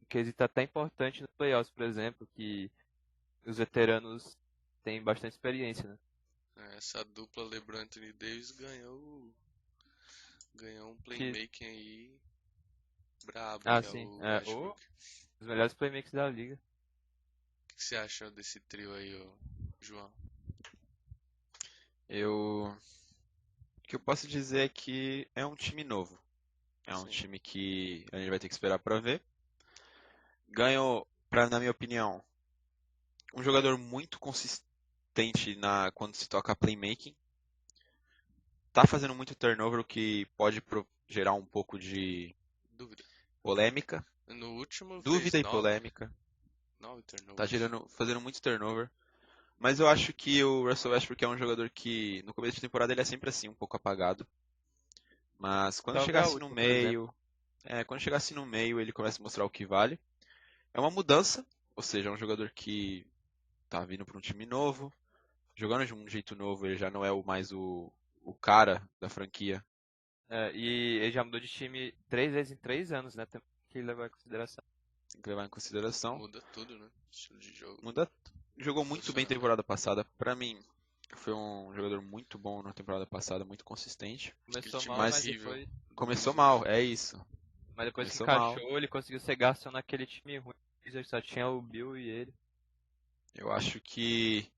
um 0.02 0.06
quesito 0.06 0.42
até 0.42 0.64
importante 0.64 1.22
nos 1.22 1.32
playoffs, 1.38 1.74
por 1.74 1.84
exemplo, 1.84 2.28
que 2.36 2.72
os 3.46 3.58
veteranos 3.58 4.38
têm 4.84 5.02
bastante 5.02 5.34
experiência, 5.34 5.90
né? 5.90 5.98
É, 6.56 6.78
Essa 6.78 7.04
dupla 7.04 7.44
LeBron 7.44 7.80
e 7.80 7.82
Anthony 7.82 8.14
Davis 8.14 8.52
ganhou 8.52 9.30
ganhou 10.56 10.92
um 10.92 10.98
playmaking 10.98 11.66
aí 11.66 12.18
brabo, 13.28 13.66
Ah, 13.66 13.82
é 13.82 13.84
sim. 13.84 14.08
o 14.08 14.20
É, 14.22 14.38
Westbrook. 14.38 14.82
Os 15.40 15.48
melhores 15.48 15.74
playmakers 15.74 16.14
da 16.14 16.30
liga. 16.30 16.60
O 17.72 17.78
que 17.78 17.84
você 17.84 17.96
achou 17.96 18.30
desse 18.32 18.60
trio 18.60 18.94
aí, 18.94 19.16
ô, 19.16 19.32
João? 19.80 20.12
Eu. 22.10 22.76
O 23.80 23.88
que 23.88 23.96
eu 23.96 24.00
posso 24.00 24.28
dizer 24.28 24.60
é 24.66 24.70
que 24.70 25.28
é 25.36 25.46
um 25.46 25.56
time 25.56 25.84
novo. 25.84 26.20
É 26.88 26.96
um 26.96 27.06
Sim. 27.06 27.12
time 27.12 27.40
que 27.40 28.06
a 28.12 28.18
gente 28.18 28.30
vai 28.30 28.40
ter 28.40 28.48
que 28.50 28.54
esperar 28.54 28.80
pra 28.80 29.00
ver. 29.00 29.22
Ganhou, 30.50 31.08
pra, 31.30 31.50
na 31.50 31.58
minha 31.60 31.72
opinião, 31.72 32.22
um 33.34 33.42
jogador 33.42 33.78
muito 33.78 34.20
consistente 34.20 35.56
na 35.56 35.92
quando 35.94 36.16
se 36.16 36.28
toca 36.28 36.56
playmaking. 36.56 37.16
Tá 38.72 38.86
fazendo 38.86 39.14
muito 39.16 39.36
turnover, 39.36 39.80
o 39.80 39.84
que 39.84 40.26
pode 40.38 40.62
pro- 40.62 40.88
gerar 41.08 41.34
um 41.34 41.46
pouco 41.46 41.78
de 41.80 42.36
Dúvida. 42.72 43.04
Polêmica. 43.48 44.06
No 44.28 44.58
último 44.58 45.02
Dúvida 45.02 45.40
e 45.40 45.44
nove, 45.44 45.56
polêmica. 45.56 46.12
nove 46.80 47.02
turnovers. 47.04 47.38
Tá 47.38 47.46
gerando, 47.46 47.88
fazendo 47.90 48.20
muito 48.20 48.42
turnover. 48.42 48.90
Mas 49.58 49.80
eu 49.80 49.88
acho 49.88 50.14
que 50.14 50.44
o 50.44 50.68
Russell 50.68 50.92
Westbrook 50.92 51.24
é 51.24 51.28
um 51.28 51.38
jogador 51.38 51.70
que 51.70 52.22
no 52.24 52.34
começo 52.34 52.56
de 52.56 52.62
temporada 52.62 52.94
ele 52.94 53.02
é 53.02 53.06
sempre 53.06 53.30
assim, 53.30 53.48
um 53.48 53.54
pouco 53.54 53.78
apagado. 53.78 54.28
Mas 55.40 55.80
quando 55.80 55.98
Joga 55.98 56.06
chegasse 56.06 56.38
no 56.38 56.50
meio, 56.50 57.14
é, 57.64 57.84
quando 57.84 58.02
chegasse 58.02 58.34
no 58.34 58.46
meio, 58.46 58.80
ele 58.80 58.92
começa 58.92 59.20
a 59.20 59.24
mostrar 59.24 59.46
o 59.46 59.50
que 59.50 59.66
vale. 59.66 60.00
É 60.74 60.80
uma 60.80 60.92
mudança, 60.92 61.46
ou 61.76 61.82
seja, 61.82 62.10
é 62.10 62.12
um 62.12 62.18
jogador 62.18 62.52
que 62.52 63.06
tá 63.70 63.84
vindo 63.84 64.06
para 64.06 64.18
um 64.18 64.22
time 64.22 64.46
novo, 64.46 64.94
jogando 65.56 65.86
de 65.86 65.94
um 65.94 66.08
jeito 66.08 66.36
novo, 66.36 66.66
ele 66.66 66.78
já 66.78 66.90
não 66.92 67.04
é 67.04 67.12
o 67.12 67.24
mais 67.24 67.52
o, 67.52 67.92
o 68.24 68.34
cara 68.34 68.88
da 69.00 69.10
franquia. 69.10 69.64
É, 70.30 70.52
e 70.54 70.98
ele 71.00 71.12
já 71.12 71.24
mudou 71.24 71.40
de 71.40 71.48
time 71.48 71.94
três 72.10 72.34
vezes 72.34 72.52
em 72.52 72.58
três 72.58 72.92
anos, 72.92 73.16
né? 73.16 73.26
Tem 73.26 73.42
que 73.70 73.82
levar 73.82 74.08
em 74.08 74.10
consideração. 74.10 74.64
Tem 75.12 75.22
que 75.22 75.30
levar 75.30 75.46
em 75.46 75.50
consideração. 75.50 76.18
Muda 76.18 76.42
tudo, 76.54 76.78
né? 76.78 76.90
Estilo 77.12 77.40
de 77.40 77.54
jogo. 77.54 77.80
Muda, 77.82 78.10
jogou 78.58 78.84
muito 78.84 79.14
bem 79.14 79.26
temporada 79.26 79.64
passada. 79.64 80.04
Pra 80.18 80.36
mim, 80.36 80.60
foi 81.16 81.34
um 81.34 81.74
jogador 81.74 82.02
muito 82.02 82.38
bom 82.38 82.62
na 82.62 82.74
temporada 82.74 83.06
passada, 83.08 83.46
muito 83.46 83.64
consistente. 83.64 84.36
Começou 84.46 84.86
mal, 84.86 84.98
mas 84.98 85.16
visível. 85.16 85.54
depois, 85.54 85.70
Começou 85.96 86.34
mal, 86.34 86.66
é 86.66 86.82
isso. 86.82 87.16
mas 87.76 87.86
depois 87.88 88.12
que 88.12 88.18
Começou 88.18 88.28
mal. 88.28 88.52
encaixou, 88.54 88.78
ele 88.78 88.88
conseguiu 88.88 89.20
ser 89.20 89.36
garçom 89.36 89.72
naquele 89.72 90.06
time 90.06 90.38
ruim. 90.38 90.54
Já 90.88 91.04
só 91.04 91.22
tinha 91.22 91.48
o 91.50 91.62
Bill 91.62 91.98
e 91.98 92.08
ele. 92.10 92.34
Eu 93.36 93.52
acho 93.52 93.80
que 93.82 94.50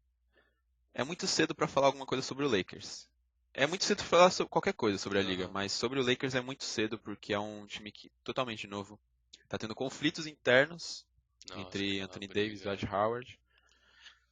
é 0.93 1.03
muito 1.03 1.27
cedo 1.27 1.53
para 1.55 1.67
falar 1.67 1.87
alguma 1.87 2.05
coisa 2.05 2.21
sobre 2.23 2.45
o 2.45 2.49
Lakers. 2.49 3.08
É 3.53 3.67
muito 3.67 3.83
cedo 3.83 4.03
falar 4.03 4.31
sobre 4.31 4.49
qualquer 4.49 4.73
coisa 4.73 4.97
sobre 4.97 5.19
a 5.19 5.21
liga, 5.23 5.47
mas 5.47 5.71
sobre 5.71 5.99
o 5.99 6.05
Lakers 6.05 6.35
é 6.35 6.41
muito 6.41 6.63
cedo 6.63 6.97
porque 6.97 7.33
é 7.33 7.39
um 7.39 7.65
time 7.65 7.91
que 7.91 8.11
totalmente 8.23 8.67
novo. 8.67 8.99
Tá 9.47 9.57
tendo 9.57 9.75
conflitos 9.75 10.27
internos 10.27 11.05
Nossa, 11.49 11.61
entre 11.61 11.99
Anthony 11.99 12.27
briga. 12.27 12.45
Davis 12.45 12.61
e 12.61 12.63
Dwight 12.63 12.85
Howard. 12.85 13.39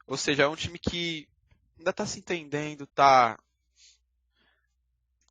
Ou 0.06 0.18
seja, 0.18 0.44
é 0.44 0.48
um 0.48 0.56
time 0.56 0.80
que 0.80 1.28
ainda 1.78 1.92
tá 1.92 2.06
se 2.06 2.20
entendendo, 2.20 2.88
tá 2.88 3.38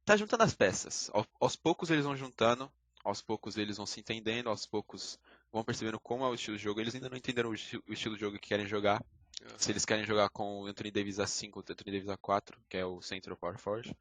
tá 0.04 0.16
juntando 0.16 0.42
as 0.42 0.54
peças. 0.54 1.10
Ao- 1.12 1.26
Aos 1.40 1.56
poucos 1.56 1.90
eles 1.90 2.04
vão 2.04 2.16
juntando, 2.16 2.70
aos 3.04 3.22
poucos 3.22 3.56
eles 3.56 3.76
vão 3.76 3.86
se 3.86 4.00
entendendo, 4.00 4.48
aos 4.48 4.66
poucos 4.66 5.18
vão 5.52 5.64
percebendo 5.64 5.98
como 6.00 6.24
é 6.24 6.28
o 6.28 6.34
estilo 6.34 6.56
de 6.56 6.62
jogo. 6.62 6.80
Eles 6.80 6.94
ainda 6.94 7.08
não 7.08 7.16
entenderam 7.16 7.50
o 7.50 7.54
estilo 7.54 8.14
de 8.14 8.20
jogo 8.20 8.38
que 8.38 8.48
querem 8.48 8.66
jogar. 8.66 9.02
Aham. 9.42 9.58
Se 9.58 9.70
eles 9.70 9.84
querem 9.84 10.04
jogar 10.04 10.28
com 10.30 10.62
o 10.62 10.66
Anthony 10.66 10.90
Davis 10.90 11.16
A5 11.16 11.50
ou 11.54 11.62
o 11.62 11.72
Anthony 11.72 11.98
Davis 11.98 12.16
A4, 12.16 12.54
que 12.68 12.76
é 12.76 12.84
o 12.84 13.00
Central 13.02 13.36
Power 13.36 13.58
Forward. 13.58 13.96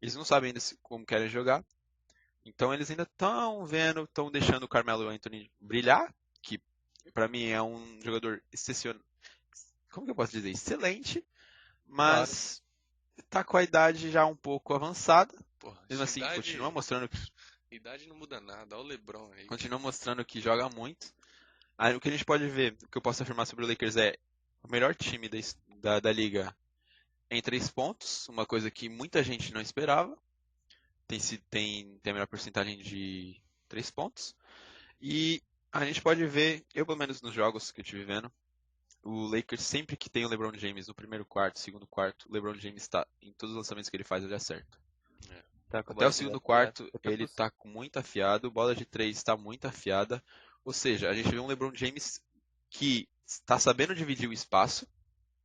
Eles 0.00 0.14
não 0.14 0.24
sabem 0.24 0.48
ainda 0.48 0.60
como 0.82 1.04
querem 1.04 1.28
jogar. 1.28 1.64
Então 2.44 2.72
eles 2.72 2.90
ainda 2.90 3.02
estão 3.02 3.66
vendo, 3.66 4.04
estão 4.04 4.30
deixando 4.30 4.62
o 4.62 4.68
Carmelo 4.68 5.08
Anthony 5.08 5.50
brilhar, 5.60 6.14
que 6.40 6.60
pra 7.12 7.28
mim 7.28 7.48
é 7.48 7.60
um 7.60 8.00
jogador 8.02 8.42
excepcional. 8.52 9.02
Como 9.90 10.06
que 10.06 10.10
eu 10.10 10.16
posso 10.16 10.32
dizer? 10.32 10.50
Excelente, 10.50 11.24
mas 11.86 12.62
tá 13.28 13.42
com 13.42 13.56
a 13.56 13.62
idade 13.62 14.10
já 14.10 14.24
um 14.24 14.36
pouco 14.36 14.74
avançada. 14.74 15.34
Porra, 15.58 15.80
Mesmo 15.90 16.04
assim, 16.04 16.20
idade, 16.20 16.36
continua 16.36 16.70
mostrando 16.70 17.08
que 17.08 17.18
idade 17.70 18.06
não 18.06 18.16
muda 18.16 18.40
nada. 18.40 18.76
Olha 18.76 18.84
o 18.84 18.88
LeBron 18.88 19.32
aí. 19.32 19.46
continua 19.46 19.78
mostrando 19.78 20.24
que 20.24 20.40
joga 20.40 20.68
muito. 20.68 21.12
Aí 21.76 21.94
o 21.94 22.00
que 22.00 22.08
a 22.08 22.12
gente 22.12 22.24
pode 22.24 22.48
ver, 22.48 22.76
o 22.82 22.88
que 22.88 22.98
eu 22.98 23.02
posso 23.02 23.22
afirmar 23.22 23.46
sobre 23.46 23.64
o 23.64 23.68
Lakers 23.68 23.96
é 23.96 24.16
o 24.62 24.70
melhor 24.70 24.94
time 24.94 25.28
da, 25.28 25.38
da, 25.80 26.00
da 26.00 26.12
liga 26.12 26.54
em 27.30 27.42
três 27.42 27.70
pontos, 27.70 28.28
uma 28.28 28.46
coisa 28.46 28.70
que 28.70 28.88
muita 28.88 29.22
gente 29.22 29.52
não 29.52 29.60
esperava. 29.60 30.16
Tem, 31.06 31.18
se- 31.18 31.38
tem, 31.50 31.98
tem 32.02 32.10
a 32.10 32.14
melhor 32.14 32.26
porcentagem 32.26 32.78
de 32.78 33.40
três 33.68 33.90
pontos. 33.90 34.34
E 35.00 35.42
a 35.72 35.84
gente 35.84 36.02
pode 36.02 36.24
ver, 36.26 36.64
eu 36.74 36.84
pelo 36.84 36.98
menos 36.98 37.22
nos 37.22 37.34
jogos 37.34 37.70
que 37.70 37.80
eu 37.80 37.82
estive 37.82 38.04
vendo, 38.04 38.30
o 39.02 39.26
Lakers 39.26 39.62
sempre 39.62 39.96
que 39.96 40.10
tem 40.10 40.24
o 40.24 40.28
LeBron 40.28 40.52
James 40.56 40.88
no 40.88 40.94
primeiro 40.94 41.24
quarto, 41.24 41.58
segundo 41.58 41.86
quarto, 41.86 42.28
o 42.28 42.32
LeBron 42.32 42.54
James 42.54 42.82
está 42.82 43.06
em 43.22 43.32
todos 43.32 43.52
os 43.52 43.56
lançamentos 43.58 43.88
que 43.88 43.96
ele 43.96 44.04
faz, 44.04 44.24
ele 44.24 44.34
acerta. 44.34 44.78
Tá 45.70 45.82
com 45.82 45.92
a 45.92 45.96
Até 45.96 46.06
o 46.06 46.12
segundo 46.12 46.40
quarto, 46.40 46.84
né? 46.84 46.90
ele 47.04 47.28
tá 47.28 47.50
com 47.50 47.68
muito 47.68 47.98
afiado, 47.98 48.50
bola 48.50 48.74
de 48.74 48.84
três 48.84 49.16
está 49.16 49.36
muito 49.36 49.66
afiada. 49.66 50.22
Ou 50.64 50.72
seja, 50.72 51.08
a 51.10 51.14
gente 51.14 51.30
vê 51.30 51.38
um 51.38 51.46
LeBron 51.46 51.74
James 51.74 52.22
que 52.70 53.08
está 53.28 53.58
sabendo 53.58 53.94
dividir 53.94 54.28
o 54.28 54.32
espaço, 54.32 54.88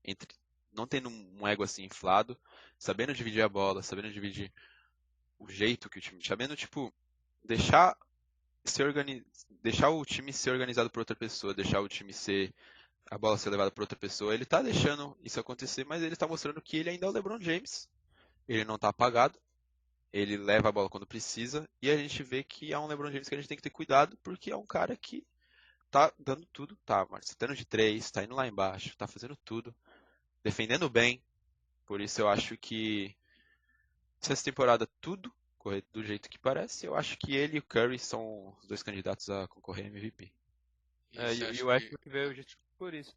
entre 0.03 0.29
não 0.71 0.87
tendo 0.87 1.09
um 1.09 1.45
ego 1.47 1.63
assim 1.63 1.83
inflado, 1.83 2.39
sabendo 2.79 3.13
dividir 3.13 3.43
a 3.43 3.49
bola, 3.49 3.83
sabendo 3.83 4.11
dividir 4.11 4.51
o 5.37 5.49
jeito 5.49 5.89
que 5.89 5.99
o 5.99 6.01
time, 6.01 6.23
sabendo 6.25 6.55
tipo 6.55 6.91
deixar 7.43 7.97
ser 8.63 8.85
organi... 8.85 9.23
deixar 9.61 9.89
o 9.89 10.05
time 10.05 10.31
ser 10.31 10.51
organizado 10.51 10.89
por 10.89 10.99
outra 10.99 11.15
pessoa, 11.15 11.53
deixar 11.53 11.81
o 11.81 11.89
time 11.89 12.13
ser 12.13 12.53
a 13.11 13.17
bola 13.17 13.37
ser 13.37 13.49
levada 13.49 13.69
por 13.69 13.81
outra 13.81 13.97
pessoa. 13.97 14.33
Ele 14.33 14.45
tá 14.45 14.61
deixando 14.61 15.15
isso 15.21 15.39
acontecer, 15.39 15.85
mas 15.85 16.01
ele 16.01 16.15
tá 16.15 16.25
mostrando 16.25 16.61
que 16.61 16.77
ele 16.77 16.89
ainda 16.89 17.05
é 17.05 17.09
o 17.09 17.11
LeBron 17.11 17.39
James. 17.39 17.89
Ele 18.47 18.63
não 18.63 18.77
tá 18.77 18.87
apagado. 18.89 19.37
Ele 20.11 20.37
leva 20.37 20.69
a 20.69 20.71
bola 20.71 20.89
quando 20.89 21.05
precisa 21.05 21.67
e 21.81 21.91
a 21.91 21.97
gente 21.97 22.23
vê 22.23 22.43
que 22.43 22.71
é 22.71 22.79
um 22.79 22.87
LeBron 22.87 23.11
James 23.11 23.27
que 23.27 23.35
a 23.35 23.37
gente 23.37 23.47
tem 23.47 23.57
que 23.57 23.63
ter 23.63 23.71
cuidado 23.71 24.17
porque 24.23 24.51
é 24.51 24.55
um 24.55 24.65
cara 24.65 24.95
que 24.95 25.25
tá 25.93 26.11
dando 26.17 26.43
tudo, 26.47 26.75
tá 26.85 27.07
acertando 27.11 27.55
de 27.55 27.63
três, 27.65 28.09
tá 28.09 28.23
indo 28.23 28.33
lá 28.33 28.47
embaixo, 28.47 28.97
tá 28.97 29.05
fazendo 29.07 29.35
tudo, 29.45 29.73
defendendo 30.43 30.89
bem. 30.89 31.21
Por 31.85 32.01
isso 32.01 32.19
eu 32.19 32.27
acho 32.27 32.57
que 32.57 33.15
se 34.19 34.31
essa 34.33 34.43
temporada 34.43 34.89
tudo 34.99 35.31
correr 35.59 35.83
do 35.93 36.03
jeito 36.03 36.29
que 36.29 36.39
parece, 36.39 36.87
eu 36.87 36.95
acho 36.95 37.15
que 37.17 37.35
ele 37.35 37.57
e 37.57 37.59
o 37.59 37.63
Curry 37.63 37.99
são 37.99 38.55
os 38.59 38.67
dois 38.67 38.81
candidatos 38.81 39.29
a 39.29 39.47
concorrer 39.47 39.85
a 39.85 39.87
MVP. 39.89 40.31
É, 41.15 41.33
e, 41.35 41.43
acha 41.45 41.61
e 41.61 41.63
o 41.63 41.67
Westbrook 41.67 42.03
que- 42.03 42.09
veio 42.09 42.33
justo 42.33 42.57
por 42.77 42.93
isso. 42.95 43.15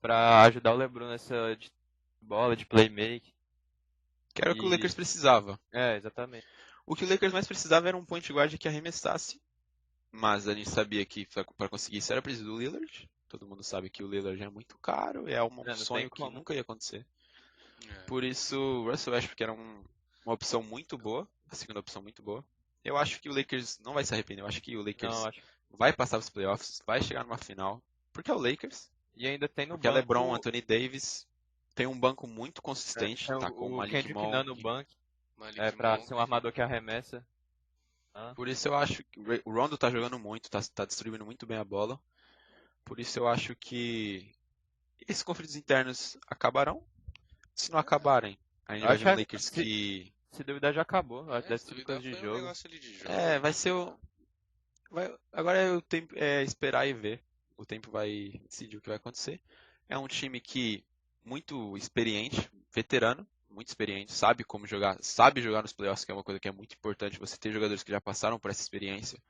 Pra 0.00 0.42
ajudar 0.44 0.72
o 0.72 0.76
LeBron 0.76 1.08
nessa 1.08 1.54
de 1.56 1.70
bola, 2.22 2.56
de 2.56 2.64
playmake. 2.64 3.34
Que 4.32 4.40
era 4.42 4.52
o 4.52 4.54
que 4.54 4.62
o 4.62 4.68
E- 4.68 4.70
Lakers 4.70 4.94
precisava. 4.94 5.60
É, 5.72 5.96
exatamente. 5.96 6.46
O 6.86 6.96
que 6.96 7.04
o 7.04 7.08
Lakers 7.08 7.32
mais 7.34 7.46
precisava 7.46 7.86
era 7.88 7.96
um 7.96 8.04
point 8.04 8.32
guard 8.32 8.56
que 8.56 8.66
arremessasse. 8.66 9.38
Mas 10.10 10.48
a 10.48 10.54
gente 10.54 10.70
sabia 10.70 11.04
que 11.04 11.26
para 11.56 11.68
conseguir 11.68 11.98
isso 11.98 12.12
era 12.12 12.22
preciso 12.22 12.44
do 12.46 12.58
Lillard. 12.58 13.08
Todo 13.28 13.46
mundo 13.46 13.62
sabe 13.62 13.90
que 13.90 14.02
o 14.02 14.08
Lillard 14.08 14.42
é 14.42 14.48
muito 14.48 14.78
caro, 14.78 15.28
é 15.28 15.42
um 15.42 15.66
É, 15.68 15.74
sonho 15.74 16.10
que 16.10 16.22
como. 16.22 16.30
nunca 16.30 16.54
ia 16.54 16.62
acontecer. 16.62 17.04
É. 17.86 17.92
Por 18.06 18.24
isso, 18.24 18.58
o 18.58 18.90
Russell 18.90 19.12
Westbrook 19.12 19.42
era 19.42 19.52
um- 19.52 19.84
uma 20.24 20.34
opção 20.34 20.62
muito 20.62 20.96
boa, 20.96 21.28
a 21.50 21.54
segunda 21.54 21.80
opção 21.80 22.02
muito 22.02 22.22
boa. 22.22 22.42
Eu 22.84 22.96
acho 22.96 23.20
que 23.20 23.28
o 23.28 23.34
Lakers 23.34 23.78
não 23.80 23.92
vai 23.92 24.02
se 24.04 24.14
arrepender, 24.14 24.42
eu 24.42 24.46
acho 24.46 24.62
que 24.62 24.76
o 24.76 24.82
Lakers 24.82 25.14
Não, 25.14 25.26
acho. 25.26 25.42
vai 25.70 25.92
passar 25.92 26.18
os 26.18 26.30
playoffs, 26.30 26.82
vai 26.86 27.02
chegar 27.02 27.22
numa 27.22 27.36
final, 27.36 27.82
porque 28.12 28.30
é 28.30 28.34
o 28.34 28.38
Lakers, 28.38 28.90
E 29.14 29.26
ainda 29.26 29.46
tem 29.48 29.66
no 29.66 29.74
porque 29.74 29.88
é 29.88 29.90
banco. 29.90 30.00
LeBron, 30.00 30.34
Anthony 30.34 30.62
Davis, 30.62 31.26
tem 31.74 31.86
um 31.86 31.98
banco 31.98 32.26
muito 32.26 32.62
consistente, 32.62 33.30
é, 33.30 33.38
tá 33.38 33.48
o, 33.48 33.52
com 33.52 33.66
o 33.66 33.76
Malik 33.76 34.12
Monk. 34.14 34.46
No 34.46 34.56
banco. 34.56 34.90
Malik 35.36 35.60
É, 35.60 35.70
pra 35.70 35.96
Monk. 35.96 36.06
ser 36.08 36.14
um 36.14 36.18
armador 36.20 36.50
que 36.52 36.62
arremessa. 36.62 37.24
Por 38.34 38.48
isso 38.48 38.68
eu 38.68 38.74
acho 38.76 39.02
que 39.04 39.20
o 39.44 39.52
Rondo 39.52 39.76
tá 39.78 39.90
jogando 39.90 40.18
muito, 40.18 40.50
tá, 40.50 40.60
tá 40.74 40.84
distribuindo 40.84 41.24
muito 41.24 41.46
bem 41.46 41.58
a 41.58 41.64
bola. 41.64 42.00
Por 42.84 42.98
isso 43.00 43.18
eu 43.18 43.28
acho 43.28 43.54
que 43.56 44.32
esses 45.06 45.22
conflitos 45.22 45.56
internos 45.56 46.16
acabarão. 46.26 46.82
Se 47.54 47.70
não 47.70 47.78
acabarem, 47.78 48.38
a 48.66 48.74
gente 48.74 48.86
vai 48.86 48.96
ver 48.96 49.02
um 49.04 49.14
que- 49.14 49.20
Lakers 49.20 49.44
se- 49.44 49.52
que. 49.52 50.12
Se 50.32 50.44
duvidar 50.44 50.72
já 50.72 50.82
acabou. 50.82 51.22
É, 51.34 51.40
deve 51.42 51.58
se 51.58 51.66
ser 51.74 51.84
coisa 51.84 52.00
de 52.00 52.10
um 52.14 52.20
jogo. 52.20 52.46
ali 52.46 52.78
de 52.78 52.98
jogo. 52.98 53.10
É, 53.10 53.38
vai 53.38 53.52
ser 53.52 53.72
o. 53.72 53.98
vai- 54.90 55.14
Agora 55.32 55.58
é 55.58 55.70
o 55.72 55.80
tempo 55.82 56.14
é 56.16 56.42
esperar 56.42 56.86
e 56.86 56.92
ver. 56.92 57.22
O 57.56 57.66
tempo 57.66 57.90
vai 57.90 58.40
decidir 58.48 58.76
o 58.76 58.80
que 58.80 58.88
vai 58.88 58.96
acontecer. 58.98 59.40
É 59.88 59.98
um 59.98 60.06
time 60.06 60.40
que 60.40 60.84
muito 61.24 61.76
experiente, 61.76 62.48
veterano, 62.72 63.26
muito 63.58 63.68
experiente, 63.68 64.12
sabe 64.12 64.44
como 64.44 64.68
jogar, 64.68 64.96
sabe 65.02 65.42
jogar 65.42 65.62
nos 65.62 65.72
playoffs, 65.72 66.04
que 66.04 66.12
é 66.12 66.14
uma 66.14 66.22
coisa 66.22 66.38
que 66.38 66.46
é 66.46 66.52
muito 66.52 66.74
importante. 66.74 67.18
Você 67.18 67.36
ter 67.36 67.52
jogadores 67.52 67.82
que 67.82 67.90
já 67.90 68.00
passaram 68.00 68.38
por 68.38 68.52
essa 68.52 68.62
experiência, 68.62 69.20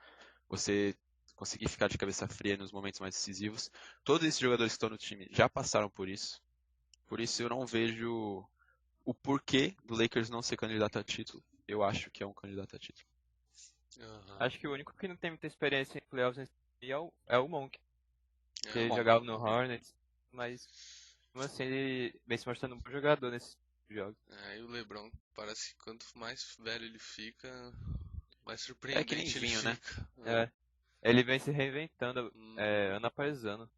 você 0.46 0.94
conseguir 1.34 1.66
ficar 1.66 1.88
de 1.88 1.96
cabeça 1.96 2.28
fria 2.28 2.54
nos 2.54 2.70
momentos 2.70 3.00
mais 3.00 3.14
decisivos. 3.14 3.70
Todos 4.04 4.28
esses 4.28 4.38
jogadores 4.38 4.72
que 4.72 4.76
estão 4.76 4.90
no 4.90 4.98
time 4.98 5.26
já 5.30 5.48
passaram 5.48 5.88
por 5.88 6.10
isso. 6.10 6.42
Por 7.06 7.20
isso 7.20 7.42
eu 7.42 7.48
não 7.48 7.64
vejo 7.64 8.46
o 9.02 9.14
porquê 9.14 9.74
do 9.82 9.94
Lakers 9.94 10.28
não 10.28 10.42
ser 10.42 10.58
candidato 10.58 10.98
a 10.98 11.02
título. 11.02 11.42
Eu 11.66 11.82
acho 11.82 12.10
que 12.10 12.22
é 12.22 12.26
um 12.26 12.34
candidato 12.34 12.76
a 12.76 12.78
título. 12.78 13.08
Aham. 13.98 14.36
Acho 14.40 14.58
que 14.58 14.68
o 14.68 14.72
único 14.74 14.94
que 14.94 15.08
não 15.08 15.16
tem 15.16 15.30
muita 15.30 15.46
experiência 15.46 15.96
em 15.96 16.10
playoffs 16.10 16.50
é 16.82 16.98
o, 16.98 17.10
é 17.26 17.38
o 17.38 17.48
Monk. 17.48 17.78
É, 18.66 18.72
Que 18.72 18.78
ele 18.80 18.88
bom. 18.90 18.96
jogava 18.96 19.24
no 19.24 19.40
Hornets. 19.40 19.96
Mas, 20.30 20.68
assim, 21.34 21.62
ele 21.62 22.20
vem 22.26 22.36
se 22.36 22.46
mostrando 22.46 22.74
um 22.74 22.78
bom 22.78 22.90
jogador 22.90 23.30
nesse 23.30 23.56
jogo. 23.94 24.16
É, 24.30 24.58
e 24.58 24.62
o 24.62 24.68
LeBron 24.68 25.10
parece 25.34 25.70
que 25.70 25.76
quanto 25.84 26.06
mais 26.18 26.56
velho 26.58 26.84
ele 26.84 26.98
fica, 26.98 27.48
mais 28.44 28.60
É 28.90 29.02
surpreendente 29.02 29.04
que 29.04 29.14
nem 29.14 29.26
ele 29.36 29.38
vinho, 29.38 29.62
né? 29.62 29.78
É. 30.24 30.50
Ele 31.02 31.22
vem 31.22 31.38
se 31.38 31.50
reinventando 31.50 32.34
Hum, 32.34 32.56
é, 32.56 32.90
ano 32.96 33.06
após 33.06 33.44
ano. 33.44 33.70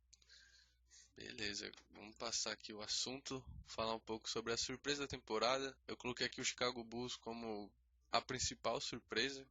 Beleza, 1.16 1.70
vamos 1.92 2.16
passar 2.16 2.51
aqui 2.51 2.73
o 2.73 2.83
assunto, 2.83 3.44
falar 3.68 3.94
um 3.94 4.01
pouco 4.01 4.29
sobre 4.29 4.53
a 4.53 4.57
surpresa 4.57 5.03
da 5.03 5.07
temporada. 5.07 5.77
Eu 5.87 5.96
coloquei 5.96 6.27
aqui 6.27 6.40
o 6.40 6.44
Chicago 6.44 6.83
Bulls 6.83 7.14
como 7.16 7.70
a 8.11 8.20
principal 8.20 8.81
surpresa, 8.81 9.46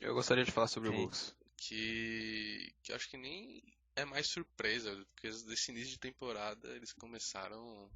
Eu 0.00 0.12
gostaria 0.12 0.44
de 0.44 0.50
falar 0.50 0.66
sobre 0.66 0.88
o 0.88 0.92
Sim. 0.92 0.92
Bulls. 0.92 1.32
que, 1.56 2.72
que 2.82 2.92
acho 2.92 3.08
que 3.08 3.16
nem 3.16 3.62
é 3.96 4.04
mais 4.04 4.28
surpresa, 4.28 4.94
porque 5.14 5.28
desse 5.28 5.70
início 5.72 5.90
de 5.92 5.98
temporada 5.98 6.68
eles 6.76 6.92
começaram 6.92 7.90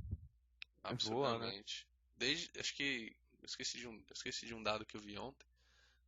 absurdamente. 0.83 1.87
Desde, 2.17 2.51
acho 2.61 2.75
que 2.75 3.15
eu 3.41 3.47
esqueci 3.47 3.79
de 3.79 3.89
um, 3.89 4.03
esqueci 4.15 4.47
de 4.47 4.55
um 4.55 4.63
dado 4.63 4.85
que 4.87 4.97
eu 4.97 5.01
vi 5.01 5.19
ontem, 5.19 5.47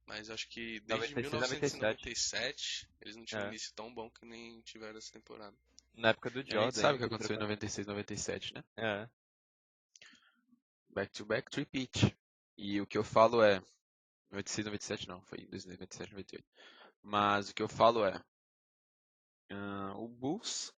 mas 0.07 0.31
acho 0.31 0.49
que 0.49 0.81
desde 0.81 1.15
96, 1.15 1.75
1997 1.75 2.89
eles 3.01 3.17
não 3.17 3.25
tinham 3.25 3.43
um 3.43 3.47
É. 3.47 3.49
início 3.49 3.73
tão 3.75 3.93
bom 3.93 4.11
que 4.11 4.25
nem 4.25 4.61
tiveram 4.63 4.99
essa 4.99 5.13
temporada. 5.13 5.57
Na 5.95 6.09
época 6.11 6.31
do 6.31 6.41
A 6.41 6.43
Jordan. 6.43 6.65
gente 6.65 6.79
sabe 6.79 6.95
o 6.95 6.99
que 6.99 7.05
ainda, 7.05 7.15
aconteceu 7.15 7.37
em 7.37 7.41
96, 7.41 7.87
97, 7.87 8.55
né? 8.55 8.65
É. 8.77 9.09
Back 10.91 11.13
to 11.13 11.25
back, 11.25 11.57
repeat. 11.57 12.17
E 12.57 12.81
o 12.81 12.87
que 12.87 12.99
eu 12.99 13.05
falo 13.05 13.43
é. 13.43 13.61
96, 14.31 14.67
97 14.67 15.09
não, 15.09 15.23
foi 15.23 15.39
em 15.39 15.49
97, 15.51 16.11
98. 16.11 16.45
Mas 17.03 17.49
o 17.51 17.55
que 17.55 17.63
eu 17.63 17.69
falo 17.69 18.05
é. 18.05 18.21
ah, 19.51 19.95
o 19.97 20.09
Bulls 20.09 20.73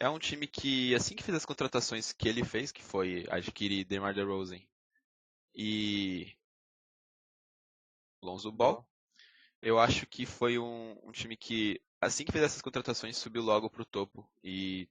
é 0.00 0.08
um 0.08 0.18
time 0.18 0.46
que, 0.46 0.94
assim 0.94 1.14
que 1.14 1.22
fez 1.22 1.36
as 1.36 1.46
contratações 1.46 2.12
que 2.12 2.28
ele 2.28 2.44
fez, 2.44 2.72
que 2.72 2.82
foi 2.82 3.26
adquirir 3.30 3.84
DeMar 3.84 4.14
DeRozan 4.14 4.60
e 5.54 6.34
Lonzo 8.22 8.50
Ball, 8.50 8.86
eu 9.62 9.78
acho 9.78 10.06
que 10.06 10.26
foi 10.26 10.58
um, 10.58 10.98
um 11.04 11.12
time 11.12 11.36
que, 11.36 11.80
assim 12.00 12.24
que 12.24 12.32
fez 12.32 12.44
essas 12.44 12.62
contratações, 12.62 13.16
subiu 13.16 13.42
logo 13.42 13.70
pro 13.70 13.84
topo 13.84 14.28
e 14.42 14.88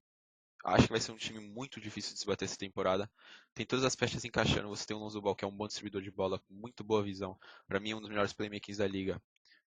Acho 0.62 0.86
que 0.86 0.92
vai 0.92 1.00
ser 1.00 1.12
um 1.12 1.16
time 1.16 1.40
muito 1.40 1.80
difícil 1.80 2.12
de 2.12 2.20
se 2.20 2.26
bater 2.26 2.44
essa 2.44 2.56
temporada. 2.56 3.10
Tem 3.54 3.64
todas 3.64 3.84
as 3.84 3.96
peças 3.96 4.24
encaixando. 4.24 4.68
Você 4.68 4.86
tem 4.86 4.96
o 4.96 5.00
Lonzo 5.00 5.20
Ball, 5.20 5.34
que 5.34 5.44
é 5.44 5.48
um 5.48 5.56
bom 5.56 5.66
distribuidor 5.66 6.02
de 6.02 6.10
bola, 6.10 6.38
com 6.38 6.52
muito 6.52 6.84
boa 6.84 7.02
visão. 7.02 7.38
Para 7.66 7.80
mim, 7.80 7.92
é 7.92 7.96
um 7.96 8.00
dos 8.00 8.10
melhores 8.10 8.32
playmakers 8.34 8.76
da 8.76 8.86
liga. 8.86 9.20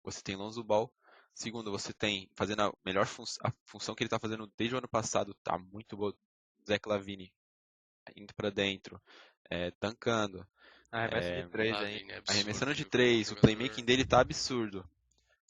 Você 0.03 0.21
tem 0.21 0.35
Lonzo 0.35 0.63
Ball. 0.63 0.93
Segundo, 1.33 1.71
você 1.71 1.93
tem 1.93 2.29
fazendo 2.35 2.61
a 2.63 2.73
melhor 2.85 3.05
fun 3.05 3.23
a 3.43 3.51
função 3.65 3.95
que 3.95 4.03
ele 4.03 4.07
está 4.07 4.19
fazendo 4.19 4.51
desde 4.57 4.75
o 4.75 4.77
ano 4.77 4.87
passado. 4.87 5.33
Tá 5.43 5.57
muito 5.57 5.97
bom. 5.97 6.11
Zach 6.67 6.87
Lavine 6.87 7.33
indo 8.15 8.33
para 8.35 8.49
dentro, 8.49 9.01
é, 9.49 9.71
tancando. 9.71 10.47
Arremesso 10.91 11.27
É, 11.29 11.41
de 11.41 11.49
três 11.49 11.75
aí. 11.75 12.11
é 12.11 12.21
Arremessando 12.27 12.75
de 12.75 12.85
três, 12.85 13.31
o 13.31 13.35
playmaking 13.35 13.83
dele 13.83 14.05
tá 14.05 14.19
absurdo. 14.19 14.87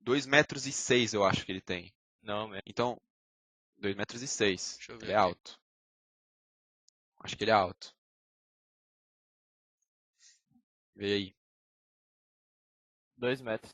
2 0.02 0.26
metros 0.26 0.66
e 0.66 0.72
6 0.72 1.14
eu 1.14 1.24
acho 1.24 1.46
que 1.46 1.52
ele 1.52 1.62
tem. 1.62 1.94
Não, 2.22 2.48
mesmo. 2.48 2.64
Então, 2.66 3.00
2 3.78 3.96
metros 3.96 4.22
e 4.22 4.28
6. 4.28 4.76
Deixa 4.78 4.92
eu 4.94 4.98
ver 5.00 5.06
Ele 5.06 5.12
é 5.14 5.16
aqui. 5.16 5.24
alto. 5.26 5.60
Acho 7.20 7.38
que 7.38 7.44
ele 7.44 7.52
é 7.52 7.54
alto. 7.54 7.94
Vê 10.96 11.14
aí. 11.14 11.36
Dois 13.18 13.42
metros. 13.42 13.74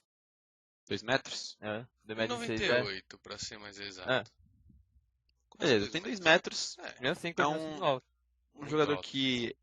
2 0.87 1.03
metros? 1.03 1.57
É. 1.61 1.85
Metros 2.15 2.41
e 2.43 2.45
seis, 2.47 2.61
é. 2.61 2.67
98, 2.79 3.17
pra 3.19 3.37
ser 3.37 3.57
mais 3.59 3.79
exato. 3.79 4.09
É. 4.11 4.23
Beleza, 5.57 5.91
tem 5.91 6.01
2 6.01 6.19
metros. 6.19 6.77
É, 6.79 7.01
Mesmo 7.01 7.09
assim, 7.11 7.33
É 7.37 7.47
um- 7.47 7.83
alto. 7.83 8.05
Um 8.55 8.59
muito 8.59 8.71
jogador 8.71 8.93
alto. 8.95 9.07
que, 9.07 9.55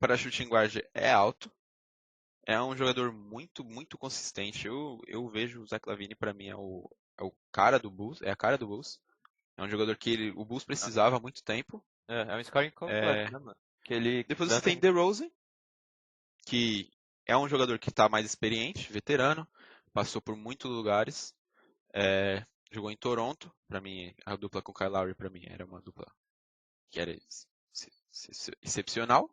para 0.00 0.16
shooting 0.16 0.48
guard, 0.48 0.76
é 0.94 1.10
alto. 1.12 1.50
É 2.46 2.60
um 2.60 2.76
jogador 2.76 3.12
muito, 3.12 3.64
muito 3.64 3.96
consistente. 3.98 4.66
Eu, 4.66 5.00
eu 5.06 5.28
vejo 5.28 5.62
o 5.62 5.66
Zach 5.66 5.86
Lavine, 5.88 6.14
pra 6.14 6.32
mim, 6.34 6.48
é 6.48 6.56
o, 6.56 6.90
é 7.18 7.22
o 7.24 7.32
cara 7.52 7.78
do 7.78 7.90
Bulls. 7.90 8.20
É 8.22 8.30
a 8.30 8.36
cara 8.36 8.56
do 8.58 8.66
Bulls. 8.66 9.00
É 9.56 9.62
um 9.62 9.68
jogador 9.68 9.96
que 9.96 10.10
ele, 10.10 10.30
o 10.36 10.44
Bulls 10.44 10.64
precisava 10.64 11.16
há 11.16 11.20
muito 11.20 11.42
tempo. 11.42 11.82
É, 12.08 12.20
é 12.22 12.36
um 12.36 12.44
scoring 12.44 12.70
completo, 12.70 13.06
É. 13.06 13.30
né, 13.30 13.38
mano? 13.38 13.56
Que 13.82 13.94
ele 13.94 14.24
Depois 14.24 14.50
você 14.50 14.60
tem 14.60 14.78
DeRozan, 14.78 15.30
que 16.46 16.90
é 17.26 17.36
um 17.36 17.48
jogador 17.48 17.78
que 17.78 17.88
está 17.90 18.08
mais 18.08 18.26
experiente, 18.26 18.90
veterano, 18.92 19.46
passou 19.92 20.20
por 20.20 20.36
muitos 20.36 20.70
lugares, 20.70 21.34
é, 21.94 22.44
jogou 22.70 22.90
em 22.90 22.96
Toronto, 22.96 23.54
para 23.68 23.80
mim 23.80 24.12
a 24.26 24.36
dupla 24.36 24.60
com 24.60 24.72
o 24.72 24.74
Kyle 24.74 24.90
Lowry 24.90 25.14
para 25.14 25.30
mim 25.30 25.44
era 25.46 25.64
uma 25.64 25.80
dupla 25.80 26.06
que 26.90 27.00
era 27.00 27.12
ex- 27.12 27.48
ex- 27.72 28.28
ex- 28.28 28.50
excepcional. 28.60 29.30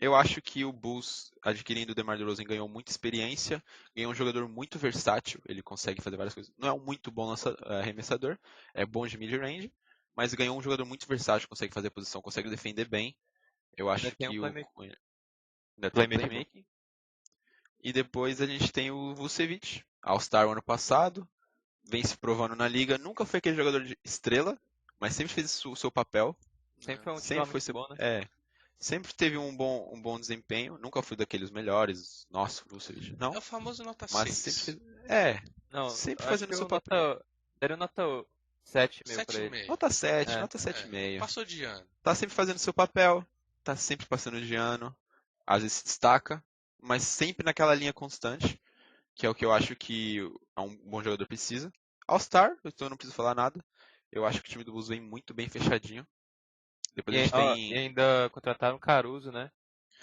Eu 0.00 0.14
acho 0.14 0.40
que 0.40 0.64
o 0.64 0.72
Bulls 0.72 1.32
adquirindo 1.42 1.90
o 1.90 1.94
DeMar 1.94 2.16
DeRozan 2.16 2.44
ganhou 2.44 2.68
muita 2.68 2.90
experiência, 2.90 3.62
ganhou 3.96 4.12
um 4.12 4.14
jogador 4.14 4.48
muito 4.48 4.78
versátil, 4.78 5.40
ele 5.46 5.62
consegue 5.62 6.00
fazer 6.00 6.16
várias 6.16 6.34
coisas. 6.34 6.52
Não 6.56 6.68
é 6.68 6.72
um 6.72 6.78
muito 6.78 7.10
bom 7.10 7.32
eh, 7.32 7.78
arremessador, 7.80 8.38
é 8.74 8.86
bom 8.86 9.06
de 9.06 9.18
mid-range, 9.18 9.72
mas 10.14 10.34
ganhou 10.34 10.56
um 10.56 10.62
jogador 10.62 10.84
muito 10.84 11.06
versátil, 11.06 11.48
consegue 11.48 11.74
fazer 11.74 11.90
posição, 11.90 12.22
consegue 12.22 12.48
defender 12.48 12.88
bem. 12.88 13.16
Eu 13.76 13.88
acho 13.88 14.14
tem 14.16 14.28
um 14.28 14.32
que 14.32 14.38
o 14.38 14.44
ainda 14.44 15.90
tem 15.90 16.08
Playmaking. 16.08 16.64
E 17.80 17.92
depois 17.92 18.40
a 18.40 18.46
gente 18.46 18.72
tem 18.72 18.90
o 18.90 19.14
Vucevic, 19.14 19.84
All-Star 20.02 20.48
ano 20.48 20.62
passado, 20.62 21.28
vem 21.88 22.04
se 22.04 22.16
provando 22.16 22.54
na 22.54 22.68
liga, 22.68 22.98
nunca 22.98 23.24
foi 23.24 23.38
aquele 23.38 23.56
jogador 23.56 23.82
de 23.84 23.98
estrela, 24.04 24.58
mas 25.00 25.14
sempre 25.14 25.34
fez 25.34 25.64
o 25.64 25.76
seu 25.76 25.90
papel, 25.90 26.36
Sempre 26.80 27.04
foi 27.04 27.12
um 27.12 27.18
sempre 27.18 27.44
foi 27.46 27.60
ser, 27.60 27.72
bom, 27.72 27.86
né? 27.88 27.96
é, 27.98 28.28
sempre 28.78 29.12
teve 29.12 29.36
um 29.36 29.56
bom, 29.56 29.90
um 29.92 30.00
bom 30.00 30.18
desempenho, 30.18 30.78
nunca 30.78 31.02
foi 31.02 31.16
daqueles 31.16 31.50
melhores, 31.50 32.26
nossa, 32.30 32.62
o 32.66 32.68
Vucevic, 32.68 33.16
não, 33.18 33.34
É 33.34 33.38
o 33.38 33.40
famoso 33.40 33.82
nota 33.82 34.06
mas 34.12 34.30
6. 34.30 34.54
sempre 34.54 34.60
fez, 34.62 34.78
é, 35.08 35.42
Não, 35.72 35.88
Sempre 35.90 36.24
fazendo 36.24 36.48
que 36.48 36.54
seu 36.54 36.64
eu 36.64 36.68
nota, 36.68 37.24
nota 37.76 38.24
7,5 38.64 39.26
pra 39.26 39.38
ele. 39.38 39.50
7,5. 39.50 39.68
nota 39.68 39.90
7, 39.90 40.30
É, 40.30 40.40
nota 40.40 40.58
7,5. 40.58 41.18
Passou 41.20 41.44
de 41.44 41.64
ano. 41.64 41.86
tá 42.02 42.14
sempre 42.14 42.34
fazendo 42.34 42.58
seu 42.58 42.72
papel, 42.72 43.26
tá 43.64 43.76
sempre 43.76 44.06
passando 44.06 44.40
de 44.40 44.54
ano, 44.54 44.94
às 45.46 45.62
vezes 45.62 45.78
se 45.78 45.84
destaca, 45.84 46.42
mas 46.80 47.02
sempre 47.02 47.44
naquela 47.44 47.74
linha 47.74 47.92
constante, 47.92 48.60
que 49.14 49.26
é 49.26 49.30
o 49.30 49.34
que 49.34 49.44
eu 49.44 49.52
acho 49.52 49.74
que 49.76 50.20
um 50.60 50.76
bom 50.88 51.02
jogador 51.02 51.26
precisa. 51.26 51.72
All-Star, 52.06 52.56
então 52.64 52.86
eu 52.86 52.90
não 52.90 52.96
preciso 52.96 53.16
falar 53.16 53.34
nada. 53.34 53.62
Eu 54.10 54.24
acho 54.24 54.40
que 54.42 54.48
o 54.48 54.50
time 54.50 54.64
do 54.64 54.72
Bulls 54.72 54.88
vem 54.88 55.00
muito 55.00 55.34
bem 55.34 55.48
fechadinho. 55.48 56.06
Depois 56.94 57.16
E, 57.16 57.20
a 57.20 57.22
gente 57.24 57.34
ó, 57.34 57.54
tem. 57.54 57.72
e 57.72 57.74
ainda 57.76 58.30
contrataram 58.30 58.76
o 58.76 58.80
Caruso, 58.80 59.30
né? 59.30 59.50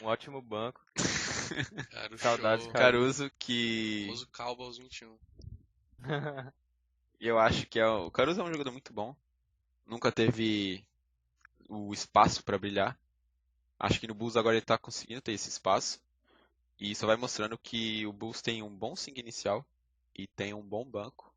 Um 0.01 0.05
ótimo 0.05 0.41
banco. 0.41 0.81
Cara, 1.91 2.13
o 2.13 2.17
Saudades, 2.17 2.65
show. 2.65 2.73
cara. 2.73 2.85
Caruso, 2.91 3.31
que 3.39 4.05
Famoso 4.07 4.27
aos 4.63 4.77
21. 4.77 5.17
eu 7.19 7.39
acho 7.39 7.65
que 7.67 7.79
é 7.79 7.87
o 7.87 8.07
o 8.07 8.11
Caruso 8.11 8.41
é 8.41 8.43
um 8.43 8.51
jogador 8.51 8.71
muito 8.71 8.93
bom. 8.93 9.15
Nunca 9.85 10.11
teve 10.11 10.85
o 11.69 11.93
espaço 11.93 12.43
para 12.43 12.57
brilhar. 12.57 12.97
Acho 13.79 13.99
que 13.99 14.07
no 14.07 14.13
Bulls 14.15 14.35
agora 14.37 14.55
ele 14.55 14.65
tá 14.65 14.77
conseguindo 14.77 15.21
ter 15.21 15.33
esse 15.33 15.49
espaço. 15.49 15.99
E 16.79 16.91
isso 16.91 17.05
vai 17.07 17.15
mostrando 17.15 17.57
que 17.57 18.05
o 18.05 18.13
Bulls 18.13 18.41
tem 18.41 18.61
um 18.61 18.69
bom 18.69 18.95
swing 18.95 19.19
inicial 19.19 19.65
e 20.15 20.27
tem 20.27 20.53
um 20.53 20.61
bom 20.61 20.85
banco. 20.85 21.31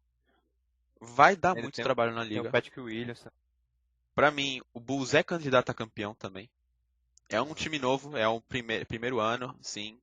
Vai 1.00 1.36
dar 1.36 1.52
Ele 1.52 1.62
muito 1.62 1.74
tem 1.76 1.82
um- 1.82 1.86
trabalho 1.86 2.12
na 2.14 2.22
Tem 2.22 2.30
liga. 2.36 2.48
o 2.48 2.52
Patrick 2.52 2.78
Williams. 2.80 3.24
Pra 4.14 4.30
mim, 4.30 4.60
o 4.74 4.80
Bulls 4.80 5.14
é 5.14 5.22
candidato 5.22 5.70
a 5.70 5.74
campeão 5.74 6.14
também. 6.14 6.50
É 7.28 7.40
um 7.40 7.54
time 7.54 7.78
novo, 7.78 8.16
é 8.16 8.26
o 8.26 8.40
prime 8.40 8.84
primeiro 8.84 9.20
ano, 9.20 9.56
sim. 9.62 9.98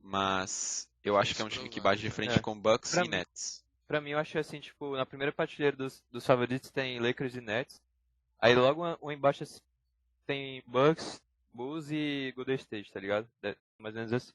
Mas 0.00 0.88
eu 1.04 1.16
acho 1.18 1.34
que 1.34 1.42
é 1.42 1.44
um 1.44 1.48
time 1.48 1.68
que 1.68 1.80
bate 1.80 2.00
de 2.00 2.10
frente 2.10 2.38
É. 2.38 2.40
com 2.40 2.58
Bucks 2.58 2.92
Pra 2.92 3.00
e 3.00 3.04
mim- 3.04 3.10
Nets. 3.10 3.62
Pra 3.86 4.00
mim, 4.00 4.10
eu 4.10 4.18
acho 4.18 4.38
assim, 4.38 4.58
tipo, 4.60 4.96
na 4.96 5.04
primeira 5.04 5.32
prateleira 5.32 5.76
dos, 5.76 6.02
dos 6.10 6.24
favoritos 6.24 6.70
tem 6.70 6.98
Lakers 6.98 7.34
e 7.34 7.40
Nets. 7.40 7.80
Aí 8.40 8.54
logo 8.54 8.86
um- 8.86 8.96
um 9.02 9.12
embaixo 9.12 9.42
assim, 9.42 9.60
tem 10.26 10.62
Bucks, 10.66 11.20
Bulls 11.52 11.90
e 11.90 12.32
Golden 12.34 12.56
State, 12.56 12.90
tá 12.90 12.98
ligado? 13.00 13.28
É 13.42 13.54
mais 13.78 13.94
ou 13.94 13.98
menos 14.00 14.12
assim. 14.14 14.32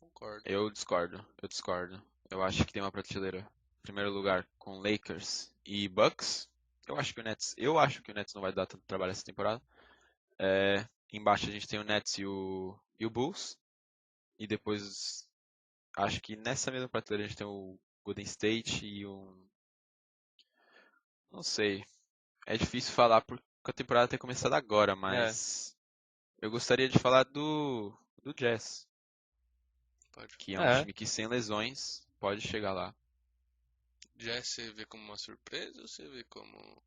Concordo. 0.00 0.42
Eu 0.44 0.68
discordo, 0.70 1.24
eu 1.40 1.48
discordo. 1.48 2.02
Eu 2.30 2.42
acho 2.42 2.64
que 2.64 2.72
tem 2.72 2.80
uma 2.82 2.92
prateleira, 2.92 3.40
em 3.40 3.82
primeiro 3.82 4.10
lugar, 4.10 4.46
com 4.58 4.80
Lakers 4.80 5.52
e 5.64 5.88
Bucks. 5.88 6.48
Eu 6.86 6.96
acho 6.98 7.12
que 7.12 7.20
o 7.20 7.24
Nets, 7.24 7.54
eu 7.56 7.78
acho 7.78 8.02
que 8.02 8.10
o 8.10 8.14
Nets 8.14 8.34
não 8.34 8.42
vai 8.42 8.52
dar 8.52 8.66
tanto 8.66 8.84
trabalho 8.86 9.10
essa 9.12 9.24
temporada. 9.24 9.60
É, 10.38 10.86
embaixo 11.12 11.48
a 11.48 11.50
gente 11.52 11.68
tem 11.68 11.78
o 11.78 11.84
Nets 11.84 12.18
e 12.18 12.24
o, 12.26 12.78
e 12.98 13.06
o 13.06 13.10
Bulls. 13.10 13.58
E 14.38 14.46
depois, 14.46 15.28
acho 15.96 16.20
que 16.20 16.36
nessa 16.36 16.70
mesma 16.70 16.88
prateleira 16.88 17.24
a 17.24 17.28
gente 17.28 17.36
tem 17.36 17.46
o 17.46 17.78
Golden 18.04 18.24
State 18.24 18.86
e 18.86 19.06
um... 19.06 19.46
Não 21.30 21.42
sei. 21.42 21.84
É 22.46 22.56
difícil 22.56 22.92
falar 22.92 23.20
porque 23.20 23.44
a 23.64 23.72
temporada 23.72 24.08
tem 24.08 24.18
começado 24.18 24.54
agora, 24.54 24.96
mas... 24.96 25.76
Eu 26.40 26.50
gostaria 26.50 26.88
de 26.88 26.98
falar 26.98 27.24
do, 27.24 27.92
do 28.22 28.32
Jazz 28.32 28.88
Pode. 30.10 30.36
que 30.38 30.54
é 30.54 30.58
um 30.60 30.62
É. 30.62 30.80
time 30.80 30.92
que 30.94 31.06
sem 31.06 31.26
lesões 31.26 32.02
pode 32.20 32.40
chegar 32.42 32.72
lá. 32.72 32.94
Já 34.16 34.42
você 34.42 34.70
vê 34.72 34.84
como 34.84 35.02
uma 35.02 35.16
surpresa 35.16 35.80
ou 35.80 35.88
você 35.88 36.06
vê 36.08 36.22
como. 36.24 36.82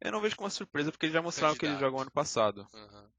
Eu 0.00 0.12
não 0.12 0.20
vejo 0.20 0.36
como 0.36 0.44
uma 0.46 0.50
surpresa 0.50 0.90
porque 0.90 1.06
eles 1.06 1.14
já 1.14 1.22
mostraram 1.22 1.54
que 1.56 1.64
eles 1.64 1.76
Candidato. 1.78 1.90
jogam 1.92 2.02
ano 2.02 2.10
passado. 2.10 2.66
Aham. 2.74 3.10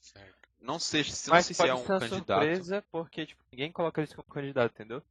Certo. 0.00 0.34
Não 0.60 0.78
sei, 0.78 1.04
se- 1.04 1.28
não 1.28 1.36
Mas 1.36 1.46
sei 1.46 1.54
se 1.54 1.68
é 1.68 1.74
um 1.74 1.84
candidato. 1.84 2.16
surpresa 2.16 2.84
porque, 2.90 3.26
tipo, 3.26 3.42
ninguém 3.52 3.70
coloca 3.72 4.00
eles 4.00 4.12
como 4.14 4.28
candidato, 4.28 4.72
entendeu? 4.72 5.02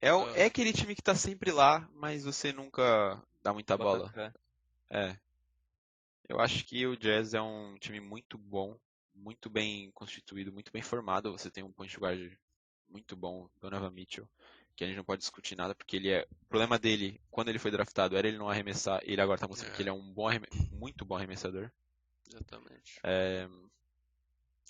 É, 0.00 0.12
o- 0.12 0.24
Ah. 0.26 0.36
é 0.36 0.44
aquele 0.44 0.72
time 0.72 0.94
que 0.94 1.02
tá 1.02 1.14
sempre 1.14 1.50
lá, 1.52 1.88
mas 1.94 2.24
você 2.24 2.52
nunca 2.52 3.20
dá 3.42 3.52
muita 3.52 3.76
Bota 3.76 3.98
bola. 3.98 4.10
fé. 4.10 4.32
É. 4.90 5.16
Eu 6.28 6.40
acho 6.40 6.64
que 6.64 6.86
o 6.86 6.96
Jazz 6.96 7.34
é 7.34 7.40
um 7.42 7.76
time 7.78 8.00
muito 8.00 8.36
bom, 8.38 8.78
muito 9.14 9.50
bem 9.50 9.90
constituído, 9.92 10.52
muito 10.52 10.72
bem 10.72 10.82
formado. 10.82 11.32
Você 11.32 11.50
tem 11.50 11.62
um 11.62 11.72
point 11.72 11.96
guard 11.98 12.32
muito 12.88 13.16
bom, 13.16 13.48
Donovan 13.60 13.90
Mitchell, 13.90 14.28
que 14.76 14.84
a 14.84 14.86
gente 14.86 14.96
não 14.96 15.04
pode 15.04 15.20
discutir 15.20 15.56
nada, 15.56 15.74
porque 15.74 15.96
ele 15.96 16.10
é. 16.10 16.26
O 16.42 16.46
problema 16.46 16.78
dele, 16.78 17.20
quando 17.30 17.48
ele 17.48 17.58
foi 17.58 17.70
draftado, 17.70 18.16
era 18.16 18.28
ele 18.28 18.38
não 18.38 18.48
arremessar, 18.48 19.00
e 19.06 19.12
ele 19.12 19.20
agora 19.20 19.38
tá 19.38 19.48
mostrando 19.48 19.72
É. 19.72 19.76
que 19.76 19.82
ele 19.82 19.90
é 19.90 19.92
um 19.92 20.12
bom 20.12 20.28
arreme- 20.28 20.48
muito 20.72 21.04
bom 21.04 21.16
arremessador. 21.16 21.70
Exatamente. 22.28 23.00
É, 23.02 23.48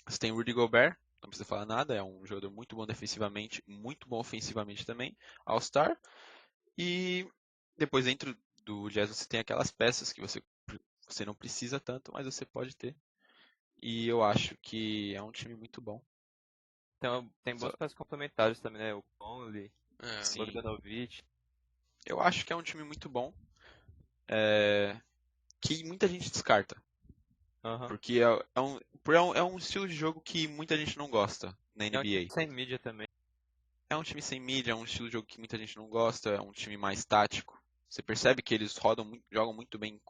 Você 0.07 0.17
tem 0.17 0.31
o 0.31 0.35
Rudy 0.35 0.53
Gobert, 0.53 0.97
não 1.21 1.29
precisa 1.29 1.45
falar 1.47 1.65
nada, 1.65 1.95
é 1.95 2.03
um 2.03 2.25
jogador 2.25 2.51
muito 2.51 2.75
bom 2.75 2.85
defensivamente, 2.85 3.63
muito 3.67 4.07
bom 4.07 4.19
ofensivamente 4.19 4.85
também, 4.85 5.15
All-Star. 5.45 5.97
E 6.77 7.27
depois 7.77 8.05
dentro 8.05 8.35
do 8.63 8.89
Jazz 8.89 9.09
você 9.09 9.27
tem 9.27 9.39
aquelas 9.39 9.71
peças 9.71 10.11
que 10.11 10.21
você, 10.21 10.43
você 11.07 11.25
não 11.25 11.33
precisa 11.35 11.79
tanto, 11.79 12.11
mas 12.11 12.25
você 12.25 12.45
pode 12.45 12.75
ter. 12.75 12.95
E 13.81 14.07
eu 14.07 14.23
acho 14.23 14.57
que 14.57 15.13
é 15.15 15.21
um 15.21 15.31
time 15.31 15.55
muito 15.55 15.81
bom. 15.81 16.01
Então, 16.97 17.29
tem 17.43 17.55
boas 17.55 17.71
Só- 17.71 17.77
peças 17.77 17.97
complementares 17.97 18.59
também, 18.59 18.81
né? 18.81 18.93
O 18.93 19.03
Conley, 19.17 19.71
É, 20.01 20.23
Sim. 20.23 20.37
Bogdanovich. 20.37 21.23
Eu 22.05 22.19
acho 22.21 22.45
que 22.45 22.53
é 22.53 22.55
um 22.55 22.63
time 22.63 22.83
muito 22.83 23.09
bom. 23.09 23.33
é, 24.27 24.99
que 25.61 25.83
muita 25.83 26.07
gente 26.07 26.31
descarta. 26.31 26.75
Aham. 27.63 27.87
Porque 27.87 28.19
é, 28.19 28.45
é 28.55 28.61
um, 28.61 28.77
é 28.77 29.21
um, 29.21 29.35
é 29.35 29.43
um 29.43 29.57
estilo 29.57 29.87
de 29.87 29.93
jogo 29.95 30.21
que 30.21 30.47
muita 30.47 30.77
gente 30.77 30.97
não 30.97 31.09
gosta 31.09 31.57
na 31.75 31.85
É 31.91 31.99
um 31.99 32.03
time 32.03 32.25
NBA. 32.25 32.29
sem 32.29 32.47
mídia 32.47 32.79
também. 32.79 33.07
É 33.89 33.95
um 33.95 34.03
time 34.03 34.21
sem 34.21 34.39
mídia, 34.39 34.71
é 34.71 34.75
um 34.75 34.83
estilo 34.83 35.07
de 35.07 35.13
jogo 35.13 35.27
que 35.27 35.39
muita 35.39 35.57
gente 35.57 35.77
não 35.77 35.87
gosta, 35.87 36.31
é 36.31 36.41
um 36.41 36.51
time 36.51 36.75
mais 36.77 37.05
tático. 37.05 37.61
Você 37.89 38.01
percebe 38.01 38.41
que 38.41 38.53
eles 38.53 38.75
rodam 38.77 39.05
muito, 39.05 39.23
jogam 39.31 39.53
muito 39.53 39.77
bem 39.77 40.01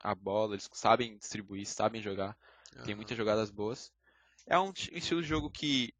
a 0.00 0.14
bola, 0.14 0.54
eles 0.54 0.68
sabem 0.72 1.18
distribuir, 1.18 1.66
sabem 1.66 2.00
jogar, 2.02 2.36
tem 2.82 2.94
Aham. 2.94 2.96
muitas 2.96 3.16
jogadas 3.16 3.50
boas. 3.50 3.92
É 4.46 4.58
um 4.58 4.72
ti- 4.72 4.90
estilo 4.94 5.22
de 5.22 5.28
jogo 5.28 5.50
que 5.50 5.92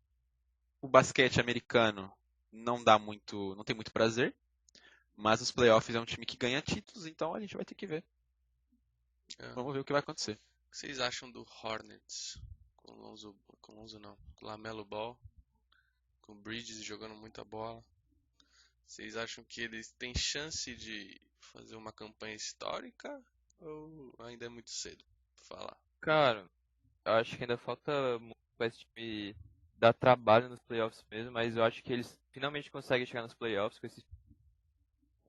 o 0.82 0.88
basquete 0.88 1.40
americano 1.40 2.12
não 2.52 2.82
dá 2.82 2.98
muito, 2.98 3.54
não 3.54 3.64
tem 3.64 3.74
muito 3.74 3.92
prazer, 3.92 4.34
mas 5.16 5.40
os 5.40 5.50
playoffs 5.50 5.94
é 5.94 6.00
um 6.00 6.04
time 6.04 6.26
que 6.26 6.36
ganha 6.36 6.62
títulos, 6.62 7.06
então 7.06 7.34
a 7.34 7.40
gente 7.40 7.56
vai 7.56 7.64
ter 7.64 7.74
que 7.74 7.86
ver. 7.86 8.04
É. 9.38 9.52
Vamos 9.52 9.72
ver 9.72 9.80
o 9.80 9.84
que 9.84 9.92
vai 9.92 10.00
acontecer. 10.00 10.32
O 10.66 10.70
que 10.70 10.78
vocês 10.78 11.00
acham 11.00 11.30
do 11.30 11.46
Hornets? 11.62 12.38
Com 12.76 12.92
Lonzo, 12.92 13.36
com 13.60 13.74
Lonzo 13.74 13.98
não, 13.98 14.16
com 14.36 14.46
Lamelo 14.46 14.84
Ball, 14.84 15.18
com 16.22 16.34
Bridges 16.34 16.82
jogando 16.82 17.14
muita 17.14 17.44
bola. 17.44 17.84
Vocês 18.86 19.16
acham 19.16 19.44
que 19.44 19.60
eles 19.60 19.92
têm 19.92 20.14
chance 20.14 20.74
de 20.74 21.20
fazer 21.38 21.76
uma 21.76 21.92
campanha 21.92 22.34
histórica 22.34 23.22
ou 23.60 24.14
ainda 24.18 24.46
é 24.46 24.48
muito 24.48 24.70
cedo 24.70 25.04
pra 25.36 25.44
falar? 25.44 25.76
Cara, 26.00 26.50
eu 27.04 27.12
acho 27.12 27.36
que 27.36 27.44
ainda 27.44 27.56
falta 27.56 28.18
muito 28.18 28.36
pra 28.56 28.66
esse 28.66 28.78
time 28.78 29.36
dar 29.80 29.94
trabalho 29.94 30.50
nos 30.50 30.60
playoffs 30.60 31.02
mesmo, 31.10 31.32
mas 31.32 31.56
eu 31.56 31.64
acho 31.64 31.82
que 31.82 31.92
eles 31.92 32.20
finalmente 32.30 32.70
conseguem 32.70 33.06
chegar 33.06 33.22
nos 33.22 33.34
playoffs 33.34 33.78
com 33.78 33.86
esse 33.86 34.04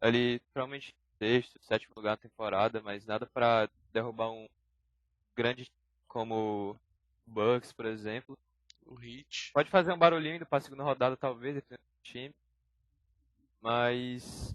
ali 0.01 0.41
provavelmente 0.53 0.93
sexto, 1.17 1.57
sétimo 1.63 1.93
lugar 1.95 2.11
na 2.11 2.17
temporada, 2.17 2.81
mas 2.81 3.05
nada 3.05 3.25
pra 3.25 3.69
derrubar 3.93 4.29
um 4.29 4.47
grande 5.35 5.65
time 5.65 5.77
como 6.07 6.71
o 6.71 6.79
Bucks, 7.25 7.71
por 7.71 7.85
exemplo. 7.85 8.37
O 8.85 8.99
Heat, 9.01 9.51
Pode 9.53 9.69
fazer 9.69 9.93
um 9.93 9.97
barulhinho 9.97 10.35
indo 10.35 10.45
pra 10.45 10.59
segunda 10.59 10.83
rodada, 10.83 11.15
talvez, 11.15 11.55
dependendo 11.55 11.81
do 11.81 12.03
time. 12.03 12.35
Mas. 13.61 14.53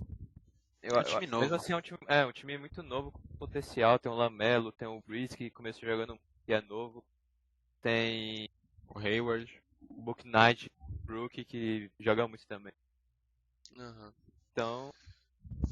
Eu, 0.83 0.97
É 0.97 1.01
um 1.01 1.05
time 1.05 1.27
novo. 1.27 1.43
Mesmo 1.43 1.57
assim, 1.57 1.73
é 1.73 1.77
um 1.77 1.81
time, 1.81 1.99
é 2.07 2.27
um 2.27 2.33
time 2.33 2.59
muito 2.59 2.83
novo, 2.83 3.13
com 3.13 3.21
potencial. 3.39 3.99
Tem 3.99 4.13
o 4.13 4.15
Lamelo, 4.15 4.73
tem 4.73 4.87
o 4.87 5.01
Breeze, 5.07 5.37
que 5.37 5.51
começou 5.51 5.89
jogando 5.89 6.19
e 6.47 6.53
é 6.53 6.61
novo. 6.61 7.03
Tem 7.81 8.51
O 8.89 8.99
Hayward, 8.99 9.63
Book 10.07 10.25
Knight, 10.25 10.71
Brook, 11.05 11.45
que 11.45 11.91
joga 11.99 12.29
muito 12.29 12.47
também. 12.47 12.73
aham. 13.77 14.15
Então, 14.53 14.95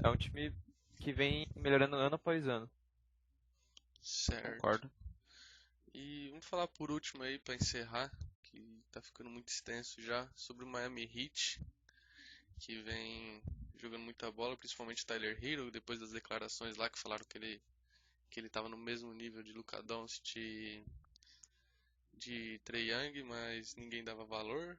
é 0.02 0.08
um 0.08 0.16
time 0.16 0.52
que 0.98 1.12
vem 1.12 1.46
melhorando 1.54 1.94
ano 1.94 2.16
após 2.16 2.44
ano. 2.48 2.68
certo. 4.02 4.56
concordo. 4.56 4.90
E 5.94 6.30
vamos 6.30 6.46
falar 6.46 6.66
por 6.66 6.90
último 6.90 7.22
aí 7.22 7.38
pra 7.38 7.54
encerrar, 7.54 8.10
que 8.42 8.82
tá 8.90 9.00
ficando 9.00 9.30
muito 9.30 9.50
extenso 9.50 10.02
já, 10.02 10.28
sobre 10.34 10.64
o 10.64 10.68
Miami 10.68 11.04
Heat, 11.04 11.60
que 12.58 12.82
vem 12.82 13.40
jogando 13.76 14.02
muita 14.02 14.32
bola, 14.32 14.56
principalmente 14.56 15.06
Tyler 15.06 15.38
Hero, 15.40 15.70
depois 15.70 16.00
das 16.00 16.10
declarações 16.10 16.76
lá 16.76 16.90
que 16.90 16.98
falaram 16.98 17.24
que 17.28 17.38
ele 17.38 17.62
que 18.30 18.40
ele 18.40 18.50
tava 18.50 18.68
no 18.68 18.76
mesmo 18.76 19.14
nível 19.14 19.44
de 19.44 19.52
Luka 19.52 19.80
Doncic 19.80 20.34
e 20.34 20.84
de 22.18 22.58
Trae 22.64 22.90
Young, 22.90 23.22
mas 23.24 23.74
ninguém 23.76 24.02
dava 24.04 24.24
valor. 24.24 24.76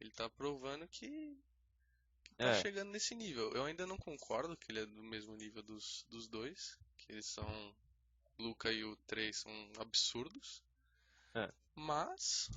Ele 0.00 0.10
tá 0.10 0.28
provando 0.28 0.86
que, 0.88 1.36
que 2.24 2.34
tá 2.34 2.48
É. 2.50 2.60
chegando 2.60 2.90
nesse 2.90 3.14
nível. 3.14 3.52
Eu 3.52 3.64
ainda 3.64 3.86
não 3.86 3.96
concordo 3.96 4.56
que 4.56 4.70
ele 4.72 4.80
é 4.80 4.86
do 4.86 5.02
mesmo 5.02 5.36
nível 5.36 5.62
dos, 5.62 6.04
dos 6.10 6.26
dois, 6.26 6.78
que 6.98 7.12
eles 7.12 7.26
são 7.26 7.74
Luca 8.38 8.72
e 8.72 8.82
o 8.84 8.96
Trey 9.06 9.32
são 9.32 9.52
absurdos. 9.78 10.62
É. 11.34 11.52
Mas 11.74 12.50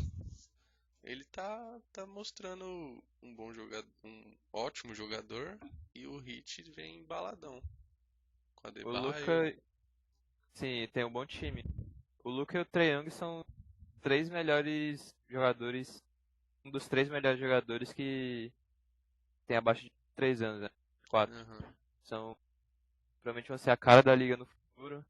ele 1.04 1.24
tá, 1.26 1.80
tá 1.94 2.06
mostrando 2.06 3.04
um 3.22 3.36
bom 3.36 3.54
jogador, 3.54 3.90
um 4.04 4.36
ótimo 4.52 4.96
jogador 4.96 5.60
e 5.94 6.08
o 6.08 6.20
Heat 6.28 6.64
vem 6.72 6.98
embaladão. 6.98 7.62
Com 8.56 8.68
a 8.68 8.72
O. 8.86 9.02
Luca. 9.02 9.56
Sim, 10.56 10.88
tem 10.92 11.04
um 11.06 11.12
bom 11.12 11.26
time. 11.26 11.64
O 12.24 12.30
Luca 12.30 12.58
e 12.58 12.62
o 12.62 12.66
Trae 12.66 12.90
Young 12.92 13.12
são 13.12 13.46
três 14.06 14.30
melhores 14.30 15.16
jogadores. 15.28 16.04
Um 16.64 16.70
dos 16.70 16.88
três 16.88 17.10
melhores 17.10 17.40
jogadores 17.40 17.92
que 17.92 18.52
tem 19.48 19.58
abaixo 19.58 19.82
de 19.82 19.92
3 20.16 20.44
anos, 20.44 20.62
né? 20.62 20.70
4. 21.10 21.36
Aham. 21.36 21.74
São. 22.04 22.38
Provavelmente 23.24 23.50
vão 23.50 23.58
ser 23.58 23.72
a 23.72 23.78
cara 23.78 24.04
da 24.04 24.14
liga 24.14 24.38
no 24.38 24.46
futuro. 24.46 25.04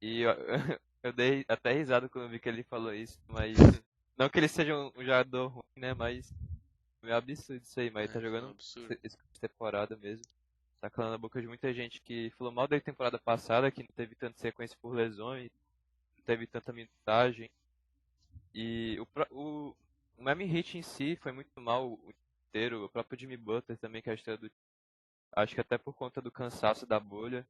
E 0.00 0.22
eu, 0.22 0.32
eu 1.02 1.12
dei 1.12 1.44
até 1.46 1.72
risada 1.74 2.08
quando 2.08 2.30
vi 2.30 2.40
que 2.40 2.48
ele 2.48 2.62
falou 2.62 2.94
isso, 2.94 3.18
mas. 3.28 3.58
Não 4.16 4.28
que 4.30 4.38
ele 4.38 4.48
seja 4.48 4.74
um, 4.74 4.90
um 4.96 5.04
jogador 5.04 5.48
ruim, 5.48 5.62
né? 5.76 5.92
Mas. 5.92 6.32
É 7.02 7.06
meio 7.06 7.16
absurdo 7.16 7.62
isso 7.62 7.78
aí, 7.78 7.90
mas 7.90 8.04
ele 8.04 8.12
tá 8.14 8.18
É, 8.18 8.22
um 8.22 8.24
jogando 8.24 8.56
essa 9.02 9.18
temporada 9.38 9.96
mesmo. 9.98 10.24
Tá 10.80 10.88
calando 10.88 11.14
a 11.16 11.18
boca 11.18 11.42
de 11.42 11.46
muita 11.46 11.74
gente 11.74 12.00
que 12.00 12.30
falou 12.38 12.52
mal 12.54 12.66
dele 12.66 12.80
temporada 12.80 13.18
passada, 13.18 13.70
que 13.70 13.82
não 13.82 13.90
teve 13.94 14.14
tanta 14.14 14.38
sequência 14.38 14.78
por 14.80 14.94
lesões, 14.94 15.50
não 16.16 16.24
teve 16.24 16.46
tanta 16.46 16.72
minutagem. 16.72 17.50
E 18.54 18.98
o, 19.00 19.06
o, 19.30 19.76
o 20.18 20.22
Miami 20.22 20.44
Heat 20.44 20.78
em 20.78 20.82
si 20.82 21.16
foi 21.16 21.32
muito 21.32 21.60
mal 21.60 21.92
o 21.92 22.14
inteiro, 22.48 22.84
o 22.84 22.88
próprio 22.88 23.18
Jimmy 23.18 23.36
Butler 23.36 23.78
também, 23.78 24.02
que 24.02 24.08
é 24.08 24.12
a 24.12 24.14
estrela 24.14 24.38
do 24.38 24.50
Acho 25.34 25.54
que 25.54 25.60
até 25.60 25.78
por 25.78 25.94
conta 25.94 26.20
do 26.20 26.30
cansaço 26.30 26.84
da 26.84 27.00
bolha, 27.00 27.46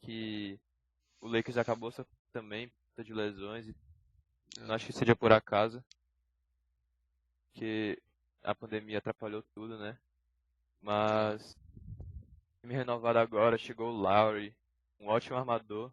que 0.00 0.58
o 1.20 1.28
Lakers 1.28 1.58
acabou 1.58 1.90
sofrendo 1.90 2.16
também, 2.32 2.72
por 2.94 3.04
de 3.04 3.12
lesões, 3.12 3.68
e 3.68 3.74
não 4.60 4.74
acho 4.74 4.86
que 4.86 4.92
seja 4.94 5.14
por 5.14 5.30
acaso, 5.30 5.84
que 7.52 8.00
a 8.42 8.54
pandemia 8.54 8.96
atrapalhou 8.96 9.42
tudo, 9.54 9.78
né? 9.78 9.98
Mas 10.80 11.54
time 12.62 12.74
renovado 12.74 13.18
agora, 13.18 13.58
chegou 13.58 13.90
o 13.90 13.96
Lowry, 13.96 14.54
um 15.00 15.08
ótimo 15.08 15.36
armador 15.36 15.92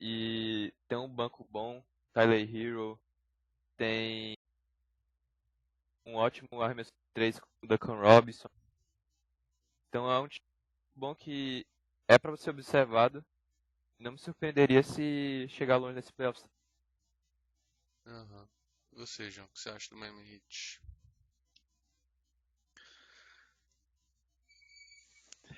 e 0.00 0.72
tem 0.88 0.98
um 0.98 1.08
banco 1.08 1.46
bom, 1.50 1.82
Tyler 2.12 2.54
Hero, 2.54 2.98
tem 3.76 4.36
um 6.06 6.14
ótimo 6.16 6.60
arremesso 6.60 6.90
de 6.90 7.14
três 7.14 7.38
com 7.38 7.46
o 7.62 7.68
Duncan 7.68 7.94
Robinson. 7.94 8.48
Então 9.88 10.10
é 10.10 10.18
um 10.20 10.28
time 10.28 10.44
bom 10.94 11.14
que 11.14 11.64
é 12.08 12.18
para 12.18 12.36
ser 12.36 12.50
observado. 12.50 13.24
Não 13.98 14.12
me 14.12 14.18
surpreenderia 14.18 14.82
se 14.82 15.46
chegar 15.48 15.76
longe 15.76 15.94
nesse 15.94 16.12
playoffs. 16.12 16.44
Aham. 18.06 18.48
E 18.92 18.96
você, 18.96 19.30
João, 19.30 19.46
o 19.46 19.50
que 19.50 19.58
você 19.58 19.70
acha 19.70 19.88
do 19.90 19.96
Miami 19.96 20.34
Heat? 20.34 20.80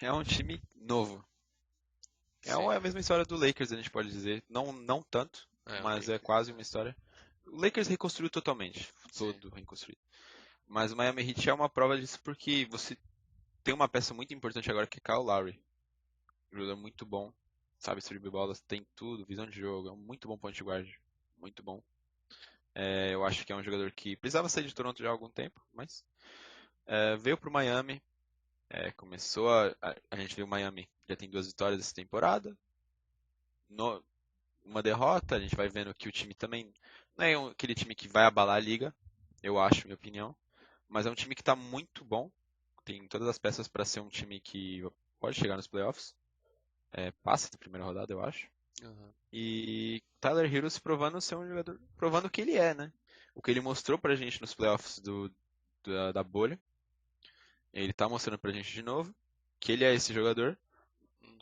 É 0.00 0.12
um 0.12 0.22
time 0.22 0.62
novo. 0.74 1.24
É 2.44 2.56
uma- 2.56 2.74
é 2.74 2.76
a 2.76 2.80
mesma 2.80 3.00
história 3.00 3.24
do 3.24 3.36
Lakers, 3.36 3.72
a 3.72 3.76
gente 3.76 3.90
pode 3.90 4.08
dizer. 4.10 4.42
Não, 4.48 4.72
não 4.72 5.02
tanto, 5.02 5.48
É, 5.66 5.80
mas 5.82 6.08
é 6.08 6.18
quase 6.18 6.52
uma 6.52 6.62
história. 6.62 6.96
O 7.46 7.60
Lakers 7.60 7.88
reconstruiu 7.88 8.30
totalmente, 8.30 8.92
Sim. 9.12 9.32
todo 9.32 9.48
reconstruído. 9.54 10.00
Mas 10.66 10.92
o 10.92 10.96
Miami 10.96 11.22
Heat 11.22 11.48
é 11.48 11.54
uma 11.54 11.68
prova 11.68 11.98
disso 11.98 12.20
porque 12.22 12.66
você 12.70 12.96
tem 13.62 13.74
uma 13.74 13.88
peça 13.88 14.12
muito 14.14 14.34
importante 14.34 14.70
agora 14.70 14.86
que 14.86 14.98
é 14.98 15.00
Kyle 15.00 15.24
Lowry. 15.24 15.60
Jogador 16.52 16.76
muito 16.76 17.04
bom, 17.06 17.32
sabe 17.78 18.00
distribuir 18.00 18.30
bolas, 18.32 18.60
tem 18.62 18.86
tudo, 18.96 19.26
visão 19.26 19.46
de 19.46 19.58
jogo, 19.58 19.88
é 19.88 19.92
um 19.92 19.96
muito 19.96 20.28
bom 20.28 20.38
point 20.38 20.62
guard, 20.62 20.88
muito 21.38 21.62
bom. 21.62 21.82
É, 22.74 23.14
eu 23.14 23.24
acho 23.24 23.44
que 23.44 23.52
é 23.52 23.56
um 23.56 23.62
jogador 23.62 23.90
que 23.92 24.16
precisava 24.16 24.48
sair 24.48 24.66
de 24.66 24.74
Toronto 24.74 25.02
já 25.02 25.08
há 25.08 25.12
algum 25.12 25.30
tempo, 25.30 25.60
mas 25.72 26.04
é, 26.86 27.16
veio 27.16 27.36
pro 27.38 27.50
Miami, 27.50 28.02
é, 28.68 28.90
começou 28.92 29.50
a, 29.50 29.74
a, 29.80 29.96
a 30.10 30.16
gente 30.16 30.36
viu 30.36 30.44
o 30.46 30.48
Miami, 30.48 30.88
já 31.08 31.16
tem 31.16 31.28
duas 31.30 31.46
vitórias 31.46 31.80
essa 31.80 31.94
temporada, 31.94 32.56
no- 33.68 34.02
uma 34.64 34.82
derrota, 34.82 35.36
a 35.36 35.40
gente 35.40 35.56
vai 35.56 35.68
vendo 35.68 35.94
que 35.94 36.08
o 36.08 36.12
time 36.12 36.34
também 36.34 36.72
não 37.16 37.24
é 37.24 37.38
um- 37.38 37.48
aquele 37.48 37.74
time 37.74 37.94
que 37.94 38.08
vai 38.08 38.24
abalar 38.24 38.56
a 38.56 38.60
liga, 38.60 38.94
eu 39.42 39.58
acho, 39.58 39.86
minha 39.86 39.94
opinião, 39.94 40.34
mas 40.88 41.06
é 41.06 41.10
um 41.10 41.14
time 41.14 41.34
que 41.34 41.42
está 41.42 41.56
muito 41.56 42.04
bom, 42.04 42.30
tem 42.84 43.06
todas 43.08 43.28
as 43.28 43.38
peças 43.38 43.68
para 43.68 43.84
ser 43.84 44.00
um 44.00 44.08
time 44.08 44.40
que 44.40 44.84
pode 45.18 45.38
chegar 45.38 45.56
nos 45.56 45.66
playoffs, 45.66 46.14
é, 46.92 47.10
passa 47.22 47.50
da 47.50 47.58
primeira 47.58 47.84
rodada, 47.84 48.12
eu 48.12 48.22
acho. 48.22 48.48
Aham. 48.82 49.12
E 49.32 50.02
Tyler 50.20 50.52
Hero 50.52 50.70
se 50.70 50.80
provando 50.80 51.20
ser 51.20 51.36
um 51.36 51.46
jogador, 51.46 51.80
provando 51.96 52.26
o 52.26 52.30
que 52.30 52.40
ele 52.40 52.54
é, 52.54 52.74
né? 52.74 52.92
O 53.34 53.42
que 53.42 53.50
ele 53.50 53.60
mostrou 53.60 53.98
pra 53.98 54.14
gente 54.14 54.40
nos 54.40 54.54
playoffs 54.54 54.98
do, 54.98 55.30
da, 55.84 56.12
da 56.12 56.22
bolha. 56.22 56.58
Ele 57.72 57.92
tá 57.92 58.08
mostrando 58.08 58.38
pra 58.38 58.52
gente 58.52 58.72
de 58.72 58.82
novo 58.82 59.14
que 59.60 59.72
ele 59.72 59.84
é 59.84 59.94
esse 59.94 60.12
jogador. 60.14 60.56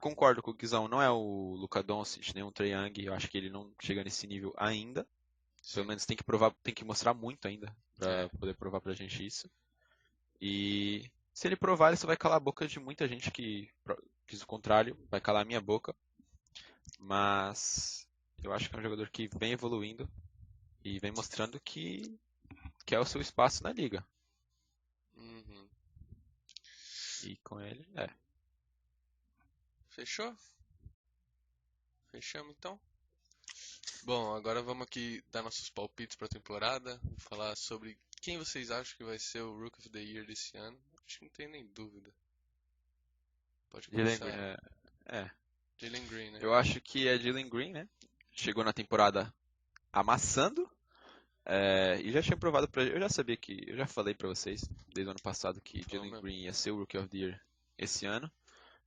Concordo 0.01 0.43
com 0.43 0.51
o 0.51 0.55
Guizão, 0.55 0.89
não 0.89 1.01
é 1.01 1.11
o 1.11 1.55
Luka 1.57 1.83
Doncic, 1.83 2.35
nem 2.35 2.43
o 2.43 2.51
Trae 2.51 2.73
Young, 2.73 3.05
eu 3.05 3.15
acho 3.15 3.29
que 3.29 3.39
ele 3.39 3.51
não 3.51 3.73
chega 3.81 4.03
nesse 4.03 4.27
nível 4.27 4.53
ainda. 4.57 5.07
Pelo 5.73 5.87
menos 5.87 6.05
tem 6.05 6.17
que 6.17 6.25
provar, 6.25 6.53
tem 6.63 6.75
que 6.75 6.85
mostrar 6.85 7.15
muito 7.15 7.49
ainda 7.49 7.75
pra 7.97 8.11
É. 8.11 8.29
poder 8.29 8.55
provar 8.55 8.81
pra 8.81 8.95
gente 8.95 9.25
isso. 9.25 9.51
E 10.41 11.11
se 11.33 11.49
ele 11.49 11.57
provar, 11.57 11.95
isso 11.95 12.07
vai 12.07 12.17
calar 12.17 12.37
a 12.37 12.41
boca 12.41 12.67
de 12.67 12.79
muita 12.79 13.09
gente 13.09 13.31
que 13.31 13.69
diz 14.27 14.43
o 14.43 14.47
contrário, 14.47 14.97
vai 15.11 15.21
calar 15.21 15.43
a 15.43 15.45
minha 15.45 15.61
boca. 15.61 15.95
Mas 16.99 18.07
eu 18.43 18.53
acho 18.53 18.69
que 18.69 18.77
é 18.77 18.79
um 18.79 18.83
jogador 18.83 19.09
que 19.11 19.29
vem 19.39 19.53
evoluindo 19.53 20.09
e 20.85 20.99
vem 20.99 21.13
mostrando 21.13 21.59
que 21.61 22.19
que 22.87 22.95
é 22.95 23.01
o 23.01 23.07
seu 23.07 23.21
espaço 23.21 23.63
na 23.63 23.73
liga. 23.73 24.07
Uhum. 25.17 25.69
E 27.25 27.37
com 27.37 27.59
ele, 27.61 27.89
é. 27.97 28.11
Fechou? 29.89 30.37
Fechamos 32.11 32.55
então? 32.59 32.79
Bom, 34.05 34.35
agora 34.35 34.63
vamos 34.63 34.87
aqui 34.87 35.25
dar 35.31 35.43
nossos 35.43 35.71
palpites 35.71 36.17
pra 36.17 36.29
temporada. 36.29 37.01
Vou 37.03 37.19
falar 37.19 37.57
sobre 37.57 37.97
quem 38.21 38.39
vocês 38.39 38.71
acham 38.71 38.97
que 38.97 39.05
vai 39.05 39.19
ser 39.19 39.41
o 39.41 39.59
Rook 39.59 39.79
of 39.79 39.89
the 39.89 39.99
Year 39.99 40.27
desse 40.27 40.57
ano. 40.57 40.79
Acho 41.07 41.19
que 41.19 41.25
não 41.25 41.33
tem 41.33 41.49
nem 41.49 41.67
dúvida. 41.69 42.11
Pode 43.71 43.89
Jalen 43.91 44.19
começar. 44.19 44.27
Green. 44.27 44.57
É, 45.07 45.19
é. 45.19 45.31
Jalen 45.79 46.07
Green, 46.07 46.31
né? 46.31 46.39
Eu 46.43 46.55
acho 46.55 46.81
que 46.81 47.09
é 47.09 47.19
Jalen 47.19 47.49
Green, 47.49 47.73
né? 47.73 47.89
Chegou 48.33 48.63
na 48.63 48.73
temporada 48.73 49.33
amassando. 49.93 50.71
é, 51.45 52.01
e 52.03 52.13
já 52.13 52.23
tinha 52.23 52.37
provado 52.37 52.69
pra. 52.69 52.83
Eu 52.83 53.01
já 53.01 53.09
sabia 53.09 53.37
que. 53.37 53.65
Eu 53.67 53.77
já 53.77 53.87
falei 53.87 54.15
pra 54.15 54.29
vocês 54.29 54.63
desde 54.93 55.09
o 55.09 55.11
ano 55.11 55.23
passado 55.23 55.61
que 55.61 55.83
Falou 55.83 56.07
Jalen. 56.07 56.23
Green 56.23 56.43
ia 56.43 56.53
ser 56.53 56.71
o 56.71 56.79
Rookie 56.79 56.99
of 56.99 57.09
the 57.09 57.19
Year 57.19 57.41
esse 57.79 58.07
ano. 58.07 58.31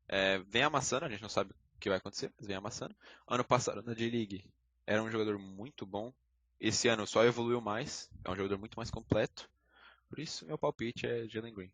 É, 0.08 0.40
vem 0.40 0.64
amassando, 0.64 1.06
a 1.06 1.10
gente 1.10 1.22
não 1.22 1.30
sabe 1.30 1.52
o 1.52 1.80
que 1.80 1.90
vai 1.90 1.98
acontecer, 1.98 2.32
mas 2.38 2.48
vem 2.48 2.56
amassando. 2.56 2.96
Ano 3.28 3.44
passado 3.44 3.82
na 3.84 3.94
J-League 3.94 4.46
era 4.88 5.04
um 5.04 5.12
jogador 5.12 5.38
muito 5.38 5.86
bom. 5.86 6.14
Esse 6.60 6.88
ano 6.88 7.06
só 7.06 7.24
evoluiu 7.24 7.62
mais. 7.62 8.10
É 8.24 8.32
um 8.32 8.36
jogador 8.36 8.58
muito 8.58 8.76
mais 8.76 8.90
completo. 8.90 9.48
Por 10.10 10.18
isso, 10.18 10.46
meu 10.46 10.58
palpite 10.58 11.06
é 11.06 11.28
Jalen 11.28 11.54
Green. 11.54 11.72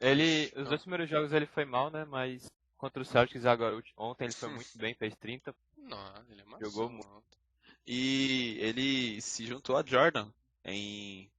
Ele, 0.00 0.46
os 0.48 0.64
Não. 0.64 0.64
dois 0.64 0.80
primeiros 0.82 1.08
jogos 1.08 1.32
ele 1.32 1.46
foi 1.46 1.64
mal, 1.64 1.90
né? 1.90 2.04
Mas 2.04 2.50
contra 2.76 3.00
o 3.00 3.06
Celtics 3.06 3.46
agora, 3.46 3.80
ontem 3.96 4.24
ele 4.24 4.34
foi 4.34 4.50
muito 4.50 4.76
bem, 4.76 4.94
fez 4.94 5.14
30. 5.16 5.54
Não, 5.78 6.24
ele 6.28 6.42
é. 6.42 6.64
Jogou 6.64 6.90
muito. 6.90 7.08
ontem. 7.08 7.38
E 7.86 8.58
ele 8.60 9.20
se 9.22 9.46
juntou 9.46 9.76
a 9.76 9.84
Jordan 9.86 10.28
em 10.64 11.30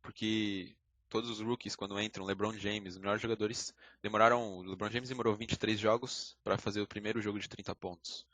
porque 0.00 0.74
todos 1.08 1.30
os 1.30 1.40
rookies 1.40 1.76
quando 1.76 2.00
entram, 2.00 2.24
LeBron 2.24 2.54
James, 2.54 2.94
os 2.94 2.98
melhores 2.98 3.22
jogadores, 3.22 3.74
demoraram, 4.02 4.58
o 4.58 4.62
LeBron 4.62 4.90
James 4.90 5.08
demorou 5.08 5.36
23 5.36 5.78
jogos 5.78 6.36
para 6.42 6.58
fazer 6.58 6.80
o 6.80 6.86
primeiro 6.86 7.20
jogo 7.22 7.38
de 7.38 7.48
30 7.48 7.74
pontos. 7.74 8.26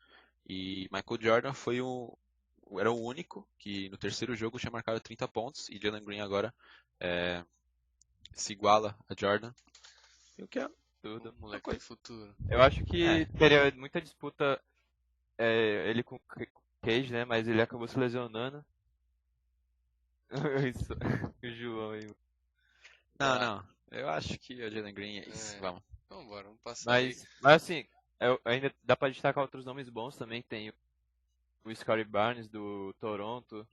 E 0.53 0.89
Michael 0.91 1.21
Jordan 1.23 1.53
foi 1.55 1.81
o 1.81 2.19
era 2.79 2.91
o 2.91 3.01
único 3.01 3.47
que 3.59 3.89
no 3.89 3.97
terceiro 3.97 4.35
jogo 4.35 4.59
tinha 4.59 4.71
marcado 4.71 4.99
30 5.01 5.27
pontos 5.29 5.69
e 5.69 5.79
Jalen 5.81 6.05
Green 6.05 6.21
agora 6.21 6.53
é, 6.99 7.45
se 8.33 8.53
iguala 8.53 8.97
a 9.09 9.15
Jordan. 9.19 9.53
E 10.37 10.43
o 10.43 10.49
que 10.49 10.59
é 10.59 10.69
Tudo. 11.03 11.33
Moleque 11.39 11.63
coisa- 11.63 11.81
futuro. 11.81 12.35
Eu 12.49 12.61
acho 12.63 12.85
que 12.85 13.03
É. 13.05 13.25
teria 13.27 13.71
muita 13.77 14.01
disputa 14.01 14.61
é, 15.39 15.89
ele 15.89 16.03
com 16.03 16.17
o 16.17 16.21
Cage, 16.83 17.13
né? 17.13 17.25
Mas 17.25 17.47
ele 17.49 17.63
acabou 17.63 17.87
se 17.89 17.99
lesionando. 17.99 18.65
Isso, 20.75 20.93
o 21.43 21.49
João 21.49 21.91
aí. 21.93 22.11
Não, 23.19 23.39
não. 23.39 23.65
Eu 23.91 24.09
acho 24.09 24.39
que 24.39 24.55
o 24.55 24.71
Jalen 24.71 24.95
Green 24.95 25.19
é 25.21 25.29
isso. 25.29 25.57
É. 25.57 25.61
Vamos. 25.61 25.83
Vamos 26.09 26.25
embora, 26.27 26.45
vamos 26.45 26.61
passar 26.61 26.93
aí. 26.95 27.07
Mas, 27.09 27.27
mas 27.41 27.63
assim, 27.63 27.87
eu- 28.21 28.41
ainda 28.45 28.75
dá 28.83 28.97
pra 28.97 29.09
destacar 29.09 29.43
outros 29.43 29.65
nomes 29.65 29.89
bons 29.89 30.17
também. 30.17 30.43
Tem 30.43 30.71
o- 30.71 30.75
o 31.65 31.75
Scottie 31.75 32.05
Barnes 32.05 32.49
do 32.49 32.95
Toronto. 33.01 33.67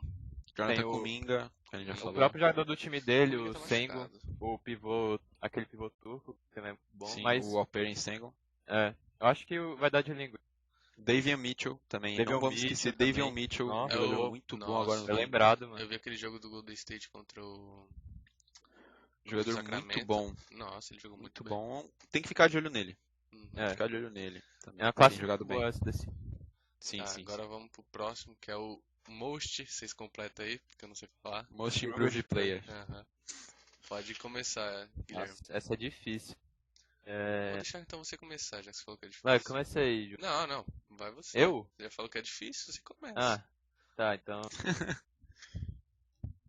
Jonathan 0.55 0.75
Tem 0.75 0.83
o- 0.85 0.91
Kuminga, 0.91 1.51
que 1.69 1.75
a 1.75 1.79
gente 1.79 1.87
já 1.87 1.93
O 1.93 1.97
falou. 1.97 2.13
próprio 2.15 2.39
jogador 2.39 2.63
do 2.65 2.75
time 2.75 2.99
dele, 2.99 3.35
Ele 3.35 3.49
o 3.49 3.53
tá 3.53 3.59
Sengun, 3.59 3.93
machucado. 3.99 4.21
o 4.39 4.57
pivô, 4.57 5.19
aquele 5.39 5.65
pivô 5.67 5.89
turco, 6.01 6.33
que 6.33 6.55
também 6.55 6.71
é 6.71 6.77
bom. 6.93 7.05
Sim, 7.05 7.21
mas 7.21 7.45
o 7.45 7.57
Alperen 7.59 7.93
Sengun. 7.93 8.33
é, 8.65 8.95
eu 9.19 9.27
acho 9.27 9.45
que 9.45 9.59
o- 9.59 9.75
vai 9.77 9.91
dar 9.91 10.01
de 10.01 10.13
língua. 10.13 10.39
Davian 10.97 11.37
Mitchell 11.37 11.79
também. 11.87 12.17
Davion 12.17 12.33
não 12.33 12.39
vamos 12.41 12.55
Mitchell 12.55 12.71
esquecer 12.73 12.91
também. 12.93 13.13
Davion 13.13 13.31
Mitchell, 13.31 13.67
um 13.67 13.69
Nossa. 13.69 13.93
jogador 13.95 14.13
É 14.13 14.17
o- 14.25 14.29
muito 14.31 14.57
bom 14.57 14.65
nossa. 14.65 14.81
agora 14.81 15.01
no 15.01 15.09
É 15.11 15.13
lembrado, 15.13 15.67
mano. 15.67 15.79
Eu 15.79 15.87
vi 15.87 15.93
aquele 15.95 16.15
jogo 16.17 16.39
do 16.39 16.49
Golden 16.49 16.73
State 16.73 17.07
contra 17.11 17.43
o. 17.45 17.87
Jogador 19.25 19.61
muito 19.81 20.05
bom, 20.05 20.33
Nossa, 20.51 20.93
ele 20.93 21.01
jogou 21.01 21.17
muito, 21.17 21.43
muito 21.43 21.43
bem. 21.43 21.53
bom. 21.53 21.89
Tem 22.11 22.21
que 22.21 22.27
ficar 22.29 22.47
de 22.47 22.57
olho 22.57 22.69
nele. 22.69 22.97
Uhum. 23.31 23.49
É. 23.55 23.69
ficar 23.69 23.87
de 23.87 23.95
olho 23.95 24.09
nele. 24.09 24.41
Também. 24.61 24.81
É 24.81 24.85
uma 24.85 24.93
Tem 24.93 24.97
classe 24.97 25.15
jogado 25.17 25.45
bem. 25.45 25.59
desse. 25.83 26.07
Sim, 26.79 26.99
Tá, 26.99 27.07
sim. 27.07 27.21
agora 27.21 27.45
vamos 27.47 27.69
pro 27.71 27.83
próximo, 27.83 28.35
que 28.39 28.51
é 28.51 28.55
o 28.55 28.81
Most. 29.07 29.65
Vocês 29.65 29.93
completam 29.93 30.45
aí, 30.45 30.59
porque 30.59 30.85
eu 30.85 30.89
não 30.89 30.95
sei 30.95 31.09
falar. 31.21 31.45
sim. 31.47 31.55
Most 31.55 31.85
Improved 31.85 32.23
Player. 32.23 32.63
Aham. 32.69 33.05
Pode 33.87 34.13
começar, 34.15 34.89
Guilherme. 35.07 35.29
Nossa, 35.29 35.43
essa 35.57 35.73
é 35.73 35.77
difícil. 35.77 36.35
Vou 37.05 37.13
É... 37.15 37.53
deixar 37.53 37.79
então 37.79 38.03
você 38.03 38.17
começar, 38.17 38.61
já 38.61 38.69
que 38.71 38.77
você 38.77 38.83
falou 38.83 38.97
que 38.97 39.05
é 39.05 39.09
difícil. 39.09 39.29
Vai, 39.29 39.39
começa 39.39 39.79
aí, 39.79 40.09
Ju. 40.09 40.17
Não, 40.19 40.45
não. 40.45 40.65
Vai 40.89 41.09
você. 41.11 41.39
Eu? 41.41 41.65
Você 41.77 41.83
já 41.83 41.89
falou 41.91 42.09
que 42.11 42.17
é 42.17 42.21
difícil, 42.21 42.73
você 42.73 42.81
começa. 42.81 43.15
Ah, 43.17 43.43
tá, 43.95 44.15
então. 44.15 44.41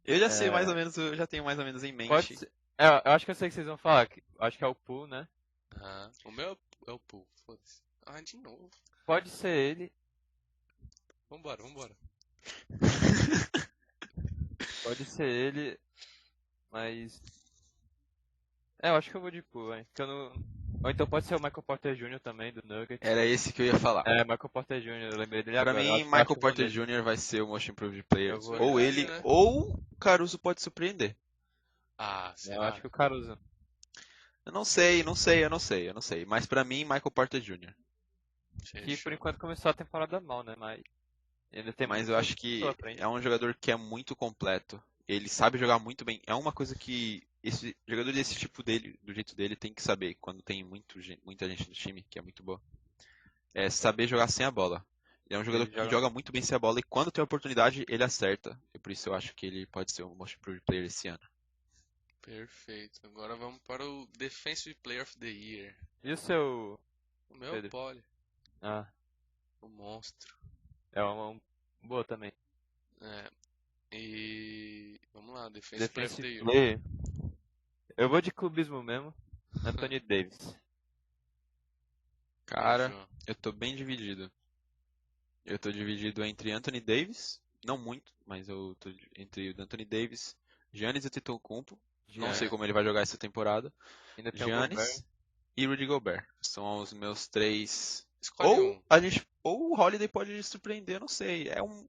Eu 0.05 0.18
já 0.18 0.31
sei 0.31 0.49
É. 0.49 0.51
mais 0.51 0.66
ou 0.68 0.74
menos, 0.74 0.97
eu 0.97 1.14
já 1.14 1.26
tenho 1.26 1.45
mais 1.45 1.59
ou 1.59 1.64
menos 1.66 1.85
em 1.85 1.93
mente. 1.93 2.09
Pode 2.09 2.35
ser. 2.37 2.51
É, 2.79 2.87
eu 2.89 3.12
acho 3.12 3.24
que 3.26 3.31
eu 3.31 3.35
sei 3.35 3.49
o 3.49 3.51
que 3.51 3.55
vocês 3.55 3.66
vão 3.66 3.76
falar. 3.76 4.09
Acho 4.39 4.57
que 4.57 4.64
é 4.64 4.66
o 4.66 4.74
Pool, 4.74 5.07
né? 5.07 5.29
Aham. 5.76 6.11
O 6.24 6.31
meu 6.33 6.57
é 6.91 6.95
o- 6.95 6.99
Pool, 7.01 7.26
foda-se. 7.47 7.80
Ah, 8.07 8.20
de 8.20 8.36
novo. 8.36 8.68
Pode 9.07 9.28
ser 9.30 9.49
ele. 9.49 9.93
Vambora, 11.30 11.62
vambora. 11.62 11.95
Pode 14.82 15.05
ser 15.05 15.26
ele. 15.26 15.78
Mas. 16.70 17.20
É, 18.80 18.91
eu 18.91 18.95
acho 18.97 19.11
que 19.11 19.16
eu 19.16 19.20
vou 19.20 19.30
de 19.30 19.43
Pool, 19.43 19.74
hein? 19.74 19.86
Que 19.95 20.03
eu 20.03 20.07
não... 20.07 20.32
Ou 20.84 20.91
então 20.91 21.09
pode 21.09 21.26
ser 21.26 21.34
o 21.34 21.43
Michael 21.43 21.62
Porter 21.64 21.97
Jr. 21.97 22.20
também, 22.20 22.53
do 22.53 22.62
Nuggets. 22.64 23.01
Era 23.07 23.24
esse 23.24 23.53
que 23.53 23.62
eu 23.62 23.66
ia 23.66 23.78
falar. 23.80 24.05
É, 24.07 24.22
Michael 24.22 24.49
Porter 24.49 24.80
Jr., 24.80 25.11
eu 25.12 25.18
lembrei 25.18 25.43
dele 25.43 25.57
Pra 25.61 25.72
agora. 25.72 25.84
eu 25.84 25.93
mim, 25.95 26.01
eu 26.03 26.07
Michael 26.07 26.26
eu 26.30 26.36
Porter. 26.36 26.68
Jr. 26.68 27.03
vai 27.03 27.16
ser 27.16 27.43
o 27.43 27.49
Most 27.49 27.68
Improved 27.72 28.01
Player. 28.05 28.34
Eu 28.34 28.62
Ou 28.62 28.78
ele, 28.78 29.05
né? 29.05 29.20
ou 29.24 29.72
o 29.72 29.97
Caruso 29.99 30.39
pode 30.39 30.62
surpreender. 30.62 31.16
Ah, 31.99 32.30
Eu 32.30 32.39
será? 32.39 32.68
acho 32.68 32.80
que 32.80 32.86
o 32.86 32.91
Caruso. 32.91 33.36
Eu 34.49 34.53
não 34.55 34.64
sei, 34.64 35.03
não 35.03 35.14
sei, 35.14 35.44
eu 35.44 35.51
não 35.51 35.59
sei, 35.59 35.90
eu 35.90 35.92
não 35.94 36.01
sei. 36.01 36.24
Mas 36.24 36.46
pra 36.46 36.64
mim, 36.64 36.82
Michael 36.82 37.11
Porter 37.11 37.38
Jr. 37.38 37.74
Que 38.82 38.96
por 38.96 39.12
enquanto 39.12 39.38
começou 39.38 39.70
a 39.70 39.74
temporada 39.74 40.18
mal, 40.22 40.42
né? 40.42 40.57
Mas. 40.57 40.82
Ainda 41.53 41.70
tem 41.70 41.86
Mas 41.86 42.09
eu 42.09 42.16
acho 42.16 42.34
que 42.34 42.62
é 42.99 43.07
um 43.07 43.20
jogador 43.20 43.55
que 43.61 43.70
é 43.70 43.76
muito 43.76 44.16
completo. 44.16 44.82
Ele 45.07 45.28
sabe 45.28 45.59
jogar 45.59 45.78
muito 45.78 46.03
bem. 46.03 46.22
É 46.26 46.34
uma 46.34 46.51
coisa 46.51 46.74
que 46.74 47.22
esse 47.42 47.76
jogador 47.86 48.11
desse 48.11 48.34
tipo 48.36 48.62
dele, 48.62 48.99
do 49.03 49.12
jeito 49.12 49.36
dele, 49.36 49.55
tem 49.55 49.72
que 49.74 49.82
saber 49.82 50.16
quando 50.18 50.42
tem 50.42 50.64
muito, 50.64 50.99
muita 51.26 51.46
gente 51.46 51.68
no 51.68 51.74
time, 51.74 52.03
que 52.09 52.18
é 52.18 52.22
muito 52.22 52.42
boa. 52.42 52.61
É 53.53 53.68
saber 53.68 54.07
jogar 54.07 54.28
sem 54.28 54.46
a 54.46 54.51
bola. 54.51 54.82
Ele 55.28 55.36
é 55.36 55.40
um 55.42 55.44
jogador 55.44 55.64
Ele 55.64 55.72
que 55.72 55.76
joga- 55.76 55.90
joga 55.90 56.09
muito 56.11 56.32
bem 56.32 56.40
sem 56.40 56.57
a 56.57 56.59
bola 56.59 56.78
e 56.80 56.82
quando 56.82 57.11
tem 57.11 57.22
oportunidade, 57.22 57.84
ele 57.86 58.03
acerta. 58.03 58.59
E 58.72 58.78
por 58.78 58.92
isso 58.92 59.11
eu 59.11 59.14
acho 59.14 59.34
que 59.34 59.44
ele 59.44 59.66
pode 59.66 59.92
ser 59.92 60.05
um 60.05 60.14
Most 60.14 60.38
Improved 60.38 60.62
Player 60.64 60.86
esse 60.86 61.07
ano. 61.07 61.20
Perfeito. 62.29 63.01
Agora 63.07 63.35
vamos 63.37 63.59
para 63.62 63.85
o 63.85 64.07
Defensive 64.18 64.74
Player 64.76 65.03
of 65.03 65.16
the 65.18 65.26
Year. 65.29 65.74
E 66.05 66.12
o 66.12 66.16
seu. 66.16 66.79
O 67.31 67.35
meu 67.35 67.49
é 67.49 67.51
o 67.51 67.55
Pedro. 67.55 67.70
Poli, 67.70 68.05
Ah, 68.61 68.87
o 69.62 69.68
monstro. 69.68 70.37
é 70.93 71.03
uma, 71.03 71.29
uma 71.29 71.41
boa 71.83 72.05
também. 72.05 72.33
É. 73.01 73.31
E. 73.93 75.01
Vamos 75.14 75.35
lá, 75.35 75.49
Defensive, 75.49 75.89
Player 75.89 76.11
of 76.11 76.16
the 76.16 76.22
Defensive 76.22 76.35
Year. 76.35 76.45
player. 76.45 76.81
Eu 77.97 78.09
vou 78.09 78.20
de 78.20 78.31
clubismo 78.31 78.83
mesmo. 78.83 79.14
Anthony 79.64 79.99
Davis. 80.01 80.55
Cara, 82.47 82.91
Fechou. 82.91 83.09
eu 83.26 83.35
tô 83.35 83.53
bem 83.53 83.74
dividido. 83.74 84.31
Eu 85.45 85.59
tô 85.59 85.72
dividido 85.72 86.22
entre 86.24 86.53
Anthony 86.53 86.81
Davis, 86.81 87.41
não 87.64 87.79
muito, 87.79 88.12
mas 88.26 88.49
eu 88.51 88.76
tô 88.79 88.91
entre 89.16 89.51
o 89.53 89.62
Anthony 89.62 89.85
Davis, 89.87 90.37
Giannis 90.72 91.07
Antetokounmpo, 91.07 91.79
não 92.16 92.28
É. 92.28 92.34
sei 92.34 92.48
como 92.48 92.64
ele 92.64 92.72
vai 92.72 92.84
jogar 92.84 93.00
essa 93.02 93.18
temporada, 93.18 93.72
Ainda 94.16 94.32
tem 94.32 94.42
o. 94.42 94.46
Giannis 94.46 95.04
e 95.56 95.66
Rudy 95.66 95.86
Gobert. 95.86 96.26
São 96.40 96.78
os 96.78 96.92
meus 96.92 97.28
três. 97.28 98.06
Escolhe 98.20 98.48
Ou 98.48 98.72
um. 98.72 98.82
a 98.88 98.98
gente, 99.00 99.26
ou 99.42 99.70
o 99.72 99.80
Holiday 99.80 100.09
pode 100.09 100.42
surpreender, 100.42 100.98
não 101.00 101.09
sei. 101.09 101.48
É 101.48 101.62
um 101.62 101.86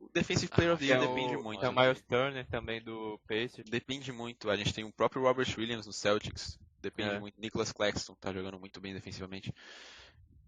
o 0.00 0.08
Defensive 0.12 0.50
Player 0.50 0.72
Ah, 0.72 0.74
of 0.74 0.84
the 0.84 0.92
Year 0.92 1.00
o, 1.00 1.06
depende 1.08 1.36
muito. 1.36 1.60
tem 1.60 1.68
o 1.68 1.72
Miles 1.72 2.02
Turner 2.02 2.44
também 2.48 2.82
do 2.82 3.20
Pacers. 3.28 3.68
Depende 3.70 4.10
muito. 4.10 4.50
A 4.50 4.56
gente 4.56 4.74
tem 4.74 4.82
o 4.84 4.92
próprio 4.92 5.22
Robert 5.22 5.46
Williams 5.56 5.86
no 5.86 5.92
Celtics. 5.92 6.58
Depende 6.80 7.10
É. 7.14 7.20
muito. 7.20 7.40
Nicholas 7.40 7.70
Claxton 7.70 8.14
tá 8.16 8.32
jogando 8.32 8.58
muito 8.58 8.80
bem 8.80 8.92
defensivamente. 8.92 9.54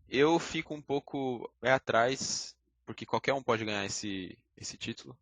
Eu 0.09 0.39
fico 0.41 0.75
um 0.75 0.83
pouco 0.83 1.49
é 1.63 1.71
atrás, 1.73 2.55
porque 2.85 3.07
qualquer 3.07 3.33
um 3.33 3.43
pode 3.43 3.65
ganhar 3.65 3.85
esse, 3.85 4.37
esse 4.57 4.77
título. 4.77 5.17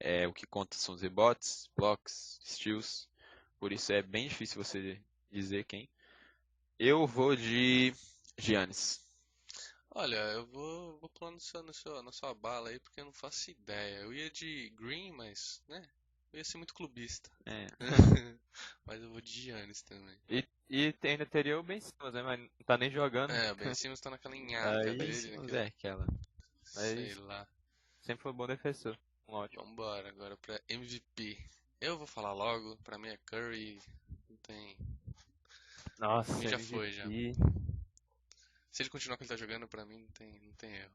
É, 0.00 0.26
o 0.26 0.32
que 0.32 0.46
conta 0.46 0.76
são 0.76 0.94
os 0.94 1.02
rebotes, 1.02 1.70
blocks, 1.76 2.38
steals. 2.44 3.08
Por 3.58 3.72
isso 3.72 3.92
é 3.92 4.02
bem 4.02 4.28
difícil 4.28 4.62
você 4.62 5.00
dizer 5.30 5.64
quem. 5.64 5.88
Eu 6.78 7.06
vou 7.06 7.34
de 7.34 7.92
Giannis. 8.36 9.00
Olha, 9.90 10.16
eu 10.32 10.44
vou, 10.46 10.98
vou 10.98 11.08
pular 11.08 11.30
no 11.30 11.40
seu, 11.40 11.62
no 11.62 11.72
seu, 11.72 12.02
na 12.02 12.12
sua 12.12 12.34
bala 12.34 12.68
aí 12.68 12.78
porque 12.78 13.00
eu 13.00 13.06
não 13.06 13.12
faço 13.12 13.50
ideia. 13.50 14.00
Eu 14.00 14.12
ia 14.12 14.30
de 14.30 14.68
Green, 14.76 15.10
mas, 15.12 15.62
né? 15.68 15.82
Eu 16.32 16.38
ia 16.38 16.44
ser 16.44 16.58
muito 16.58 16.74
clubista. 16.74 17.30
É. 17.46 17.66
mas 18.84 19.00
eu 19.02 19.08
vou 19.10 19.22
de 19.22 19.30
Giannis 19.30 19.80
também. 19.80 20.18
E, 20.28 20.44
e 20.68 20.94
ainda 21.02 21.24
teria 21.24 21.58
o 21.58 21.62
Ben 21.62 21.80
Simmons, 21.80 22.12
né? 22.12 22.22
Mas 22.22 22.38
não 22.38 22.48
tá 22.66 22.76
nem 22.76 22.90
jogando. 22.90 23.30
É, 23.30 23.52
o 23.52 23.56
Ben 23.56 23.74
Simmons 23.74 24.00
tá 24.00 24.10
naquela 24.10 24.36
enhaca 24.36 24.80
Aí, 24.80 24.96
dele, 24.96 25.36
naquele- 25.36 25.56
é 25.56 25.66
aquela. 25.66 26.06
sei 26.62 26.94
Mas- 27.06 27.16
lá. 27.16 27.48
Sempre 28.02 28.22
foi 28.22 28.32
um 28.32 28.36
bom 28.36 28.46
defensor. 28.46 28.98
Um 29.26 29.32
ótimo. 29.32 29.64
Vambora, 29.64 30.08
agora 30.10 30.36
pra 30.36 30.60
MVP. 30.68 31.42
Eu 31.80 31.98
vou 31.98 32.06
falar 32.06 32.32
logo, 32.32 32.76
pra 32.78 32.98
mim 32.98 33.08
é 33.08 33.16
Curry. 33.26 33.80
Não 34.28 34.36
tem. 34.38 34.76
Nossa, 35.98 36.32
Pra 36.32 36.40
mim 36.42 36.48
já 36.48 36.56
MVP. 36.56 36.74
foi, 36.74 36.92
já. 36.92 37.04
Se 38.72 38.82
ele 38.82 38.90
continuar 38.90 39.16
como 39.16 39.24
ele 39.24 39.28
tá 39.28 39.36
jogando, 39.36 39.68
pra 39.68 39.84
mim 39.86 39.98
não 39.98 40.08
tem, 40.08 40.40
não 40.40 40.52
tem 40.52 40.74
erro. 40.74 40.92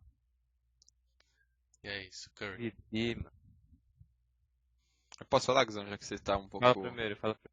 E 1.84 1.88
é 1.88 2.04
isso, 2.08 2.30
Curry. 2.36 2.68
MVP, 2.68 3.16
mano. 3.16 3.32
Eu 5.20 5.26
posso 5.26 5.46
falar, 5.48 5.64
Guzão, 5.66 5.88
já 5.88 5.98
que 5.98 6.06
você 6.06 6.18
tá 6.18 6.38
um 6.38 6.48
pouco. 6.48 6.66
Fala 6.66 6.80
primeiro, 6.82 7.16
fala 7.16 7.36
primeiro. 7.36 7.52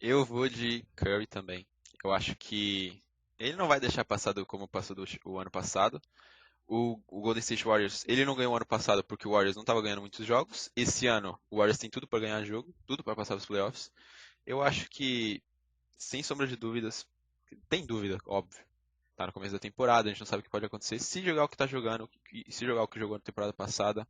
Eu 0.00 0.24
vou 0.24 0.48
de 0.48 0.84
Curry 0.96 1.26
também. 1.26 1.66
Eu 2.02 2.12
acho 2.12 2.34
que 2.36 3.00
ele 3.38 3.56
não 3.56 3.68
vai 3.68 3.78
deixar 3.78 4.04
passar 4.04 4.32
do- 4.32 4.44
como 4.46 4.66
passou 4.66 4.94
do- 4.96 5.04
o 5.24 5.38
ano 5.38 5.50
passado. 5.50 6.00
O, 6.66 6.98
o 7.06 7.20
Golden 7.20 7.40
State 7.40 7.64
Warriors, 7.64 8.04
ele 8.08 8.24
não 8.24 8.34
ganhou 8.34 8.56
ano 8.56 8.64
passado 8.64 9.04
porque 9.04 9.28
o 9.28 9.32
Warriors 9.32 9.56
não 9.56 9.62
estava 9.62 9.82
ganhando 9.82 10.00
muitos 10.00 10.24
jogos. 10.24 10.70
Esse 10.74 11.06
ano, 11.06 11.38
o 11.50 11.58
Warriors 11.58 11.78
tem 11.78 11.90
tudo 11.90 12.06
para 12.06 12.20
ganhar 12.20 12.44
jogo, 12.44 12.74
tudo 12.86 13.04
para 13.04 13.16
passar 13.16 13.36
os 13.36 13.44
playoffs. 13.44 13.90
Eu 14.46 14.62
acho 14.62 14.88
que, 14.88 15.42
sem 15.98 16.22
sombra 16.22 16.46
de 16.46 16.56
dúvidas, 16.56 17.06
tem 17.68 17.84
dúvida, 17.84 18.18
óbvio. 18.26 18.64
Tá 19.16 19.26
no 19.26 19.32
começo 19.32 19.52
da 19.52 19.58
temporada, 19.58 20.08
a 20.08 20.12
gente 20.12 20.20
não 20.20 20.26
sabe 20.26 20.40
o 20.40 20.44
que 20.44 20.50
pode 20.50 20.64
acontecer. 20.64 20.98
Se 20.98 21.22
jogar 21.22 21.44
o 21.44 21.48
que 21.48 21.56
tá 21.56 21.66
jogando, 21.66 22.08
se 22.48 22.64
jogar 22.64 22.82
o 22.82 22.88
que 22.88 22.98
jogou 22.98 23.16
na 23.16 23.22
temporada 23.22 23.52
passada, 23.52 24.08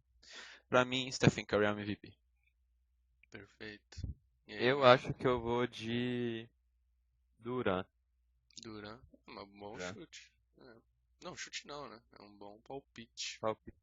pra 0.69 0.85
mim, 0.85 1.11
Stephen 1.11 1.45
Curry 1.45 1.65
é 1.65 1.73
o 1.73 1.79
MVP. 1.79 2.13
Perfeito. 3.31 4.09
Eu 4.47 4.85
acho 4.85 5.13
que 5.15 5.27
eu 5.27 5.41
vou 5.41 5.67
de 5.67 6.49
Duran. 7.39 7.85
Duran, 8.63 8.99
um 9.27 9.47
bom 9.59 9.77
Duran. 9.77 9.95
chute. 9.95 10.31
É. 10.61 10.92
Não, 11.23 11.37
chute 11.37 11.67
não, 11.67 11.89
né? 11.89 12.01
É 12.19 12.23
um 12.23 12.33
bom 12.37 12.59
palpite. 12.67 13.39
Palpite. 13.41 13.77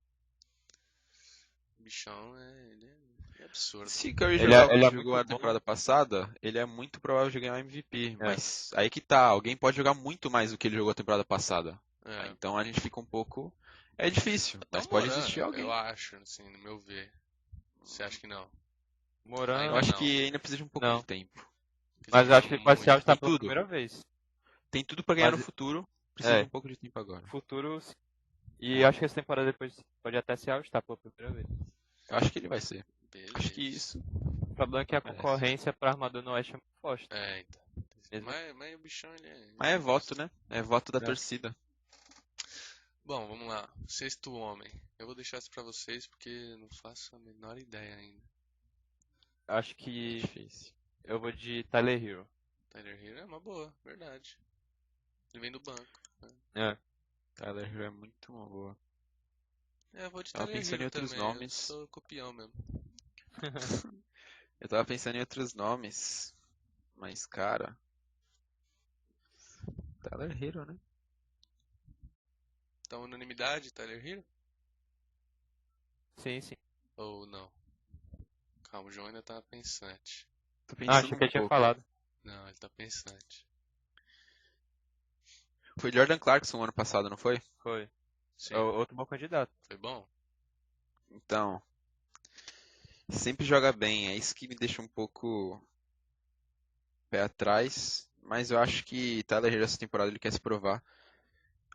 O 1.79 1.83
bichão 1.83 2.37
é, 2.37 2.67
ele 2.71 2.85
é, 2.85 3.41
é 3.43 3.45
absurdo. 3.45 3.89
Se 3.89 4.13
Curry 4.13 4.33
Ele 4.35 4.43
jogar 4.45 4.69
é- 4.69 4.73
ele 4.75 4.85
é 4.85 4.91
jogou 4.91 5.13
bom. 5.15 5.23
temporada 5.23 5.61
passada, 5.61 6.33
ele 6.41 6.57
é 6.57 6.65
muito 6.65 6.99
provável 6.99 7.31
de 7.31 7.39
ganhar 7.39 7.53
o 7.53 7.57
MVP. 7.57 8.17
É. 8.19 8.23
Mas 8.25 8.71
aí 8.75 8.89
que 8.89 8.99
tá, 8.99 9.21
alguém 9.25 9.55
pode 9.55 9.77
jogar 9.77 9.93
muito 9.93 10.29
mais 10.29 10.51
do 10.51 10.57
que 10.57 10.67
ele 10.67 10.75
jogou 10.75 10.91
a 10.91 10.95
temporada 10.95 11.23
passada. 11.23 11.79
É. 12.05 12.27
Então 12.27 12.57
a 12.57 12.63
gente 12.63 12.81
fica 12.81 12.99
um 12.99 13.05
pouco. 13.05 13.53
É 13.97 14.09
difícil, 14.09 14.59
Até 14.61 14.77
mas 14.77 14.87
pode 14.87 15.07
Moran, 15.07 15.19
existir 15.19 15.41
alguém. 15.41 15.61
Eu 15.61 15.71
acho, 15.71 16.15
assim, 16.17 16.43
no 16.49 16.57
meu 16.59 16.79
ver. 16.79 17.11
Você 17.83 18.01
acha 18.03 18.19
que 18.19 18.27
não? 18.27 18.49
Moran, 19.25 19.65
Eu 19.65 19.75
acho 19.75 19.91
não. 19.91 19.97
que 19.99 20.23
ainda 20.23 20.39
precisa 20.39 20.57
de 20.57 20.63
um 20.63 20.67
pouco 20.69 20.87
Não. 20.87 20.99
de 20.99 21.05
tempo. 21.05 21.45
Mas 22.11 22.31
acho 22.31 22.47
que 22.47 22.53
ele 22.55 22.63
pode 22.63 22.81
se 22.81 22.89
ajustar 22.89 23.17
pela 23.17 23.29
tudo. 23.31 23.39
primeira 23.39 23.63
vez. 23.65 24.05
Tem 24.71 24.83
tudo 24.83 25.03
pra 25.03 25.15
ganhar 25.15 25.31
Mas- 25.31 25.39
no 25.39 25.45
futuro, 25.45 25.87
precisa 26.19 26.37
É. 26.37 26.41
de 26.41 26.47
um 26.47 26.49
pouco 26.51 26.67
de 26.67 26.75
tempo 26.77 26.99
agora. 26.99 27.25
Futuro. 27.27 27.81
E 28.59 28.83
acho 28.83 28.99
que 28.99 29.05
essa 29.05 29.15
temporada 29.15 29.51
depois 29.51 29.73
pode 30.03 30.17
até 30.17 30.35
se 30.35 30.51
ajustar 30.51 30.81
pela 30.83 30.97
primeira 30.97 31.33
vez. 31.33 31.47
Eu 32.09 32.17
acho 32.17 32.31
que 32.31 32.39
ele 32.39 32.47
vai 32.47 32.59
ser. 32.61 32.85
Beleza. 33.11 33.33
Acho 33.37 33.51
que 33.53 33.61
isso. 33.61 33.99
O 34.49 34.55
problema 34.55 34.81
é 34.81 34.85
que 34.85 34.95
a 34.95 35.01
Parece. 35.01 35.21
concorrência 35.21 35.73
pra 35.73 35.91
armador 35.91 36.21
no 36.21 36.31
Oeste 36.31 36.51
é 36.53 36.55
muito 36.57 36.73
forte. 36.81 37.07
É, 37.09 37.39
então. 37.39 37.61
Mas, 38.23 38.55
mas 38.55 38.75
o 38.75 38.79
bichão, 38.79 39.13
ele 39.15 39.27
é... 39.27 39.53
Mas 39.57 39.69
é 39.69 39.77
voto, 39.77 40.17
né? 40.17 40.29
É 40.49 40.61
voto 40.61 40.91
da 40.91 40.97
É. 40.99 41.01
torcida. 41.01 41.55
Bom, 43.05 43.27
vamos 43.27 43.47
lá. 43.47 43.67
Sexto 43.87 44.33
homem. 44.33 44.69
Eu 44.99 45.05
vou 45.05 45.15
deixar 45.15 45.37
isso 45.37 45.49
pra 45.49 45.63
vocês 45.63 46.05
porque 46.05 46.55
não 46.59 46.69
faço 46.69 47.15
a 47.15 47.19
menor 47.19 47.57
ideia 47.57 47.95
ainda. 47.95 48.21
Acho 49.47 49.71
É 49.71 49.75
que 49.75 50.19
difícil. 50.21 50.73
eu 51.05 51.19
vou 51.19 51.31
de 51.31 51.63
Tyler 51.71 52.03
Hero. 52.03 52.29
Tyler 52.69 53.03
Hero 53.03 53.19
é 53.19 53.25
uma 53.25 53.39
boa, 53.39 53.73
verdade. 53.83 54.37
Ele 55.33 55.41
vem 55.41 55.51
do 55.51 55.59
banco. 55.59 55.98
É. 56.55 56.77
Tyler 57.35 57.67
Hero 57.73 57.83
é 57.85 57.89
muito 57.91 58.31
uma 58.33 58.47
boa. 58.47 58.77
É, 59.93 60.05
eu 60.05 60.09
vou 60.09 60.23
de 60.23 60.33
Tava 60.33 60.47
Tyler 60.47 60.47
pensando 60.47 60.81
em 60.81 60.85
outros 60.85 61.13
também. 61.13 61.13
nomes. 61.13 61.43
Eu 61.43 61.49
sou 61.49 61.87
copião 61.89 62.33
mesmo. 62.33 62.53
Eu 64.61 64.69
tava 64.69 64.85
pensando 64.85 65.15
em 65.17 65.21
outros 65.21 65.53
nomes. 65.53 66.33
Mas, 66.95 67.25
cara. 67.25 67.77
Tyler 70.03 70.31
Hero, 70.43 70.65
né? 70.65 70.77
Então, 72.85 73.03
unanimidade, 73.03 73.71
Tyler 73.71 74.05
Hero? 74.05 74.25
Sim, 76.17 76.41
sim. 76.41 76.55
Ou 76.97 77.25
não? 77.25 77.51
Calma, 78.71 78.87
o 78.87 78.91
João 78.91 79.07
ainda 79.07 79.21
tá 79.21 79.41
pensante. 79.41 80.25
Tô 80.67 80.73
Ah, 80.85 80.97
pensando 80.97 80.99
achei 80.99 81.17
que 81.17 81.23
ele 81.23 81.31
tinha 81.31 81.43
pouco. 81.43 81.53
falado. 81.53 81.81
Não, 82.23 82.47
ele 82.47 82.57
tá 82.57 82.69
pensante. 82.69 83.47
Foi 85.79 85.91
Jordan 85.91 86.19
Clarkson 86.19 86.61
ano 86.63 86.73
passado, 86.73 87.09
não 87.09 87.17
foi? 87.17 87.41
Foi. 87.59 87.89
Sim, 88.37 88.53
É 88.53 88.57
outro 88.57 88.95
bom 88.95 89.05
candidato. 89.05 89.51
foi 89.67 89.77
bom? 89.77 90.07
Então. 91.11 91.61
Sempre 93.09 93.45
joga 93.45 93.71
bem. 93.71 94.09
É 94.09 94.15
isso 94.15 94.35
que 94.35 94.47
me 94.47 94.55
deixa 94.55 94.81
um 94.81 94.87
pouco. 94.87 95.61
pé 97.09 97.21
atrás. 97.21 98.07
Mas 98.21 98.51
eu 98.51 98.59
acho 98.59 98.83
que 98.85 99.23
Tyler 99.23 99.51
Hero 99.53 99.63
essa 99.63 99.77
temporada 99.77 100.09
ele 100.11 100.19
quer 100.19 100.31
se 100.31 100.39
provar. 100.39 100.83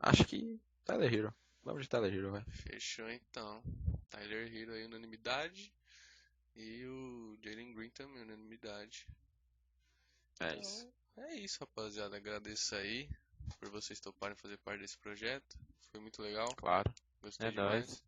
Acho 0.00 0.24
que 0.24 0.60
Tyler 0.84 1.12
Hero. 1.12 1.34
Vamos 1.64 1.82
de 1.82 1.88
Tyler 1.88 2.12
Hero, 2.14 2.30
vai. 2.30 2.44
Fechou 2.44 3.08
então. 3.10 3.62
Tyler 4.10 4.54
Hero 4.54 4.72
aí, 4.72 4.84
unanimidade. 4.84 5.72
E 6.54 6.84
o 6.86 7.36
Jalen 7.42 7.72
Green 7.74 7.90
também, 7.90 8.22
unanimidade. 8.22 9.06
É 10.38 10.50
Então, 10.50 10.60
isso. 10.60 10.88
É 11.16 11.34
isso, 11.36 11.58
rapaziada. 11.60 12.16
Agradeço 12.16 12.74
aí 12.76 13.08
por 13.58 13.68
vocês 13.70 14.00
toparem 14.00 14.36
fazer 14.36 14.56
parte 14.58 14.80
desse 14.80 14.98
projeto. 14.98 15.56
Foi 15.90 16.00
muito 16.00 16.20
legal. 16.22 16.54
Claro. 16.56 16.92
Gostei 17.22 17.48
É 17.48 17.50
demais. 17.50 17.86
nóis. 17.86 18.04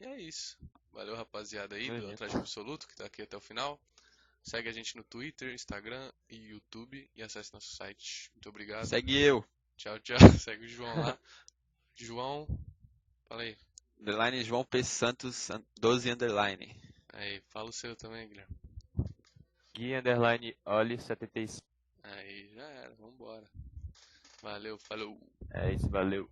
E 0.00 0.04
é 0.04 0.20
isso. 0.20 0.58
Valeu, 0.92 1.14
rapaziada 1.14 1.76
aí 1.76 1.86
Tamo 1.86 2.00
do. 2.00 2.10
Atlético 2.12 2.40
Absoluto, 2.40 2.88
que 2.88 2.96
tá 2.96 3.04
aqui 3.04 3.22
até 3.22 3.36
o 3.36 3.40
final. 3.40 3.80
Segue 4.42 4.68
a 4.68 4.72
gente 4.72 4.96
no 4.96 5.04
Twitter, 5.04 5.52
Instagram 5.52 6.10
e 6.28 6.36
YouTube 6.36 7.08
e 7.14 7.22
acesse 7.22 7.52
nosso 7.52 7.74
site. 7.76 8.30
Muito 8.34 8.48
obrigado. 8.48 8.86
Segue 8.86 9.16
eu. 9.20 9.44
Tchau, 9.76 9.98
tchau. 10.00 10.16
Segue 10.40 10.64
o 10.64 10.68
João 10.68 10.98
lá. 11.00 11.18
João, 11.94 12.46
fala 13.28 13.42
aí. 13.42 13.56
Underline 14.00 14.42
João 14.42 14.64
P. 14.64 14.82
Santos 14.82 15.48
12 15.78 16.10
underline. 16.10 16.74
Aí, 17.12 17.42
fala 17.50 17.68
o 17.68 17.72
seu 17.72 17.94
também, 17.94 18.26
Guilherme. 18.26 18.56
Gui 19.74 19.94
Underline 19.94 20.56
Oli 20.64 20.98
75. 20.98 21.62
Aí, 22.02 22.48
já 22.54 22.62
era. 22.62 22.94
Vambora. 22.94 23.48
Valeu, 24.42 24.78
falou. 24.78 25.18
É 25.52 25.72
isso, 25.72 25.88
valeu. 25.90 26.30